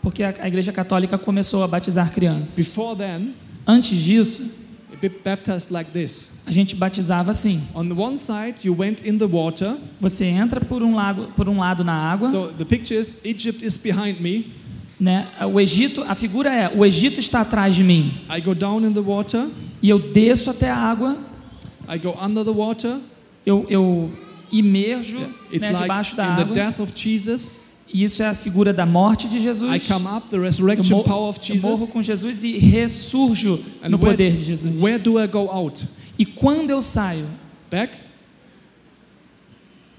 porque 0.00 0.22
a, 0.22 0.46
Igreja 0.46 0.72
Católica 0.72 1.18
começou 1.18 1.62
a 1.62 1.68
batizar 1.68 2.12
crianças. 2.12 2.56
Before 2.56 2.96
then, 2.96 3.34
Antes 3.66 3.96
disso, 3.98 4.42
a 6.46 6.50
gente 6.50 6.74
batizava 6.74 7.30
assim: 7.30 7.62
On 7.74 7.86
the 7.86 7.94
one 7.94 8.18
side, 8.18 8.56
you 8.64 8.76
went 8.76 9.00
in 9.04 9.18
the 9.18 9.26
water. 9.26 9.76
você 10.00 10.24
entra 10.26 10.60
por 10.60 10.82
um, 10.82 10.94
lago, 10.94 11.28
por 11.36 11.48
um 11.48 11.58
lado 11.58 11.84
na 11.84 11.94
água, 11.94 12.30
So 12.30 12.48
the 12.58 12.64
picture 12.64 12.98
is 13.00 13.20
Egypt 13.24 13.64
is 13.64 13.76
behind 13.76 14.20
me. 14.20 14.52
né? 14.98 15.26
O 15.52 15.60
Egito, 15.60 16.04
a 16.06 16.14
figura 16.14 16.52
é: 16.52 16.72
o 16.76 16.84
Egito 16.84 17.20
está 17.20 17.40
atrás 17.40 17.74
de 17.74 17.82
mim 17.82 18.12
I 18.28 18.40
go 18.40 18.54
down 18.54 18.84
in 18.84 18.92
the 18.92 19.00
water. 19.00 19.46
e 19.80 19.88
eu 19.88 19.98
desço 19.98 20.50
até 20.50 20.70
a 20.70 20.76
água, 20.76 21.16
I 21.88 21.98
go 21.98 22.14
under 22.20 22.44
the 22.44 22.50
water. 22.52 22.98
eu, 23.44 23.66
eu 23.68 24.10
imerjo 24.50 25.18
It's 25.52 25.60
né, 25.62 25.70
like 25.72 25.82
debaixo 25.82 26.16
da 26.16 26.24
in 26.32 26.36
the 26.36 26.42
água. 26.42 26.54
death 26.54 26.78
of 26.80 26.92
Jesus. 26.94 27.60
E 27.94 28.04
isso 28.04 28.22
é 28.22 28.26
a 28.28 28.34
figura 28.34 28.72
da 28.72 28.86
morte 28.86 29.28
de 29.28 29.36
I 29.36 29.40
Jesus. 29.40 29.86
come 29.86 30.06
up, 30.06 30.28
the 30.30 30.36
Eu, 30.36 30.42
resurrection 30.42 30.96
mo- 30.98 31.04
power 31.04 31.28
of 31.28 31.40
eu 31.52 31.60
morro 31.60 31.76
Jesus. 31.76 31.90
com 31.90 32.02
Jesus 32.02 32.44
e 32.44 32.56
ressurjo 32.58 33.62
And 33.82 33.90
no 33.90 33.96
where, 33.98 34.12
poder 34.16 34.32
de 34.32 34.42
Jesus. 34.44 34.80
where 34.80 34.98
do 34.98 35.18
I 35.22 35.26
go 35.26 35.50
out? 35.50 35.86
E 36.18 36.24
quando 36.24 36.70
eu 36.70 36.80
saio 36.80 37.26
Back? 37.70 37.92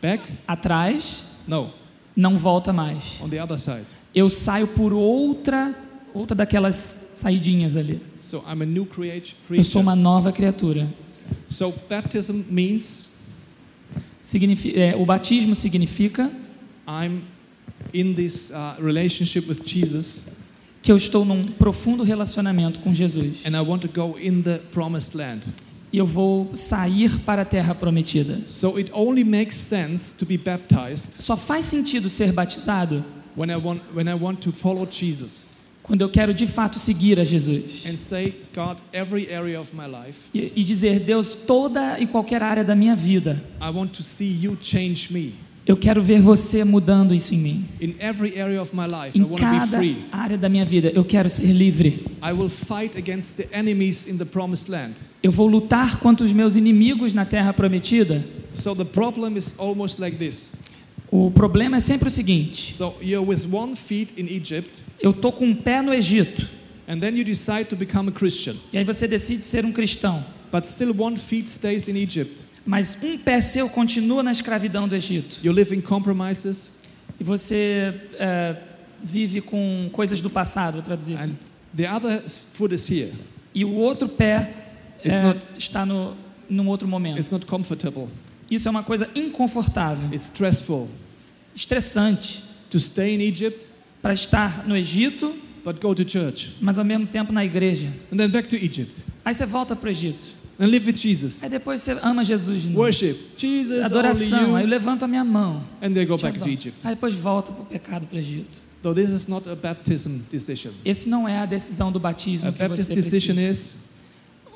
Back? 0.01 0.23
atrás, 0.47 1.23
No, 1.47 1.69
não 2.15 2.35
volta 2.37 2.73
mais. 2.73 3.21
on 3.21 3.29
the 3.29 3.41
other 3.41 3.57
side. 3.57 3.85
Eu 4.13 4.29
saio 4.29 4.67
por 4.67 4.91
outra, 4.93 5.73
outra 6.13 6.35
daquelas 6.35 7.11
saidinhas 7.15 7.75
ali. 7.75 8.01
So 8.21 8.43
I'm 8.47 8.61
a 8.61 8.65
new 8.65 8.85
create, 8.85 9.35
Eu 9.49 9.63
sou 9.63 9.81
creature. 9.81 9.81
uma 9.81 9.95
nova 9.95 10.31
criatura. 10.31 10.87
So 11.47 11.73
baptism 11.89 12.41
means 12.49 13.09
é, 14.75 14.95
o 14.95 15.05
batismo 15.05 15.53
significa 15.53 16.31
I'm 16.87 17.21
in 17.93 18.13
this 18.13 18.51
uh, 18.51 18.81
relationship 18.81 19.47
with 19.47 19.61
Jesus 19.65 20.21
que 20.81 20.91
eu 20.91 20.97
estou 20.97 21.23
num 21.23 21.43
profundo 21.43 22.03
relacionamento 22.03 22.79
com 22.81 22.93
Jesus. 22.93 23.45
and 23.45 23.55
I 23.55 23.61
want 23.61 23.81
to 23.81 23.87
go 23.87 24.17
in 24.19 24.41
the 24.41 24.59
promised 24.71 25.15
land. 25.15 25.43
e 25.91 25.97
eu 25.97 26.05
vou 26.05 26.49
sair 26.55 27.19
para 27.19 27.43
a 27.43 27.45
terra 27.45 27.75
prometida. 27.75 28.41
So 28.47 28.77
it 28.77 28.89
only 28.93 29.23
makes 29.23 29.55
sense 29.57 30.17
to 30.17 30.25
be 30.25 30.37
baptized 30.37 31.19
Só 31.19 31.37
faz 31.37 31.65
sentido 31.67 32.09
ser 32.09 32.31
batizado 32.31 33.03
when 33.37 33.49
I 33.51 33.57
want 33.57 33.81
when 33.93 34.07
I 34.07 34.15
want 34.15 34.41
to 34.41 34.51
follow 34.51 34.85
Jesus 34.85 35.45
quando 35.83 36.01
eu 36.01 36.09
quero 36.09 36.33
de 36.33 36.47
fato 36.47 36.79
seguir 36.79 37.19
a 37.19 37.25
Jesus 37.25 37.85
and 37.85 37.97
say, 37.97 38.33
God, 38.55 38.77
every 38.93 39.31
area 39.31 39.59
of 39.59 39.75
my 39.75 39.85
life, 39.85 40.21
e, 40.33 40.51
e 40.55 40.63
dizer, 40.63 40.99
Deus, 41.01 41.35
toda 41.35 41.99
e 41.99 42.07
qualquer 42.07 42.41
área 42.41 42.63
da 42.63 42.73
minha 42.73 42.95
vida, 42.95 43.43
I 43.61 43.69
want 43.69 43.91
to 43.97 44.01
see 44.01 44.39
you 44.41 44.57
change 44.61 45.13
me. 45.13 45.35
eu 45.65 45.77
quero 45.77 46.01
ver 46.01 46.21
você 46.21 46.63
mudando 46.63 47.13
isso 47.13 47.33
em 47.33 47.37
mim. 47.37 47.65
Life, 47.79 49.17
Em 49.17 49.35
cada 49.35 49.79
área 50.11 50.37
da 50.37 50.49
minha 50.49 50.65
vida, 50.65 50.91
eu 50.93 51.05
quero 51.05 51.29
ser 51.29 51.47
livre. 51.53 52.05
I 52.21 52.33
will 52.33 52.49
fight 52.49 52.97
against 52.97 53.37
the 53.37 53.47
enemies 53.51 54.07
in 54.07 54.17
the 54.17 54.25
promised 54.25 54.69
land. 54.69 54.95
Eu 55.21 55.31
vou 55.31 55.47
lutar 55.47 55.99
contra 55.99 56.25
os 56.25 56.33
meus 56.33 56.55
inimigos 56.55 57.13
na 57.13 57.25
terra 57.25 57.53
prometida. 57.53 58.23
So 58.53 58.75
the 58.75 58.85
problem 58.85 59.37
is 59.37 59.55
almost 59.57 59.99
like 59.99 60.17
this. 60.17 60.51
O 61.15 61.29
problema 61.29 61.77
é 61.77 61.79
sempre 61.79 62.07
o 62.07 62.11
seguinte: 62.11 62.73
So 62.73 62.95
you're 62.99 63.23
with 63.29 63.45
one 63.53 63.75
feet 63.75 64.13
in 64.17 64.25
Egypt, 64.35 64.81
eu 64.99 65.13
tô 65.13 65.31
com 65.31 65.45
um 65.45 65.53
pé 65.55 65.79
no 65.79 65.93
Egito 65.93 66.49
and 66.87 66.99
then 66.99 67.15
you 67.15 67.23
decide 67.23 67.65
to 67.65 67.75
become 67.75 68.09
a 68.09 68.11
Christian. 68.11 68.55
e 68.73 68.79
aí 68.79 68.83
você 68.83 69.07
decide 69.07 69.43
ser 69.43 69.63
um 69.63 69.71
cristão, 69.71 70.25
But 70.51 70.65
still 70.65 70.91
one 70.99 71.15
feet 71.17 71.47
stays 71.49 71.87
in 71.87 71.97
Egypt. 71.97 72.41
mas 72.65 72.97
um 73.03 73.15
pé 73.17 73.39
seu 73.41 73.69
continua 73.69 74.23
na 74.23 74.31
escravidão 74.31 74.87
do 74.87 74.95
Egito 74.95 75.39
You 75.43 75.51
live 75.53 75.75
in 75.75 75.81
compromises, 75.81 76.71
e 77.19 77.23
você 77.23 77.93
é, 78.17 78.55
vive 79.03 79.39
com 79.39 79.89
coisas 79.91 80.19
do 80.19 80.31
passado, 80.31 80.73
vou 80.73 80.81
traduzir 80.81 81.13
assim. 81.13 81.29
and 81.29 81.77
the 81.77 81.87
other 81.93 82.23
foot 82.27 82.73
is 82.73 82.89
here. 82.89 83.13
E 83.53 83.63
o 83.63 83.71
outro 83.75 84.09
pé 84.09 84.51
It's 85.05 85.19
é, 85.19 85.21
not- 85.23 85.39
está 85.59 85.85
no 85.85 86.15
num 86.49 86.67
outro 86.67 86.87
momento. 86.87 87.19
It's 87.19 87.31
not 87.31 87.45
comfortable. 87.45 88.07
Isso 88.49 88.67
é 88.67 88.71
uma 88.71 88.81
coisa 88.83 89.07
inconfortável, 89.15 90.09
It's 90.11 90.23
stressful 90.23 90.89
estressante 91.55 92.43
to 92.69 92.79
stay 92.79 93.15
in 93.15 93.19
Egypt, 93.21 93.65
para 94.01 94.13
estar 94.13 94.67
no 94.67 94.75
Egito, 94.75 95.33
but 95.63 95.79
go 95.81 95.93
to 95.95 96.03
church, 96.07 96.55
mas 96.59 96.77
ao 96.77 96.83
mesmo 96.85 97.05
tempo 97.07 97.31
na 97.31 97.43
igreja. 97.45 97.87
and 98.11 98.17
then 98.17 98.29
back 98.29 98.47
to 98.49 98.55
Egypt, 98.55 98.99
Aí 99.25 99.33
você 99.33 99.45
volta 99.45 99.75
para 99.75 99.87
o 99.87 99.91
Egito. 99.91 100.29
and 100.59 100.67
live 100.67 100.85
with 100.91 100.97
Jesus. 100.97 101.41
Aí 101.41 101.49
depois 101.49 101.81
você 101.81 101.91
ama 102.03 102.23
Jesus 102.23 102.65
novo. 102.65 102.79
Worship 102.79 103.17
Jesus, 103.37 103.71
only 103.71 103.85
Adoração. 103.85 104.55
Aí 104.55 104.63
eu 104.63 104.67
you, 104.67 104.69
levanto 104.69 105.03
a 105.03 105.07
minha 105.07 105.23
mão. 105.23 105.63
and 105.81 105.93
they 105.93 106.05
go 106.05 106.17
back 106.17 106.37
to. 106.39 106.47
Egypt. 106.49 106.79
Aí 106.83 106.95
depois 106.95 107.13
volta 107.15 107.51
para 107.51 107.61
o 107.61 107.65
pecado 107.65 108.05
para 108.07 108.15
o 108.15 108.19
Egito. 108.19 108.61
So 108.83 108.93
this 108.93 109.09
is 109.09 109.27
not 109.27 109.47
a 109.47 109.55
baptism 109.55 110.17
decision. 110.29 110.73
Esse 110.83 111.07
não 111.07 111.27
é 111.27 111.39
a 111.39 111.45
decisão 111.45 111.89
do 111.89 111.99
batismo 111.99 112.49
A 112.49 112.51
que 112.51 112.59
Baptist 112.59 112.87
você 112.89 112.95
decision 112.95 113.35
precisa. 113.37 113.75
is 113.77 113.83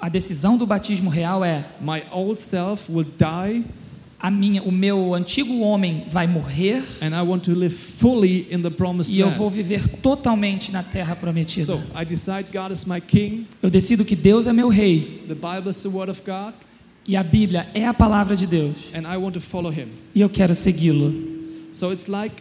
A 0.02 0.10
decisão 0.10 0.58
do 0.58 0.68
batismo 0.68 1.10
real 1.10 1.44
é 1.46 1.66
my 1.82 2.04
old 2.12 2.40
self 2.42 2.92
will 2.92 3.06
die, 3.18 3.64
a 4.19 4.32
minha, 4.32 4.63
o 4.63 4.71
meu 4.71 5.13
antigo 5.13 5.60
homem 5.60 6.06
vai 6.10 6.25
morrer 6.25 6.84
and 7.01 7.10
I 7.15 7.21
want 7.21 7.43
to 7.43 7.53
live 7.53 7.73
fully 7.75 8.47
in 8.51 8.62
the 8.63 8.69
promised 8.71 9.13
e 9.13 9.19
eu 9.19 9.30
vou 9.30 9.49
viver 9.49 9.88
totalmente 10.01 10.71
na 10.71 10.82
terra 10.82 11.15
prometida. 11.15 11.65
So 11.67 11.82
I 11.95 12.03
decide 12.03 12.45
God 12.51 12.71
is 12.71 12.84
my 12.86 12.99
King. 12.99 13.45
Eu 13.62 13.69
decido 13.69 14.03
que 14.03 14.15
Deus 14.15 14.47
é 14.47 14.53
meu 14.53 14.69
rei 14.69 15.23
The 15.27 15.36
Bible 15.36 15.69
is 15.69 15.82
the 15.84 15.89
Word 15.89 16.10
of 16.10 16.21
God, 16.25 16.56
e 17.08 17.15
a 17.15 17.23
Bíblia 17.23 17.69
é 17.75 17.86
a 17.86 17.93
palavra 17.93 18.36
de 18.36 18.47
Deus 18.47 18.91
and 18.93 19.01
I 19.01 19.17
want 19.17 19.34
to 19.34 19.39
follow 19.41 19.71
Him. 19.71 19.89
e 20.15 20.21
eu 20.21 20.30
quero 20.30 20.56
segui-lo. 20.56 21.13
So 21.71 21.91
it's 21.91 22.08
like 22.08 22.36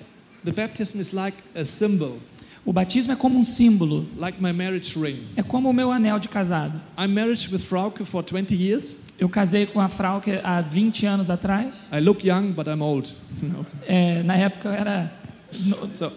the 0.44 0.52
baptism 0.52 0.98
is 0.98 1.12
like 1.12 1.36
a 1.54 1.64
symbol, 1.64 2.18
O 2.64 2.72
batismo 2.72 3.12
é 3.12 3.16
como 3.16 3.38
um 3.38 3.44
símbolo, 3.44 4.06
like 4.16 4.42
my 4.42 4.52
marriage 4.52 4.98
ring. 4.98 5.18
é 5.36 5.42
como 5.42 5.68
o 5.70 5.72
meu 5.74 5.92
anel 5.92 6.18
de 6.18 6.28
casado. 6.28 6.80
I'm 6.98 7.08
married 7.12 7.46
with 7.52 7.60
Frauke 7.60 8.02
for 8.04 8.24
20 8.24 8.56
years. 8.56 9.05
Eu 9.18 9.28
casei 9.28 9.66
com 9.66 9.80
a 9.80 9.88
Frauke 9.88 10.32
há 10.44 10.60
20 10.60 11.06
anos 11.06 11.30
atrás. 11.30 11.74
I 11.92 12.00
look 12.00 12.26
young, 12.26 12.52
but 12.52 12.66
I'm 12.66 12.82
old. 12.82 13.12
É, 13.86 14.22
na 14.22 14.36
época 14.36 14.68
eu 14.68 14.72
era 14.74 15.12
no- 15.60 15.90
So, 15.90 16.12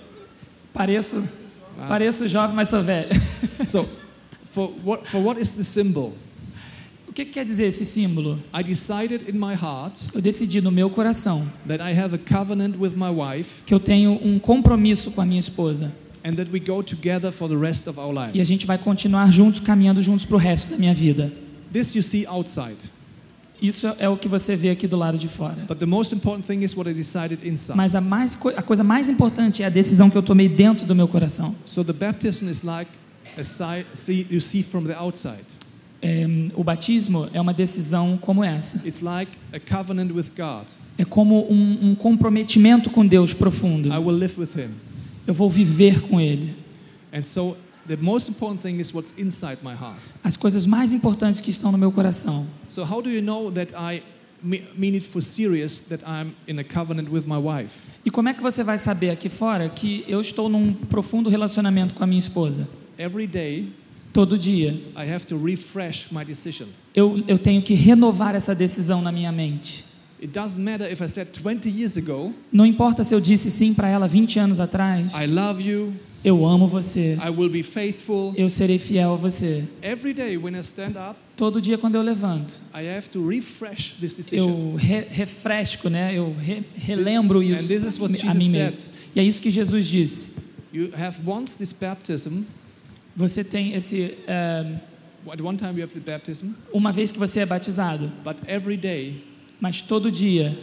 pareço 0.74 1.24
Ah. 1.80 1.88
pareço 1.88 2.28
jovem, 2.28 2.56
mas 2.56 2.68
sou 2.70 2.82
velho. 2.84 3.10
so 3.66 3.88
for 4.52 4.72
what 4.84 5.08
for 5.08 5.22
what 5.22 5.40
is 5.42 5.56
the 5.56 5.64
symbol? 5.64 6.14
O 7.08 7.14
que, 7.14 7.26
que 7.26 7.32
quer 7.32 7.46
dizer 7.46 7.66
esse 7.68 7.86
símbolo? 7.86 8.38
I 8.54 8.64
decided 8.64 9.30
in 9.30 9.34
my 9.38 9.54
heart 9.54 9.98
Eu 10.14 10.22
decidi 10.22 10.62
no 10.62 10.72
meu 10.72 10.90
coração 10.90 11.48
that 11.68 11.82
I 11.82 11.98
have 11.98 12.16
a 12.16 12.18
covenant 12.20 12.76
with 12.78 12.92
my 12.96 13.10
wife, 13.10 13.64
que 13.66 13.74
eu 13.74 13.80
tenho 13.80 14.12
um 14.24 14.40
compromisso 14.40 15.12
com 15.12 15.22
a 15.22 15.26
minha 15.26 15.40
esposa 15.40 15.92
and 16.24 16.34
that 16.36 16.52
we 16.52 16.60
go 16.60 16.84
together 16.84 17.32
for 17.32 17.48
the 17.50 17.56
rest 17.58 17.88
of 17.88 17.98
our 18.00 18.14
e 18.14 18.20
a 18.20 18.26
life. 18.28 18.44
gente 18.46 18.66
vai 18.66 18.78
continuar 18.78 19.32
juntos, 19.32 19.60
caminhando 19.62 20.02
juntos 20.02 20.26
para 20.26 20.36
o 20.36 20.40
resto 20.40 20.72
da 20.72 20.78
minha 20.78 20.94
vida. 20.94 21.32
This 21.72 21.96
you 21.96 22.04
see 22.04 22.26
outside, 22.26 22.78
Isso 23.62 23.88
é 24.00 24.08
o 24.08 24.16
que 24.16 24.30
você 24.30 24.56
vê 24.56 24.70
aqui 24.70 24.88
do 24.88 24.96
lado 24.96 25.18
de 25.18 25.28
fora. 25.28 25.66
but 25.68 25.78
the 25.78 25.86
most 25.86 26.16
important 26.16 26.46
thing 26.48 26.64
is 26.64 26.76
what 26.76 26.90
I 26.90 26.94
decided 26.94 27.46
inside. 27.46 27.76
Mas 27.76 27.94
a, 27.94 28.02
mais, 28.02 28.38
a 28.56 28.62
coisa 28.62 28.84
mais 28.84 29.10
importante 29.10 29.62
é 29.62 29.66
a 29.66 29.70
decisão 29.70 30.10
que 30.10 30.18
eu 30.18 30.24
tomei 30.24 30.48
dentro 30.48 30.86
do 30.86 30.96
meu 30.96 31.08
coração. 31.08 31.54
So 31.66 31.84
the 31.84 31.94
baptism 31.94 32.48
is 32.50 32.64
like 32.64 32.90
see, 33.94 34.26
you 34.30 34.40
see 34.42 34.64
from 34.64 34.84
the 34.84 34.96
outside. 34.96 35.44
É, 36.02 36.26
o 36.56 36.64
batismo 36.64 37.28
é 37.34 37.42
uma 37.42 37.54
decisão 37.54 38.18
como 38.22 38.44
essa. 38.44 38.78
It's 38.88 39.02
like 39.02 39.32
a 39.52 39.60
covenant 39.60 40.12
with 40.12 40.32
God. 40.38 40.68
É 40.98 41.04
como 41.04 41.46
um, 41.52 41.90
um 41.90 41.96
comprometimento 41.96 42.90
com 42.90 43.06
Deus 43.06 43.34
profundo. 43.34 43.90
I 43.90 43.98
will 43.98 44.18
live 44.18 44.40
with 44.40 44.50
Him. 44.56 44.70
Eu 45.28 45.34
vou 45.34 45.50
viver 45.50 46.02
com 46.02 46.20
Ele. 46.20 46.56
And 47.14 47.24
so 47.24 47.58
the 47.90 47.98
most 48.02 48.30
important 48.30 48.62
thing 48.62 48.80
is 48.80 48.94
what's 48.94 49.14
inside 49.18 49.58
my 49.64 49.74
heart. 49.74 50.00
As 50.24 50.38
coisas 50.38 50.66
mais 50.66 50.94
importantes 50.94 51.42
que 51.42 51.50
estão 51.50 51.72
no 51.72 51.78
meu 51.78 51.92
coração. 51.92 52.46
So 52.70 52.84
how 52.84 53.02
do 53.02 53.10
you 53.10 53.22
know 53.22 53.52
that 53.52 53.74
I 53.76 54.02
me- 54.42 54.64
mean 54.78 54.94
it 54.94 55.02
for 55.06 55.22
serious 55.22 55.80
that 55.90 56.04
I'm 56.06 56.34
in 56.48 56.60
a 56.60 56.64
covenant 56.64 57.10
with 57.12 57.24
my 57.28 57.38
wife? 57.38 57.80
E 58.06 58.10
como 58.12 58.30
é 58.30 58.34
que 58.34 58.42
você 58.42 58.64
vai 58.64 58.78
saber 58.78 59.10
aqui 59.10 59.28
fora 59.28 59.68
que 59.68 60.06
eu 60.08 60.22
estou 60.22 60.48
num 60.48 60.74
profundo 60.74 61.30
relacionamento 61.30 61.94
com 61.96 62.04
a 62.04 62.08
minha 62.08 62.20
esposa? 62.20 62.68
Every 62.98 63.28
day 63.28 63.74
Todo 64.12 64.38
dia. 64.40 64.72
I 64.96 65.06
have 65.12 65.28
to 65.28 65.38
refresh 65.38 66.08
my 66.12 66.26
decision. 66.26 66.68
Eu, 66.96 67.24
eu 67.28 67.38
tenho 67.38 67.62
que 67.62 67.76
renovar 67.76 68.34
essa 68.34 68.56
decisão 68.56 69.04
na 69.04 69.12
minha 69.12 69.32
mente. 69.32 69.86
It 70.20 70.34
doesn't 70.34 70.60
matter 70.64 70.92
if 70.92 71.00
I 71.00 71.08
said 71.08 71.28
20 71.32 71.70
years 71.70 71.96
ago, 71.96 72.34
Não 72.52 72.66
importa 72.66 73.04
se 73.04 73.14
eu 73.14 73.22
disse 73.22 73.52
sim 73.52 73.72
para 73.74 73.88
ela 73.88 74.08
20 74.08 74.40
anos 74.40 74.60
atrás. 74.60 75.14
I 75.14 75.28
love 75.28 75.62
you, 75.62 75.94
Eu 76.24 76.46
amo 76.46 76.68
você. 76.68 77.18
I 77.26 77.30
will 77.30 77.50
be 77.50 77.64
faithful. 77.64 78.34
Eu 78.36 78.50
serei 78.50 78.78
fiel 78.78 79.14
a 79.14 79.16
você. 79.16 79.64
Every 79.82 80.14
day 80.14 80.38
when 80.38 80.56
I 80.56 80.60
stand 80.60 80.96
up, 80.98 81.18
Todo 81.38 81.62
dia 81.62 81.78
quando 81.78 81.96
eu 81.96 82.02
levanto, 82.02 82.56
I 82.74 82.90
have 82.90 83.10
to 83.12 83.26
refresh 83.26 83.94
this 84.00 84.18
decision. 84.18 84.50
eu 84.50 84.76
re 84.76 85.06
refresco, 85.10 85.90
né? 85.90 86.14
Eu 86.14 86.36
re 86.38 86.64
relembro 86.76 87.42
isso 87.42 87.74
a 88.28 88.34
mim 88.34 88.50
mesmo. 88.50 88.82
E 89.16 89.20
é 89.20 89.24
isso 89.24 89.42
que 89.42 89.50
Jesus 89.50 89.88
disse. 89.88 90.34
You 90.74 90.90
have 90.94 91.18
once 91.26 91.58
this 91.58 91.72
baptism, 91.72 92.44
Você 93.16 93.44
tem 93.44 93.74
esse 93.74 94.18
eh, 94.28 94.80
at 95.32 95.42
one 95.42 95.58
time 95.58 95.76
you 95.78 95.84
have 95.84 95.94
the 95.94 96.12
baptism, 96.12 96.52
uma 96.72 96.92
vez 96.92 97.12
que 97.12 97.18
você 97.20 97.42
é 97.42 97.46
batizado, 97.46 98.12
but 98.24 98.38
every 98.48 98.78
day 98.78 99.22
mas 99.60 99.82
todo 99.82 100.10
dia 100.12 100.58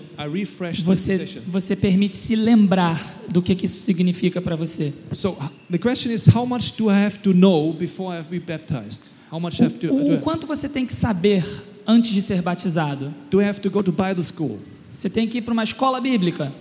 você 0.82 1.42
você 1.46 1.76
permite 1.76 2.16
se 2.16 2.35
lembrar 2.35 3.22
do 3.30 3.42
que, 3.42 3.54
que 3.54 3.66
isso 3.66 3.80
significa 3.80 4.40
para 4.40 4.56
você. 4.56 4.92
So 5.12 5.37
the 5.70 5.78
question 5.78 6.11
is, 6.12 6.26
how 6.35 6.46
much 6.46 6.72
do 6.76 6.90
I 6.90 7.04
have 7.04 7.18
to 7.20 7.35
know 7.35 7.72
before 7.72 8.14
I 8.14 8.18
have 8.18 8.28
been 8.30 8.40
baptized? 8.44 9.02
How 9.30 9.40
much 9.40 9.61
have 9.61 9.78
to 9.78 9.88
O, 9.88 10.12
o, 10.12 10.14
o 10.14 10.18
quanto 10.20 10.46
você 10.46 10.68
tem 10.68 10.87
que 10.87 10.94
saber 10.94 11.44
antes 11.87 12.11
de 12.12 12.22
ser 12.22 12.40
batizado? 12.42 13.12
do 13.30 13.40
I 13.40 13.44
have 13.44 13.61
to 13.61 13.70
go 13.70 13.82
to 13.82 13.92
Bible 13.92 14.24
school? 14.24 14.61
Você 14.94 15.11
tem 15.11 15.28
que 15.28 15.38
ir 15.38 15.42
para 15.42 15.52
uma 15.52 15.64
escola 15.64 16.00
bíblica. 16.00 16.52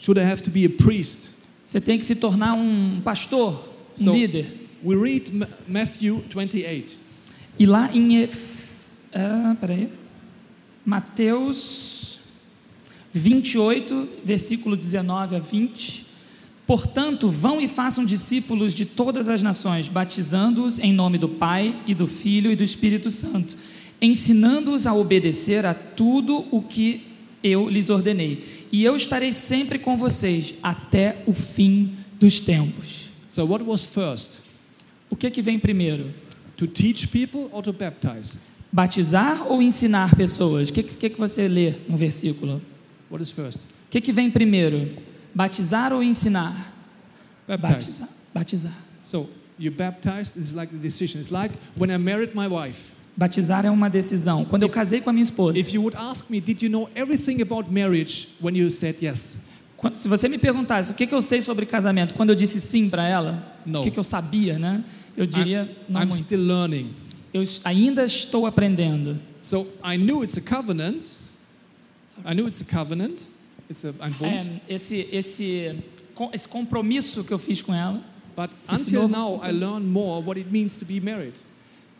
Should 0.00 0.20
I 0.20 0.24
have 0.24 0.42
to 0.42 0.50
be 0.50 0.64
a 0.64 0.70
priest? 0.70 1.30
Você 1.66 1.80
tem 1.80 1.98
que 1.98 2.04
se 2.04 2.14
tornar 2.14 2.54
um 2.54 3.00
pastor, 3.02 3.68
um 4.00 4.04
So- 4.04 4.12
líder. 4.12 4.46
We 4.84 4.94
read 4.94 5.32
Ma- 5.34 5.48
Matthew 5.66 6.22
28. 6.32 6.96
E 7.58 7.66
lá 7.66 7.90
em 7.92 8.28
ah, 9.12 9.56
peraí. 9.60 9.88
Mateus 10.88 12.18
28, 13.12 14.08
versículo 14.24 14.74
19 14.74 15.36
a 15.36 15.38
20. 15.38 16.06
Portanto, 16.66 17.28
vão 17.28 17.60
e 17.60 17.68
façam 17.68 18.06
discípulos 18.06 18.72
de 18.72 18.86
todas 18.86 19.28
as 19.28 19.42
nações, 19.42 19.86
batizando-os 19.86 20.78
em 20.78 20.90
nome 20.90 21.18
do 21.18 21.28
Pai 21.28 21.78
e 21.86 21.94
do 21.94 22.06
Filho 22.06 22.50
e 22.50 22.56
do 22.56 22.64
Espírito 22.64 23.10
Santo, 23.10 23.54
ensinando-os 24.00 24.86
a 24.86 24.94
obedecer 24.94 25.66
a 25.66 25.74
tudo 25.74 26.46
o 26.50 26.62
que 26.62 27.02
eu 27.42 27.68
lhes 27.68 27.90
ordenei. 27.90 28.66
E 28.72 28.82
eu 28.82 28.96
estarei 28.96 29.34
sempre 29.34 29.78
com 29.78 29.94
vocês 29.94 30.54
até 30.62 31.22
o 31.26 31.34
fim 31.34 31.92
dos 32.18 32.40
tempos. 32.40 33.10
So 33.28 33.44
what 33.44 33.62
was 33.62 33.84
first? 33.84 34.38
O 35.10 35.16
que 35.16 35.30
que 35.30 35.42
vem 35.42 35.58
primeiro? 35.58 36.14
To 36.56 36.66
teach 36.66 37.08
people 37.08 37.50
or 37.52 37.62
to 37.62 37.74
baptize? 37.74 38.47
Batizar 38.70 39.46
ou 39.50 39.62
ensinar 39.62 40.14
pessoas? 40.14 40.68
O 40.68 40.72
que, 40.72 40.82
que, 40.82 41.10
que 41.10 41.18
você 41.18 41.48
lê 41.48 41.74
no 41.88 41.96
versículo? 41.96 42.60
What 43.10 43.22
is 43.22 43.30
first? 43.30 43.58
O 43.58 43.90
que, 43.90 44.00
que 44.00 44.12
vem 44.12 44.30
primeiro? 44.30 44.90
Batizar 45.34 45.92
ou 45.92 46.02
ensinar? 46.02 46.74
Baptize. 47.46 48.02
Batizar. 48.02 48.08
Batizar. 48.34 48.72
So 49.02 49.28
you 49.58 49.72
baptized. 49.72 50.36
Is 50.36 50.52
like 50.52 50.70
the 50.72 50.78
decision. 50.78 51.20
It's 51.20 51.30
like 51.30 51.54
when 51.78 51.90
I 51.90 51.96
married 51.96 52.34
my 52.34 52.46
wife. 52.46 52.92
Batizar 53.16 53.64
é 53.64 53.70
uma 53.70 53.88
decisão. 53.88 54.44
Quando 54.44 54.62
eu 54.64 54.68
casei 54.68 55.00
com 55.00 55.08
a 55.10 55.12
minha 55.12 55.22
esposa, 55.24 55.58
If 55.58 55.72
you 55.72 55.80
would 55.82 55.96
ask 55.96 56.28
me, 56.30 56.40
did 56.40 56.62
you 56.62 56.68
know 56.70 56.88
everything 56.94 57.40
about 57.40 57.72
marriage 57.72 58.28
when 58.40 58.54
you 58.56 58.70
said 58.70 58.96
yes? 59.02 59.38
quando- 59.76 59.96
se 59.96 60.06
você 60.08 60.28
me 60.28 60.38
perguntasse 60.38 60.92
o 60.92 60.94
que, 60.94 61.06
que 61.06 61.14
eu 61.14 61.22
sei 61.22 61.40
sobre 61.40 61.64
casamento, 61.66 62.14
quando 62.14 62.28
eu 62.30 62.34
disse 62.36 62.60
sim 62.60 62.88
para 62.88 63.08
ela, 63.08 63.56
o 63.66 63.80
que, 63.80 63.90
que 63.90 63.98
eu 63.98 64.04
sabia, 64.04 64.58
né? 64.58 64.84
Eu 65.16 65.26
diria 65.26 65.68
não 65.88 66.02
I'm 66.02 66.06
muito. 66.08 66.16
still 66.22 66.40
learning. 66.46 66.90
Eu 67.32 67.42
ainda 67.64 68.04
estou 68.04 68.46
aprendendo. 68.46 69.18
So 69.40 69.66
I 69.84 69.96
knew 69.96 70.22
it's 70.24 70.36
a 70.38 70.40
covenant. 70.40 71.04
I 72.24 72.34
knew 72.34 72.46
it's 72.48 72.60
a 72.60 72.64
covenant. 72.64 73.22
It's 73.70 73.84
a 73.84 73.92
Bund. 73.92 74.60
É, 74.68 74.74
esse, 74.74 75.08
esse, 75.12 75.74
esse 76.32 76.48
compromisso 76.48 77.22
que 77.22 77.32
eu 77.32 77.38
fiz 77.38 77.60
com 77.62 77.74
ela, 77.74 78.02
But 78.34 78.50
esse 78.72 78.88
until 78.96 79.08
novo 79.08 79.42
now, 79.42 79.44
I 79.44 79.52
learned 79.52 79.86
more 79.86 80.24
what 80.24 80.38
it 80.40 80.50
means 80.50 80.78
to 80.78 80.84
be 80.86 81.00
married. 81.00 81.34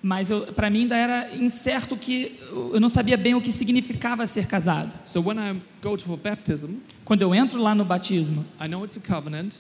mas 0.01 0.31
para 0.55 0.71
mim 0.71 0.83
ainda 0.83 0.97
era 0.97 1.37
incerto 1.37 1.97
que 1.97 2.39
eu 2.51 2.79
não 2.81 2.89
sabia 2.89 3.17
bem 3.17 3.35
o 3.35 3.41
que 3.43 3.51
significava 3.53 4.27
ser 4.27 4.47
casado. 4.47 4.95
So 5.05 5.21
when 5.21 5.37
I 5.39 5.61
go 5.83 5.97
to 5.97 6.17
baptism, 6.17 6.77
Quando 7.05 7.23
eu 7.23 7.35
entro 7.35 7.61
lá 7.61 7.75
no 7.75 7.85
batismo, 7.85 8.45
I 8.61 8.67
know 8.69 8.85
it's 8.85 8.97
a 8.97 9.01
covenant. 9.01 9.53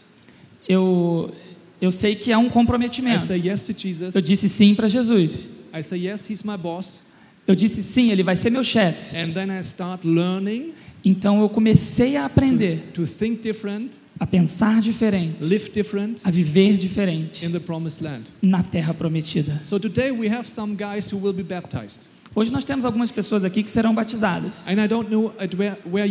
eu 0.69 1.35
eu 1.81 1.93
sei 1.93 2.15
que 2.17 2.33
é 2.33 2.39
um 2.39 2.47
I 2.47 2.51
comprometimento. 2.51 3.23
say 3.23 3.41
yes 3.49 3.63
to 3.67 3.75
Jesus. 3.77 4.15
Eu 4.15 4.23
disse 4.23 4.49
sim 4.49 4.75
para 4.75 4.89
Jesus. 4.89 5.51
I 5.73 5.83
say 5.83 5.99
yes, 5.99 6.29
he's 6.31 6.43
my 6.43 6.57
boss. 6.57 7.01
Eu 7.47 7.55
disse 7.55 7.83
sim, 7.83 8.11
ele 8.11 8.23
vai 8.23 8.37
ser 8.37 8.51
meu 8.51 8.63
chefe. 8.63 9.17
And 9.17 9.33
then 9.33 9.51
I 9.51 9.61
start 9.63 10.05
learning 10.05 10.75
Então 11.05 11.41
eu 11.41 11.49
comecei 11.49 12.17
a 12.17 12.25
aprender 12.25 12.81
to 12.93 13.07
think 13.07 13.41
different, 13.41 13.93
a 14.19 14.27
pensar 14.27 14.81
diferente, 14.81 15.45
live 15.45 15.71
different 15.71 16.21
a 16.25 16.31
viver 16.31 16.77
diferente 16.77 17.47
in 17.47 17.53
the 17.53 17.61
promised 17.61 18.03
land. 18.03 18.25
na 18.43 18.63
terra 18.63 18.93
prometida. 18.93 19.61
So 19.65 19.79
today 19.79 20.11
we 20.11 20.29
have 20.29 20.49
some 20.49 20.75
guys 20.75 21.11
who 21.11 21.19
will 21.19 21.33
be 21.33 21.45
baptized. 21.45 22.09
Hoje 22.35 22.51
nós 22.53 22.65
temos 22.65 22.85
algumas 22.85 23.11
pessoas 23.11 23.45
aqui 23.45 23.63
que 23.63 23.71
serão 23.71 23.95
batizadas. 23.95 24.67
And 24.67 24.83
I 24.85 24.87
don't 24.87 25.11
know 25.11 25.33
at 25.39 25.55
where, 25.55 25.79
where 25.91 26.07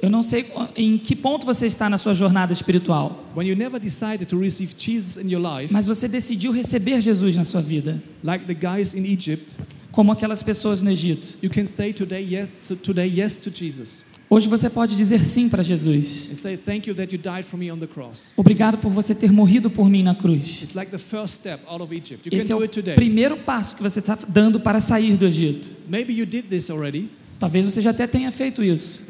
Eu 0.00 0.08
não 0.10 0.22
sei 0.22 0.46
em 0.76 0.96
que 0.96 1.16
ponto 1.16 1.44
você 1.44 1.66
está 1.66 1.90
na 1.90 1.98
sua 1.98 2.14
jornada 2.14 2.52
espiritual, 2.52 3.24
When 3.34 3.48
you 3.48 3.56
never 3.56 3.80
decided 3.80 4.26
to 4.28 4.38
receive 4.38 4.74
Jesus 4.78 5.16
in 5.22 5.28
your 5.30 5.42
life, 5.42 5.72
mas 5.72 5.86
você 5.86 6.06
decidiu 6.06 6.52
receber 6.52 7.00
Jesus 7.00 7.36
na 7.36 7.44
sua 7.44 7.60
vida, 7.60 8.00
like 8.22 8.44
the 8.44 8.54
guys 8.54 8.94
in 8.94 9.04
Egypt, 9.04 9.52
como 9.90 10.12
aquelas 10.12 10.42
pessoas 10.42 10.80
no 10.80 10.90
Egito. 10.90 11.36
you 11.42 11.50
can 11.50 11.66
say 11.66 11.92
today 11.92 12.22
yes, 12.22 12.72
today 12.82 13.08
yes 13.12 13.40
to 13.40 13.50
Jesus. 13.50 14.04
Hoje 14.30 14.46
você 14.46 14.68
pode 14.68 14.94
dizer 14.94 15.24
sim 15.24 15.48
para 15.48 15.62
Jesus. 15.62 16.30
Say, 16.34 16.58
Thank 16.58 16.86
you 16.86 16.94
that 16.94 17.10
you 17.10 17.18
died 17.18 17.44
for 17.46 17.56
me 17.58 17.72
on 17.72 17.78
the 17.78 17.86
cross. 17.86 18.26
Obrigado 18.36 18.76
por 18.76 18.90
você 18.92 19.14
ter 19.14 19.32
morrido 19.32 19.70
por 19.70 19.88
mim 19.88 20.02
na 20.02 20.14
cruz. 20.14 20.60
It's 20.62 20.74
like 20.74 20.90
the 20.90 20.98
first 20.98 21.36
step 21.40 21.62
out 21.66 21.82
of 21.82 21.94
Egypt. 21.96 22.28
You 22.30 22.36
Esse 22.36 22.48
can 22.48 22.54
é 22.54 22.56
do 22.58 22.60
o 22.60 22.62
it 22.62 22.74
today. 22.74 22.94
primeiro 22.94 23.38
passo 23.38 23.74
que 23.74 23.82
você 23.82 24.00
está 24.00 24.18
dando 24.28 24.60
para 24.60 24.80
sair 24.80 25.16
do 25.16 25.26
Egito. 25.26 25.74
Maybe 25.88 26.12
you 26.12 26.26
did 26.26 26.44
this 26.50 26.68
already, 26.68 27.08
Talvez 27.38 27.64
você 27.64 27.80
já 27.80 27.90
até 27.90 28.06
tenha 28.06 28.32
feito 28.32 28.64
isso, 28.64 29.04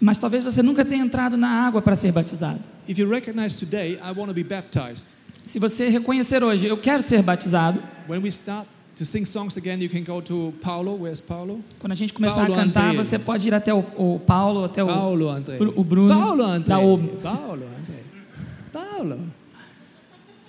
mas 0.00 0.18
talvez 0.18 0.44
você 0.44 0.62
nunca 0.62 0.84
tenha 0.84 1.02
entrado 1.02 1.36
na 1.38 1.48
água 1.48 1.80
para 1.80 1.96
ser 1.96 2.12
batizado. 2.12 2.60
Today. 3.58 3.98
Se 5.44 5.58
você 5.58 5.88
reconhecer 5.88 6.44
hoje, 6.44 6.66
eu 6.66 6.76
quero 6.76 7.02
ser 7.02 7.22
batizado, 7.22 7.82
again, 9.56 9.88
Paulo. 10.60 11.00
Paulo? 11.26 11.64
quando 11.78 11.92
a 11.92 11.94
gente 11.94 12.12
começar 12.12 12.44
Paulo 12.46 12.52
a 12.52 12.56
cantar, 12.64 12.84
André. 12.90 13.02
você 13.02 13.18
pode 13.18 13.48
ir 13.48 13.54
até 13.54 13.72
o, 13.72 13.78
o 13.96 14.20
Paulo, 14.20 14.64
até 14.64 14.84
o, 14.84 14.88
o 15.74 15.82
Bruno, 15.82 16.14
Paulo 16.14 16.42
André. 16.42 16.68
da. 16.68 17.22
Paulo 17.22 17.64
André. 17.64 18.02
Paulo. 18.70 19.18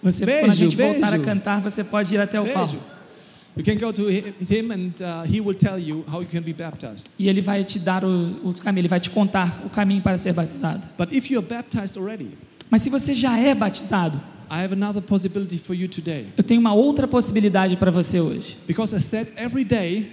Você, 0.03 0.25
Beijo, 0.25 0.41
quando 0.41 0.51
a 0.51 0.55
gente 0.55 0.75
voltar 0.75 1.07
a 1.07 1.11
beijo. 1.11 1.23
cantar, 1.23 1.61
você 1.61 1.83
pode 1.83 2.13
ir 2.13 2.19
até 2.19 2.39
o 2.41 2.43
Beijo. 2.43 2.59
Paulo. 2.59 3.00
E 7.19 7.27
ele 7.27 7.41
vai 7.41 7.63
te 7.63 7.79
dar 7.79 8.03
o, 8.05 8.49
o 8.49 8.53
caminho, 8.53 8.81
ele 8.81 8.87
vai 8.87 8.99
te 8.99 9.09
contar 9.09 9.61
o 9.65 9.69
caminho 9.69 10.01
para 10.01 10.17
ser 10.17 10.33
batizado. 10.33 10.87
But 10.97 11.11
if 11.13 11.29
you're 11.29 11.45
baptized 11.47 11.97
already, 11.97 12.29
Mas 12.69 12.81
se 12.81 12.89
você 12.89 13.13
já 13.13 13.37
é 13.37 13.53
batizado, 13.53 14.17
I 14.49 14.63
have 14.63 14.73
another 14.73 15.01
possibility 15.01 15.57
for 15.57 15.73
you 15.73 15.87
today. 15.89 16.27
eu 16.37 16.43
tenho 16.43 16.59
uma 16.59 16.73
outra 16.73 17.07
possibilidade 17.07 17.75
para 17.75 17.91
você 17.91 18.19
hoje. 18.19 18.57
Because 18.67 18.95
I 18.95 18.99
said 18.99 19.27
every 19.37 19.63
day 19.65 20.11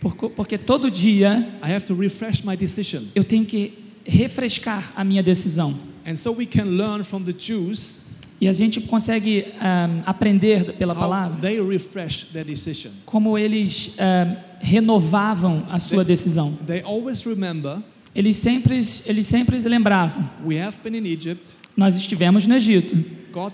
Porque, 0.00 0.28
porque 0.30 0.58
todo 0.58 0.90
dia 0.90 1.46
I 1.62 1.72
have 1.74 1.84
to 1.84 1.94
refresh 1.94 2.42
my 2.42 2.56
decision. 2.56 3.02
eu 3.14 3.22
tenho 3.24 3.44
que 3.44 3.74
refrescar 4.04 4.92
a 4.96 5.04
minha 5.04 5.22
decisão. 5.22 5.78
And 6.06 6.16
so 6.16 6.32
we 6.32 6.46
can 6.46 6.64
learn 6.64 7.04
from 7.04 7.22
the 7.22 7.32
Jews 7.34 7.98
E 8.40 8.48
a 8.48 8.52
gente 8.54 8.80
consegue 8.80 9.46
ahm, 9.60 10.02
aprender 10.06 10.72
pela 10.74 10.94
palavra 10.94 11.38
they 11.40 11.60
refresh 11.60 12.24
their 12.32 12.44
decision. 12.44 12.90
como 13.04 13.36
eles 13.36 13.94
ahm, 13.98 14.36
renovavam 14.60 15.66
a 15.70 15.78
sua 15.78 16.02
decisão. 16.04 16.56
They 16.66 16.82
always 16.82 17.22
remember 17.24 17.82
Eles 18.14 18.36
sempre, 18.36 18.80
eles 19.06 19.26
sempre 19.26 19.58
lembravam: 19.68 20.28
we 20.44 20.58
have 20.60 20.76
been 20.82 20.96
in 20.98 21.06
Egypt, 21.06 21.50
nós 21.76 21.94
estivemos 21.96 22.46
no 22.46 22.54
Egito 22.54 22.96
God 23.32 23.52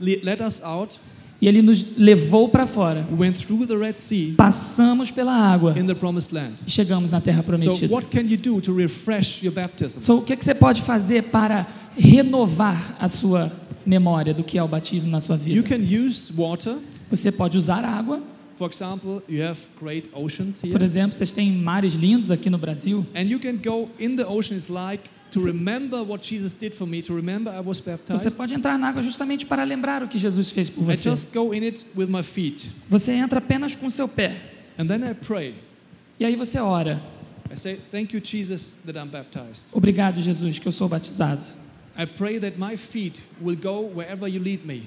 le- 0.00 0.20
led 0.22 0.40
us 0.42 0.62
out, 0.62 0.94
e 1.42 1.46
Ele 1.46 1.60
nos 1.60 1.84
levou 1.98 2.48
para 2.48 2.64
fora. 2.64 3.06
we 3.10 3.18
went 3.18 3.36
through 3.44 3.66
the 3.66 3.76
Red 3.76 3.96
Sea 3.96 4.34
Passamos 4.36 5.10
pela 5.10 5.32
água 5.32 5.78
in 5.78 5.84
the 5.84 5.94
promised 5.94 6.32
land. 6.32 6.54
e 6.66 6.70
chegamos 6.70 7.10
na 7.10 7.20
Terra 7.20 7.42
prometida. 7.42 7.92
what 7.92 8.06
can 8.08 8.22
you 8.22 8.36
do 8.38 8.60
to 8.62 8.72
refresh 8.74 9.42
your 9.42 9.52
baptism? 9.52 9.98
So, 10.00 10.18
o 10.18 10.22
que, 10.22 10.36
que 10.36 10.44
você 10.44 10.54
pode 10.54 10.80
fazer 10.82 11.24
para 11.24 11.66
renovar 11.98 12.96
a 12.98 13.08
sua 13.08 13.52
memória 13.88 14.34
do 14.34 14.44
que 14.44 14.58
é 14.58 14.62
o 14.62 14.68
batismo 14.68 15.10
na 15.10 15.20
sua 15.20 15.36
You 15.36 15.62
vida? 15.62 15.68
can 15.68 15.82
use 15.82 16.32
water. 16.32 16.76
Você 17.10 17.32
pode 17.32 17.56
usar 17.56 17.84
água. 17.84 18.22
For 18.56 18.68
example, 18.70 19.22
you 19.28 19.44
have 19.44 19.60
great 19.80 20.10
oceans 20.12 20.60
Por 20.60 20.82
exemplo, 20.82 21.16
vocês 21.16 21.30
têm 21.30 21.52
mares 21.52 21.94
lindos 21.94 22.30
aqui 22.30 22.50
no 22.50 22.58
Brasil. 22.58 23.06
And 23.14 23.22
you 23.22 23.38
can 23.38 23.56
go 23.56 23.88
in 24.00 24.16
the 24.16 24.24
ocean, 24.26 24.56
it's 24.56 24.68
like 24.68 25.08
I 25.36 25.38
Você 28.12 28.30
pode 28.30 28.54
entrar 28.54 28.78
na 28.78 28.88
água 28.88 29.02
justamente 29.02 29.44
para 29.46 29.62
lembrar 29.62 30.02
o 30.02 30.08
que 30.08 30.18
Jesus 30.18 30.50
fez 30.50 30.70
por 30.70 30.82
I 30.82 30.96
você. 30.96 31.10
just 31.10 31.32
go 31.34 31.54
in 31.54 31.64
it 31.64 31.86
with 31.96 32.06
my 32.08 32.22
feet. 32.22 32.68
Você 32.88 33.12
entra 33.12 33.38
apenas 33.38 33.74
com 33.74 33.88
seu 33.90 34.08
pé. 34.08 34.36
And 34.78 34.86
then 34.86 35.08
I 35.08 35.14
pray. 35.14 35.54
E 36.18 36.24
aí 36.24 36.34
você 36.34 36.58
ora. 36.58 37.00
I 37.50 37.56
say, 37.56 37.78
Thank 37.90 38.14
you, 38.14 38.20
Jesus, 38.24 38.76
that 38.84 38.98
I'm 38.98 39.08
baptized. 39.08 39.66
Obrigado, 39.72 40.20
Jesus, 40.20 40.58
que 40.58 40.66
eu 40.66 40.72
sou 40.72 40.88
batizado. 40.88 41.44
I 41.98 42.06
pray 42.06 42.38
that 42.38 42.58
my 42.58 42.76
feet 42.76 43.16
will 43.42 43.56
go 43.60 43.90
wherever 43.94 44.28
you 44.28 44.40
lead 44.40 44.64
me. 44.64 44.82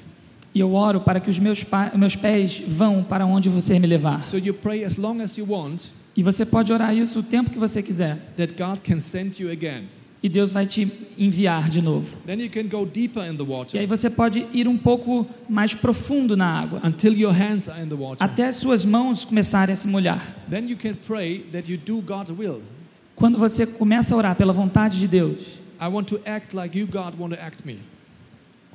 E 0.55 0.59
eu 0.59 0.73
oro 0.73 1.01
para 1.01 1.19
que 1.19 1.29
os 1.29 1.37
meus, 1.39 1.65
meus 1.95 2.15
pés 2.15 2.61
vão 2.65 3.03
para 3.03 3.25
onde 3.25 3.49
você 3.49 3.77
me 3.79 3.87
levar. 3.87 4.23
So 4.23 4.37
you 4.37 4.53
pray 4.53 4.83
as 4.83 4.97
long 4.97 5.21
as 5.21 5.37
you 5.37 5.45
want 5.49 5.83
E 6.15 6.23
você 6.23 6.45
pode 6.45 6.73
orar 6.73 6.93
isso 6.95 7.19
o 7.19 7.23
tempo 7.23 7.49
que 7.49 7.57
você 7.59 7.81
quiser. 7.81 8.17
that 8.37 8.53
God 8.57 8.79
can 8.81 8.99
send 8.99 9.41
you 9.41 9.49
again. 9.51 9.83
E 10.23 10.29
Deus 10.29 10.53
vai 10.53 10.67
te 10.67 10.87
enviar 11.17 11.67
de 11.69 11.81
novo. 11.81 12.15
Then 12.27 12.39
you 12.41 12.49
can 12.49 12.67
go 12.67 12.85
deeper 12.85 13.23
in 13.23 13.35
the 13.37 13.43
E 13.43 13.79
aí 13.79 13.85
water 13.85 13.87
você 13.87 14.09
pode 14.09 14.45
ir 14.53 14.67
um 14.67 14.77
pouco 14.77 15.25
mais 15.49 15.73
profundo 15.73 16.37
na 16.37 16.45
água. 16.45 16.79
until 16.83 17.13
your 17.13 17.33
hands 17.33 17.67
are 17.69 17.81
in 17.81 17.87
the 17.87 17.95
water. 17.95 18.23
Até 18.23 18.47
as 18.47 18.57
suas 18.57 18.85
mãos 18.85 19.25
começarem 19.25 19.73
a 19.73 19.75
se 19.75 19.87
molhar. 19.87 20.21
Then 20.49 20.69
you 20.69 20.77
can 20.77 20.93
pray 21.07 21.39
that 21.53 21.71
you 21.71 21.77
do 21.77 22.01
God's 22.01 22.29
will. 22.37 22.61
Quando 23.15 23.37
você 23.37 23.65
começa 23.65 24.13
a 24.13 24.17
orar 24.17 24.35
pela 24.35 24.51
vontade 24.53 24.99
de 24.99 25.07
Deus, 25.07 25.60
I 25.81 25.87
want 25.87 26.05
to 26.09 26.19
act 26.25 26.53
like 26.55 26.77
you, 26.77 26.85
God, 26.85 27.17
want 27.17 27.33
to 27.33 27.41
act 27.41 27.65
me. 27.65 27.79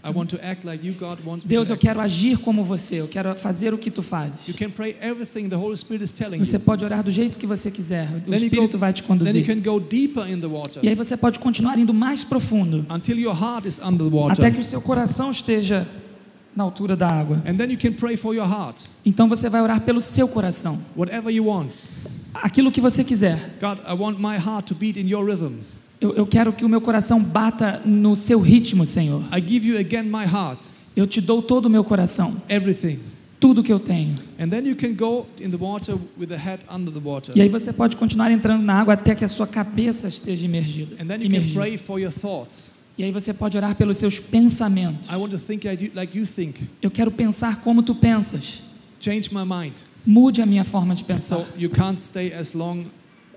I 0.05 0.11
want 0.11 0.29
to 0.31 0.45
act 0.45 0.65
like 0.65 0.85
you, 0.85 0.93
God, 0.93 1.19
wants 1.25 1.45
me 1.45 1.49
Deus, 1.49 1.69
to 1.69 1.73
eu 1.73 1.75
act. 1.77 1.87
quero 1.87 2.01
agir 2.01 2.37
como 2.39 2.63
você, 2.65 2.97
eu 3.01 3.09
quero 3.09 3.35
fazer 3.35 3.73
o 3.75 3.79
que 3.79 3.91
tu 3.91 4.03
fazes. 4.03 4.47
You 4.47 4.55
can 4.55 4.71
pray 4.71 4.97
everything 5.01 5.49
the 5.49 5.57
Holy 5.57 5.77
Spirit 5.77 6.03
is 6.05 6.13
telling 6.13 6.39
Você 6.45 6.57
you. 6.57 6.61
pode 6.63 6.85
orar 6.85 7.03
do 7.03 7.11
jeito 7.11 7.37
que 7.39 7.47
você 7.47 7.71
quiser, 7.73 8.05
o 8.09 8.21
Then 8.31 8.39
you 8.41 8.45
Espírito 8.47 8.73
go- 8.73 8.79
vai 8.79 8.93
te 8.93 9.03
Then 9.03 9.15
you 9.17 9.19
conduzir. 9.25 9.47
can 9.47 9.61
go 9.61 9.81
deeper 9.81 10.29
in 10.29 10.39
the 10.41 10.47
water 10.47 10.81
E 10.85 10.89
aí 10.89 10.95
você 10.95 11.17
pode 11.17 11.39
continuar 11.41 11.77
indo 11.79 11.93
mais 11.95 12.23
profundo, 12.23 12.85
until 12.91 13.19
your 13.19 13.35
heart 13.35 13.67
is 13.67 13.81
under 13.81 14.09
the 14.11 14.17
até 14.33 14.43
water. 14.43 14.55
que 14.55 14.61
o 14.61 14.65
seu 14.65 14.81
coração 14.81 15.31
esteja 15.31 15.87
na 16.55 16.63
altura 16.65 16.95
da 16.95 17.09
água. 17.09 17.43
And 17.45 17.57
then 17.57 17.71
you 17.73 17.79
can 17.79 17.93
pray 17.93 18.17
for 18.17 18.33
your 18.35 18.47
heart, 18.47 18.81
Então 19.05 19.29
você 19.29 19.49
vai 19.49 19.61
orar 19.61 19.81
pelo 19.81 20.01
seu 20.01 20.29
coração, 20.29 20.81
whatever 20.97 21.33
you 21.35 21.47
want. 21.47 21.73
aquilo 22.35 22.71
que 22.71 22.81
você 22.81 23.03
quiser. 23.03 23.57
God, 23.61 23.79
I 23.89 23.93
want 23.95 24.19
my 24.21 24.37
heart 24.37 24.67
to 24.69 24.75
beat 24.75 24.97
in 24.97 25.09
your 25.09 25.25
rhythm. 25.25 25.63
Eu, 26.01 26.15
eu 26.15 26.27
quero 26.27 26.53
que 26.53 26.65
o 26.65 26.69
meu 26.69 26.81
coração 26.81 27.23
bata 27.23 27.81
no 27.85 28.15
seu 28.15 28.41
ritmo, 28.41 28.85
Senhor. 28.85 29.23
I 29.33 29.41
give 29.41 29.67
you 29.67 29.79
again 29.79 30.05
my 30.05 30.25
heart, 30.25 30.61
Eu 30.95 31.07
te 31.07 31.21
dou 31.21 31.43
todo 31.43 31.67
o 31.67 31.71
meu 31.71 31.85
coração, 31.85 32.41
everything. 32.49 33.01
tudo 33.39 33.63
que 33.63 33.73
eu 33.73 33.79
tenho. 33.79 34.15
Can. 34.39 34.95
E 37.35 37.43
aí 37.43 37.49
você 37.49 37.73
pode 37.73 37.97
continuar 37.97 38.31
entrando 38.31 38.63
na 38.63 38.75
água 38.75 38.95
até 38.95 39.15
que 39.15 39.25
a 39.25 39.29
sua 39.29 39.47
cabeça 39.47 40.09
esteja 40.09 40.45
imergida. 40.45 40.97
And 41.03 41.07
then 41.07 41.23
you 41.23 41.31
can 41.31 41.37
imergida. 41.37 41.61
pray 41.61 41.77
for 41.77 41.99
your 41.99 42.13
thoughts. 42.13 42.71
E 42.99 43.05
aí 43.05 43.13
você 43.13 43.35
pode 43.35 43.57
orar 43.57 43.75
pelos 43.77 43.99
seus 43.99 44.19
pensamentos. 44.19 45.09
Eu 46.81 46.91
quero 46.91 47.11
pensar 47.11 47.61
como 47.61 47.83
tu 47.83 47.95
pensas. 47.95 48.63
Change 49.01 49.31
my 49.35 49.45
mind. 49.45 49.75
Mude 50.05 50.41
a 50.41 50.47
minha 50.47 50.65
forma 50.65 50.95
de 50.95 51.05
pensar. 51.05 51.37
So 51.37 51.47
you 51.59 51.69
can't 51.69 52.01
stay 52.01 52.33
as 52.33 52.55
long 52.55 52.87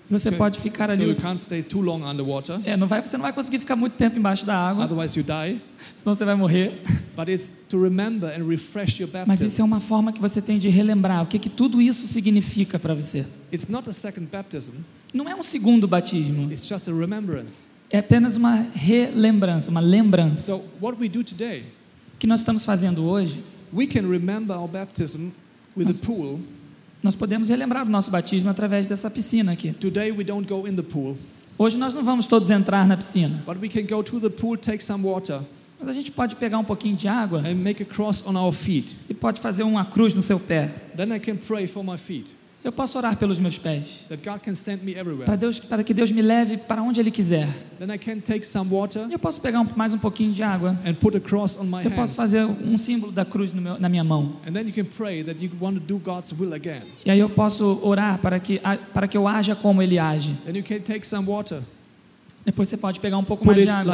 Você 0.09 0.31
pode 0.31 0.59
ficar 0.59 0.87
so 0.87 0.93
ali. 0.93 1.03
you 1.09 1.15
can't 1.15 1.39
stay 1.39 1.61
too 1.61 1.81
long 1.81 2.03
underwater. 2.03 2.59
É, 2.63 2.75
não 2.75 2.87
vai, 2.87 3.01
você 3.01 3.15
não 3.15 3.23
vai 3.23 3.31
conseguir 3.33 3.59
ficar 3.59 3.75
muito 3.75 3.93
tempo 3.93 4.17
embaixo 4.17 4.45
da 4.45 4.55
água, 4.55 4.85
Otherwise, 4.85 5.17
you 5.19 5.23
die. 5.23 5.61
senão 5.95 6.15
você 6.15 6.25
vai 6.25 6.33
morrer. 6.35 6.81
But 7.15 7.29
it's 7.29 7.65
to 7.69 7.81
remember 7.81 8.27
and 8.29 8.47
refresh 8.47 8.99
your 8.99 9.09
Mas 9.13 9.25
baptism. 9.27 9.45
isso 9.45 9.61
é 9.61 9.63
uma 9.65 9.79
forma 9.79 10.11
que 10.11 10.19
você 10.19 10.41
tem 10.41 10.57
de 10.57 10.67
relembrar 10.69 11.21
o 11.23 11.27
que, 11.27 11.37
que 11.37 11.49
tudo 11.49 11.79
isso 11.81 12.07
significa 12.07 12.79
para 12.79 12.93
você. 12.95 13.25
It's 13.53 13.67
not 13.67 13.87
a 13.89 13.93
second 13.93 14.27
baptism, 14.31 14.71
Não 15.13 15.27
é 15.29 15.35
um 15.35 15.43
segundo 15.43 15.87
batismo, 15.87 16.51
it's 16.51 16.67
just 16.67 16.87
a 16.87 16.91
remembrance. 16.93 17.63
é 17.91 17.99
apenas 17.99 18.35
uma 18.35 18.67
relembrança, 18.73 19.69
uma 19.69 19.79
lembrança. 19.79 20.41
So, 20.55 20.63
what 20.81 20.99
we 20.99 21.07
do 21.09 21.23
today, 21.23 21.65
O 22.15 22.17
que 22.19 22.25
nós 22.27 22.39
estamos 22.41 22.65
fazendo 22.65 23.03
hoje, 23.05 23.43
we 23.73 23.85
can 23.87 24.01
remember 24.09 24.55
our 24.57 24.67
baptism 24.67 25.29
with 25.77 25.87
a 25.89 25.93
pool. 26.05 26.39
Nós 27.01 27.15
podemos 27.15 27.49
relembrar 27.49 27.85
o 27.85 27.89
nosso 27.89 28.11
batismo 28.11 28.49
através 28.49 28.85
dessa 28.87 29.09
piscina 29.09 29.53
aqui. 29.53 29.71
Today, 29.73 30.11
we 30.11 30.23
don't 30.23 30.47
go 30.47 30.67
in 30.67 30.75
the 30.75 30.81
pool, 30.81 31.17
Hoje 31.61 31.77
nós 31.77 31.93
não 31.93 32.05
vamos 32.05 32.25
todos 32.25 32.49
entrar 32.49 32.87
na 32.87 32.95
piscina, 32.95 33.43
but 33.45 33.57
we 33.61 33.67
can 33.67 33.83
go 33.83 34.01
to 34.01 34.17
the 34.21 34.29
pool, 34.29 34.55
take 34.57 34.81
some 34.81 35.03
water, 35.03 35.41
mas 35.77 35.89
a 35.89 35.91
gente 35.91 36.09
pode 36.09 36.37
pegar 36.37 36.57
um 36.57 36.63
pouquinho 36.63 36.95
de 36.95 37.05
água 37.05 37.39
and 37.39 37.55
make 37.55 37.83
a 37.83 37.85
cross 37.85 38.23
on 38.25 38.37
our 38.37 38.53
feet. 38.53 38.95
e 39.09 39.13
pode 39.13 39.41
fazer 39.41 39.63
uma 39.63 39.83
cruz 39.83 40.13
no 40.13 40.21
seu 40.21 40.39
pé. 40.39 40.69
Then 40.95 41.13
I 41.13 41.19
can 41.19 41.35
pray 41.35 41.67
for 41.67 41.83
my 41.83 41.97
feet, 41.97 42.27
Eu 42.61 42.73
posso 42.73 42.97
orar 42.97 43.15
pelos 43.15 43.39
meus 43.39 43.57
pés, 43.57 44.05
para. 45.25 45.35
Deus, 45.37 45.59
para 45.61 45.81
que 45.81 45.93
Deus 45.93 46.11
me 46.11 46.21
leve 46.21 46.57
para 46.57 46.81
onde 46.83 46.99
Ele 46.99 47.09
quiser. 47.09 47.47
Eu 49.09 49.17
posso 49.17 49.39
pegar 49.39 49.61
um- 49.61 49.67
mais 49.77 49.93
um 49.93 49.97
pouquinho 49.97 50.33
de 50.33 50.43
água. 50.43 50.77
Eu 51.85 51.91
posso 51.95 52.15
fazer 52.17 52.43
um 52.45 52.77
símbolo 52.77 53.13
da 53.13 53.23
cruz 53.23 53.53
meu- 53.53 53.79
na 53.79 53.87
minha 53.87 54.03
mão. 54.03 54.33
E 57.05 57.09
aí 57.09 57.19
eu 57.19 57.29
posso 57.29 57.79
orar 57.81 58.19
para 58.19 58.37
que, 58.41 58.59
para 58.93 59.07
que 59.07 59.15
eu 59.17 59.25
haja 59.25 59.55
como 59.55 59.81
Ele 59.81 59.97
age. 59.97 60.35
Depois 62.45 62.67
você 62.67 62.75
pode 62.77 62.99
pegar 62.99 63.17
um 63.17 63.23
pouco 63.23 63.45
mais 63.45 63.57
de 63.63 63.69
água 63.81 63.93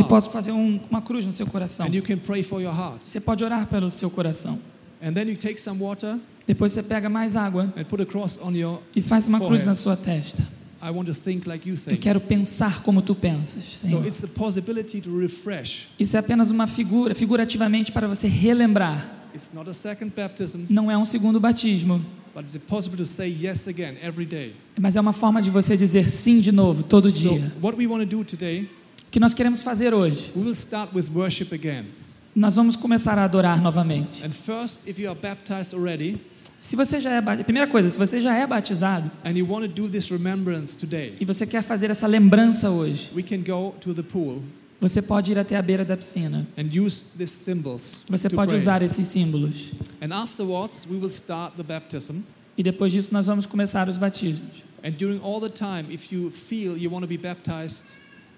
e 0.00 0.04
posso 0.04 0.30
fazer 0.30 0.50
um- 0.50 0.80
uma 0.90 1.00
cruz 1.02 1.24
no 1.26 1.32
seu 1.32 1.46
coração. 1.46 1.86
and 1.86 1.94
you 1.94 2.02
can 2.02 2.16
pray 2.18 2.42
for 2.42 2.60
your 2.60 2.74
heart. 2.74 2.98
Você 3.02 3.20
pode 3.20 3.44
orar 3.44 3.66
pelo 3.68 3.88
seu 3.88 4.10
coração. 4.10 4.58
And 5.02 5.12
then 5.12 5.28
you 5.28 5.36
take 5.36 5.60
some 5.60 5.80
water 5.80 6.18
Depois 6.46 6.72
você 6.72 6.82
pega 6.82 7.08
mais 7.08 7.36
água 7.36 7.72
and 7.76 7.84
put 7.84 8.02
a 8.02 8.06
cross 8.06 8.38
on 8.42 8.52
your. 8.52 8.80
e 8.96 9.02
faz 9.02 9.28
uma 9.28 9.38
cruz 9.38 9.48
Forehead. 9.60 9.66
na 9.66 9.74
sua 9.74 9.96
testa. 9.96 10.42
I 10.80 10.90
want 10.90 11.06
to 11.08 11.14
think 11.14 11.46
like 11.48 11.68
you 11.68 11.74
Eu 11.74 11.80
think. 11.80 11.98
quero 11.98 12.20
pensar 12.20 12.82
como 12.82 13.02
tu 13.02 13.14
pensas, 13.14 13.62
So 13.64 13.86
Senhor. 13.88 14.06
it's 14.06 14.22
a 14.24 14.28
possibility 14.28 15.00
to 15.00 15.18
refresh. 15.18 15.88
Isso 15.98 16.16
é 16.16 16.20
apenas 16.20 16.50
uma 16.50 16.66
figura, 16.66 17.14
figurativamente 17.14 17.90
para 17.92 18.06
você 18.08 18.28
relembrar. 18.28 19.14
It's 19.34 19.50
not 19.52 19.68
a 19.68 19.74
second 19.74 20.12
baptism, 20.16 20.66
Não 20.70 20.90
é 20.90 20.96
um 20.96 21.04
segundo 21.04 21.38
batismo, 21.40 22.04
but 22.34 22.44
it's 22.44 22.56
possible 22.66 22.96
to 22.96 23.06
say 23.06 23.28
yes 23.28 23.68
again 23.68 23.96
every 24.02 24.24
day. 24.24 24.54
mas 24.80 24.96
é 24.96 25.00
uma 25.00 25.12
forma 25.12 25.42
de 25.42 25.50
você 25.50 25.76
dizer 25.76 26.08
sim 26.08 26.40
de 26.40 26.50
novo 26.52 26.82
todo 26.84 27.10
So 27.10 27.18
dia. 27.18 27.52
what 27.60 27.76
we 27.76 27.86
want 27.86 28.08
to 28.08 28.16
do 28.16 28.24
today, 28.24 28.68
O 29.06 29.10
que 29.10 29.18
nós 29.20 29.34
queremos 29.34 29.62
fazer 29.62 29.92
hoje? 29.92 30.32
we 30.36 30.42
will 30.42 30.52
start 30.54 30.94
with 30.94 31.06
worship 31.14 31.52
again. 31.52 31.86
Nós 32.34 32.56
vamos 32.56 32.76
começar 32.76 33.18
a 33.18 33.24
adorar 33.24 33.60
novamente. 33.60 34.24
And 34.24 34.30
first, 34.30 34.86
if 34.86 34.98
you 34.98 35.10
are 35.10 35.18
baptized 35.18 35.74
already 35.74 36.20
Se 36.58 36.74
você 36.74 37.00
já 37.00 37.12
é 37.12 37.44
primeira 37.44 37.68
coisa, 37.68 37.88
se 37.88 37.96
você 37.96 38.20
já 38.20 38.34
é 38.34 38.44
batizado 38.46 39.08
and 39.24 39.30
you 39.30 39.46
want 39.48 39.62
to 39.62 39.68
do 39.68 39.88
this 39.88 40.08
remembrance 40.10 40.76
today, 40.76 41.14
e 41.20 41.24
você 41.24 41.46
quer 41.46 41.62
fazer 41.62 41.88
essa 41.88 42.06
lembrança 42.06 42.68
hoje, 42.68 43.10
we 43.14 43.22
can 43.22 43.38
go 43.38 43.74
to 43.80 43.94
the 43.94 44.02
pool 44.02 44.42
você 44.80 45.02
pode 45.02 45.32
ir 45.32 45.38
até 45.38 45.56
a 45.56 45.62
beira 45.62 45.84
da 45.84 45.96
piscina. 45.96 46.46
and 46.56 46.70
use 46.72 47.06
these 47.16 47.32
symbols. 47.32 48.04
Você 48.08 48.30
pode 48.30 48.50
pray. 48.50 48.60
usar 48.60 48.82
esses 48.82 49.06
símbolos. 49.08 49.72
And 50.00 50.14
afterwards, 50.14 50.86
we 50.88 50.96
will 50.96 51.10
start 51.10 51.56
the 51.56 51.64
baptism. 51.64 52.20
E 52.56 52.62
depois 52.62 52.92
disso 52.92 53.08
nós 53.12 53.26
vamos 53.26 53.44
começar 53.44 53.88
os 53.88 53.98
batismos. 53.98 54.62
And 54.84 54.92
during 54.92 55.20
all 55.20 55.40
the 55.40 55.48
time, 55.48 55.92
if 55.92 56.12
you 56.12 56.30
feel 56.30 56.76
you 56.76 56.90
want 56.92 57.02
to 57.02 57.08
be 57.08 57.18
baptized, 57.18 57.86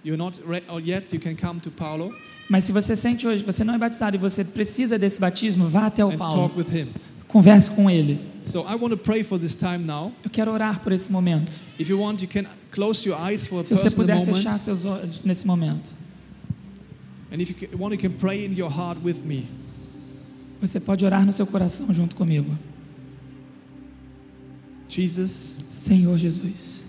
you're 0.04 0.16
not 0.16 0.38
re- 0.46 0.62
or 0.68 0.80
yet, 0.80 1.12
you 1.12 1.20
can 1.20 1.34
come 1.36 1.60
to 1.60 1.70
Paulo 1.70 2.12
Mas 2.48 2.64
se 2.64 2.72
você 2.72 2.96
sente 2.96 3.26
hoje, 3.26 3.44
você 3.44 3.62
não 3.64 3.74
é 3.74 3.78
batizado 3.78 4.16
e 4.16 4.18
você 4.18 4.44
precisa 4.44 4.98
desse 4.98 5.20
batismo, 5.20 5.68
vá 5.68 5.86
até 5.86 6.04
o 6.04 6.16
Paulo. 6.16 6.48
talk 6.48 6.58
with 6.58 6.76
him. 6.76 6.88
Converse 7.28 7.70
com 7.70 7.88
ele. 7.88 8.18
So 8.44 8.60
I 8.68 8.74
want 8.74 8.90
to 8.90 8.96
pray 8.96 9.22
for 9.22 9.38
this 9.38 9.54
time 9.54 9.78
now. 9.78 10.12
Eu 10.24 10.30
quero 10.30 10.50
orar 10.50 10.80
por 10.80 10.90
esse 10.92 11.12
momento. 11.12 11.52
If 11.78 11.88
you 11.88 11.98
want, 12.00 12.20
you 12.22 12.26
can 12.28 12.46
close 12.72 13.06
your 13.08 13.16
eyes 13.20 13.46
for 13.46 13.60
a 13.60 13.64
Se 13.64 13.74
você 13.76 13.88
puder 13.90 14.16
moment. 14.16 14.34
fechar 14.34 14.58
seus 14.58 14.84
olhos 14.84 15.22
nesse 15.24 15.46
momento. 15.46 15.90
And 17.32 17.36
if 17.40 17.50
you 17.50 17.54
ca- 17.68 17.76
want, 17.76 17.92
you 17.94 17.98
can 18.00 18.10
pray 18.18 18.44
in 18.44 18.54
your 18.56 18.68
heart 18.70 18.98
with 19.04 19.22
me. 19.24 19.46
Você 20.60 20.80
pode 20.80 21.04
orar 21.04 21.24
no 21.24 21.32
seu 21.32 21.46
coração 21.46 21.94
junto 21.94 22.16
comigo. 22.16 22.58
Jesus, 24.88 25.54
Senhor 25.68 26.18
Jesus, 26.18 26.84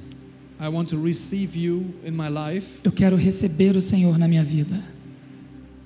eu 2.84 2.92
quero 2.92 3.16
receber 3.16 3.76
o 3.76 3.82
Senhor 3.82 4.18
na 4.18 4.28
minha 4.28 4.44
vida. 4.44 4.84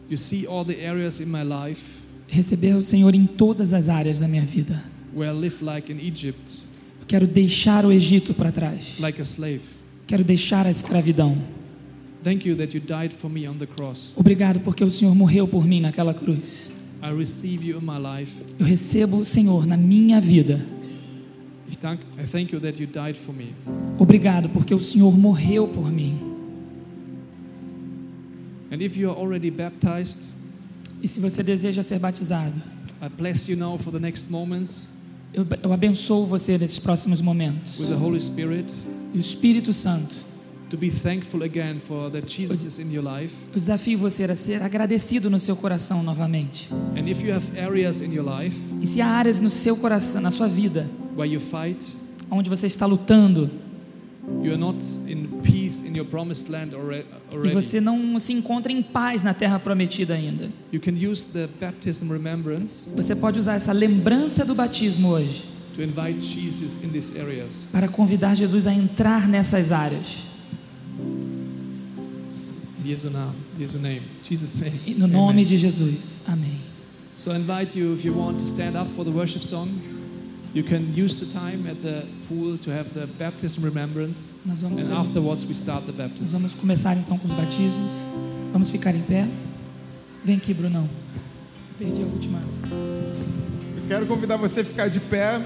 You 0.10 0.18
see 0.18 0.46
all 0.46 0.66
the 0.66 0.86
areas 0.86 1.20
in 1.20 1.26
my 1.26 1.44
life 1.44 1.90
Receber 2.28 2.76
o 2.76 2.82
Senhor 2.82 3.14
em 3.16 3.26
todas 3.26 3.72
as 3.74 3.88
áreas 3.88 4.20
da 4.20 4.28
minha 4.28 4.46
vida. 4.46 4.84
where 5.14 5.32
I 5.32 5.34
live 5.40 5.64
like 5.64 5.92
in 5.92 5.98
Egypt, 6.00 6.66
Eu 7.00 7.08
quero 7.08 7.26
deixar 7.28 7.86
o 7.86 7.92
Egito 7.92 8.34
para 8.34 8.52
trás. 8.52 9.00
like 9.00 9.20
a 9.22 9.24
slave. 9.24 9.62
Quero 10.08 10.24
deixar 10.24 10.66
a 10.68 10.70
escravidão. 10.70 11.38
Thank 12.24 12.48
you 12.48 12.56
that 12.58 12.76
you 12.76 12.82
died 12.86 13.14
for 13.14 13.30
me 13.30 13.48
on 13.48 13.54
the 13.58 13.66
cross. 13.68 14.12
Obrigado 14.16 14.60
porque 14.60 14.84
o 14.84 14.90
Senhor 14.90 15.16
morreu 15.16 15.48
por 15.48 15.66
mim 15.66 15.80
naquela 15.80 16.14
cruz. 16.14 16.74
I 17.02 17.12
receive 17.16 17.64
you 17.66 17.78
in 17.80 17.86
my 17.86 17.98
life. 18.00 18.44
Eu 18.60 18.66
recebo 18.66 19.18
o 19.18 19.26
Senhor 19.26 19.66
na 19.66 19.78
minha 19.78 20.20
vida. 20.20 20.66
Obrigado 23.98 24.50
porque 24.50 24.74
o 24.74 24.80
Senhor 24.80 25.18
morreu 25.18 25.68
por 25.68 25.92
mim. 25.92 26.20
And 28.72 28.82
if 28.82 28.98
you 28.98 29.10
are 29.10 29.18
already 29.20 29.50
baptized, 29.52 30.20
E 31.02 31.08
se 31.08 31.20
você 31.20 31.44
deseja 31.44 31.84
ser 31.84 32.00
batizado, 32.00 32.60
I 33.02 33.10
bless 33.10 33.48
you 33.50 33.56
now 33.58 33.78
for 33.78 33.92
the 33.92 34.00
next 34.00 34.30
moments 34.32 34.88
eu, 35.34 35.46
eu 35.62 35.72
abençoo 35.74 36.26
você 36.26 36.58
nesses 36.58 36.80
próximos 36.80 37.22
momentos. 37.22 37.80
with 37.80 37.88
the 37.90 37.96
Holy 37.96 38.20
Spirit 38.20 38.66
E 39.14 39.18
o 39.18 39.20
Espírito 39.20 39.72
Santo, 39.72 40.16
to 40.70 40.78
be 40.78 40.90
thankful 40.90 41.44
again 41.44 41.78
for 41.78 42.10
that 42.10 42.26
Jesus 42.28 42.64
is 42.66 42.80
in 42.80 42.92
your 42.92 43.04
life. 43.04 43.34
eu 43.54 43.60
desafio 43.60 43.98
você 44.00 44.24
a 44.24 44.36
ser 44.36 44.62
agradecido 44.64 45.30
no 45.30 45.40
seu 45.40 45.56
coração 45.56 46.02
novamente. 46.04 46.70
And 46.98 47.08
if 47.08 47.22
you 47.24 47.34
have 47.34 47.46
areas 47.58 48.02
in 48.02 48.12
your 48.14 48.26
life 48.26 48.60
E 48.82 48.88
se 48.88 49.00
há 49.02 49.08
áreas 49.08 49.40
no 49.40 49.50
seu 49.50 49.78
coração, 49.78 50.22
na 50.22 50.32
sua 50.32 50.48
vida, 50.48 50.90
where 51.16 51.32
you 51.32 51.40
fight, 51.40 51.84
onde 52.30 52.50
você 52.50 52.68
está 52.68 52.86
lutando 52.86 53.50
you 54.42 54.52
are 54.52 54.58
not 54.58 54.78
in 55.08 55.28
peace 55.44 55.86
in 55.88 55.96
your 55.96 56.06
promised 56.06 56.50
land 56.50 56.76
alre- 56.76 57.06
e 57.44 57.54
você 57.54 57.80
não 57.80 58.18
se 58.18 58.34
encontra 58.34 58.72
em 58.72 58.82
paz 58.82 59.22
na 59.22 59.34
terra 59.36 59.60
prometida 59.60 60.16
ainda, 60.16 60.50
you 60.72 60.80
can 60.80 60.94
use 60.94 61.26
the 61.32 61.48
baptism 61.60 62.12
remembrance 62.12 62.86
você 62.96 63.16
pode 63.16 63.38
usar 63.38 63.54
essa 63.54 63.72
lembrança 63.72 64.44
do 64.44 64.56
batismo 64.56 65.10
hoje 65.10 65.44
to 65.76 65.84
invite 65.84 66.22
Jesus 66.22 66.84
in 66.84 66.90
these 66.90 67.20
areas. 67.20 67.66
para 67.72 67.88
convidar 67.88 68.34
Jesus 68.34 68.66
a 68.66 68.74
entrar 68.74 69.28
nessas 69.28 69.72
áreas. 69.72 70.24
E 74.86 74.94
no 74.94 75.08
nome 75.08 75.44
de 75.44 75.58
Jesus. 75.58 76.24
Amém. 76.28 76.60
So 77.16 77.32
I 77.32 77.38
invite 77.38 77.78
you, 77.78 77.94
if 77.94 78.06
you 78.06 78.14
want 78.14 78.40
to 78.40 78.46
stand 78.46 78.76
up 78.78 78.90
for 78.92 79.04
the 79.04 79.12
worship 79.12 79.44
song, 79.44 79.70
you 80.56 80.64
can 80.64 80.94
use 80.96 81.20
the 81.20 81.32
time 81.32 81.68
at 81.70 81.76
the 81.82 82.06
pool 82.28 82.58
to 82.58 82.72
have 82.72 82.90
the 82.94 83.06
baptism 83.06 83.62
remembrance, 83.64 84.32
Nós 84.46 84.62
vamos, 84.62 84.82
and 84.82 84.92
afterwards 84.94 85.44
we 85.46 85.54
start 85.54 85.86
the 85.86 85.92
baptism. 85.92 86.22
nós 86.24 86.32
vamos 86.32 86.54
começar 86.54 86.96
então 86.98 87.18
com 87.18 87.28
os 87.28 87.34
batismos. 87.34 87.92
Vamos 88.54 88.70
ficar 88.70 88.96
em 88.96 89.02
pé. 89.02 89.28
Vem 90.24 90.38
aqui, 90.38 90.54
Brunão. 90.54 90.90
Perdi 91.78 92.02
a 92.02 92.06
última. 92.06 92.42
Eu 92.72 93.88
quero 93.88 94.06
convidar 94.08 94.38
você 94.38 94.62
a 94.62 94.66
ficar 94.66 94.88
de 94.88 95.00
pé. 95.02 95.46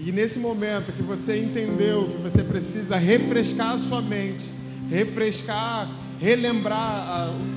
E 0.00 0.10
nesse 0.10 0.38
momento 0.38 0.90
que 0.92 1.02
você 1.02 1.38
entendeu 1.38 2.08
que 2.08 2.16
você 2.22 2.42
precisa 2.42 2.96
refrescar 2.96 3.72
a 3.72 3.78
sua 3.78 4.00
mente, 4.00 4.46
refrescar, 4.88 5.90
relembrar 6.18 6.80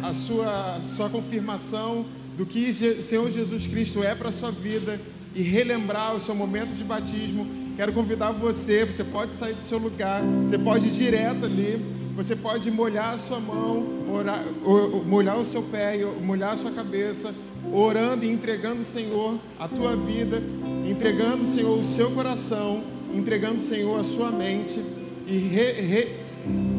a, 0.04 0.10
a 0.10 0.14
sua, 0.14 0.76
a 0.76 0.80
sua 0.82 1.10
confirmação 1.10 2.06
do 2.38 2.46
que 2.46 2.70
Je- 2.74 3.00
o 3.00 3.04
Senhor 3.04 3.32
Jesus 3.32 3.66
Cristo 3.66 4.04
é 4.04 4.14
para 4.14 4.28
a 4.28 4.32
sua 4.34 4.52
vida 4.52 5.00
e 5.36 5.42
relembrar 5.42 6.16
o 6.16 6.20
seu 6.20 6.36
momento 6.36 6.74
de 6.76 6.84
batismo, 6.84 7.48
quero 7.76 7.92
convidar 7.94 8.32
você, 8.32 8.86
você 8.86 9.04
pode 9.04 9.34
sair 9.34 9.54
do 9.54 9.62
seu 9.62 9.78
lugar, 9.80 10.22
você 10.44 10.58
pode 10.58 10.88
ir 10.88 10.92
direto 10.92 11.46
ali, 11.46 11.84
você 12.16 12.36
pode 12.36 12.70
molhar 12.70 13.14
a 13.16 13.18
sua 13.18 13.40
mão, 13.40 13.84
orar, 14.12 14.44
o- 14.64 14.98
o- 15.00 15.04
molhar 15.06 15.38
o 15.40 15.44
seu 15.44 15.64
pé, 15.64 16.00
molhar 16.22 16.52
a 16.52 16.56
sua 16.56 16.70
cabeça, 16.72 17.34
orando 17.72 18.24
e 18.26 18.30
entregando 18.30 18.78
ao 18.78 18.84
Senhor 18.84 19.40
a 19.60 19.68
tua 19.68 19.96
vida, 19.96 20.42
entregando 20.88 21.44
ao 21.44 21.48
Senhor 21.50 21.80
o 21.80 21.84
seu 21.84 22.12
coração, 22.12 22.84
entregando 23.14 23.54
ao 23.54 23.60
Senhor 23.60 24.00
a 24.00 24.04
sua 24.04 24.32
mente 24.32 24.80
e 25.26 25.38
re- 25.38 25.72
re- 25.82 26.08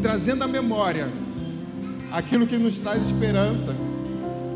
trazendo 0.01 0.45
à 0.45 0.47
memória 0.47 1.09
aquilo 2.13 2.47
que 2.47 2.57
nos 2.57 2.79
traz 2.79 3.03
esperança, 3.05 3.75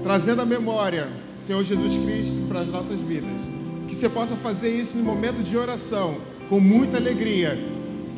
trazendo 0.04 0.42
à 0.42 0.46
memória 0.46 1.08
Senhor 1.38 1.64
Jesus 1.64 1.96
Cristo 1.96 2.46
para 2.46 2.60
as 2.60 2.68
nossas 2.68 3.00
vidas. 3.00 3.57
Que 3.88 3.94
você 3.94 4.08
possa 4.08 4.36
fazer 4.36 4.70
isso 4.70 4.96
no 4.96 5.02
momento 5.02 5.42
de 5.42 5.56
oração, 5.56 6.18
com 6.48 6.60
muita 6.60 6.96
alegria. 6.98 7.58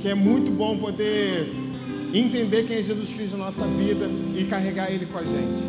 que 0.01 0.09
é 0.09 0.15
muito 0.15 0.51
bom 0.51 0.79
poder 0.79 1.53
entender 2.15 2.67
quem 2.67 2.79
é 2.79 2.83
Jesus 2.83 3.13
Cristo 3.13 3.37
na 3.37 3.45
nossa 3.45 3.67
vida 3.67 4.09
e 4.35 4.45
carregar 4.45 4.91
Ele 4.91 5.05
com 5.05 5.19
a 5.19 5.25
gente. 5.25 5.63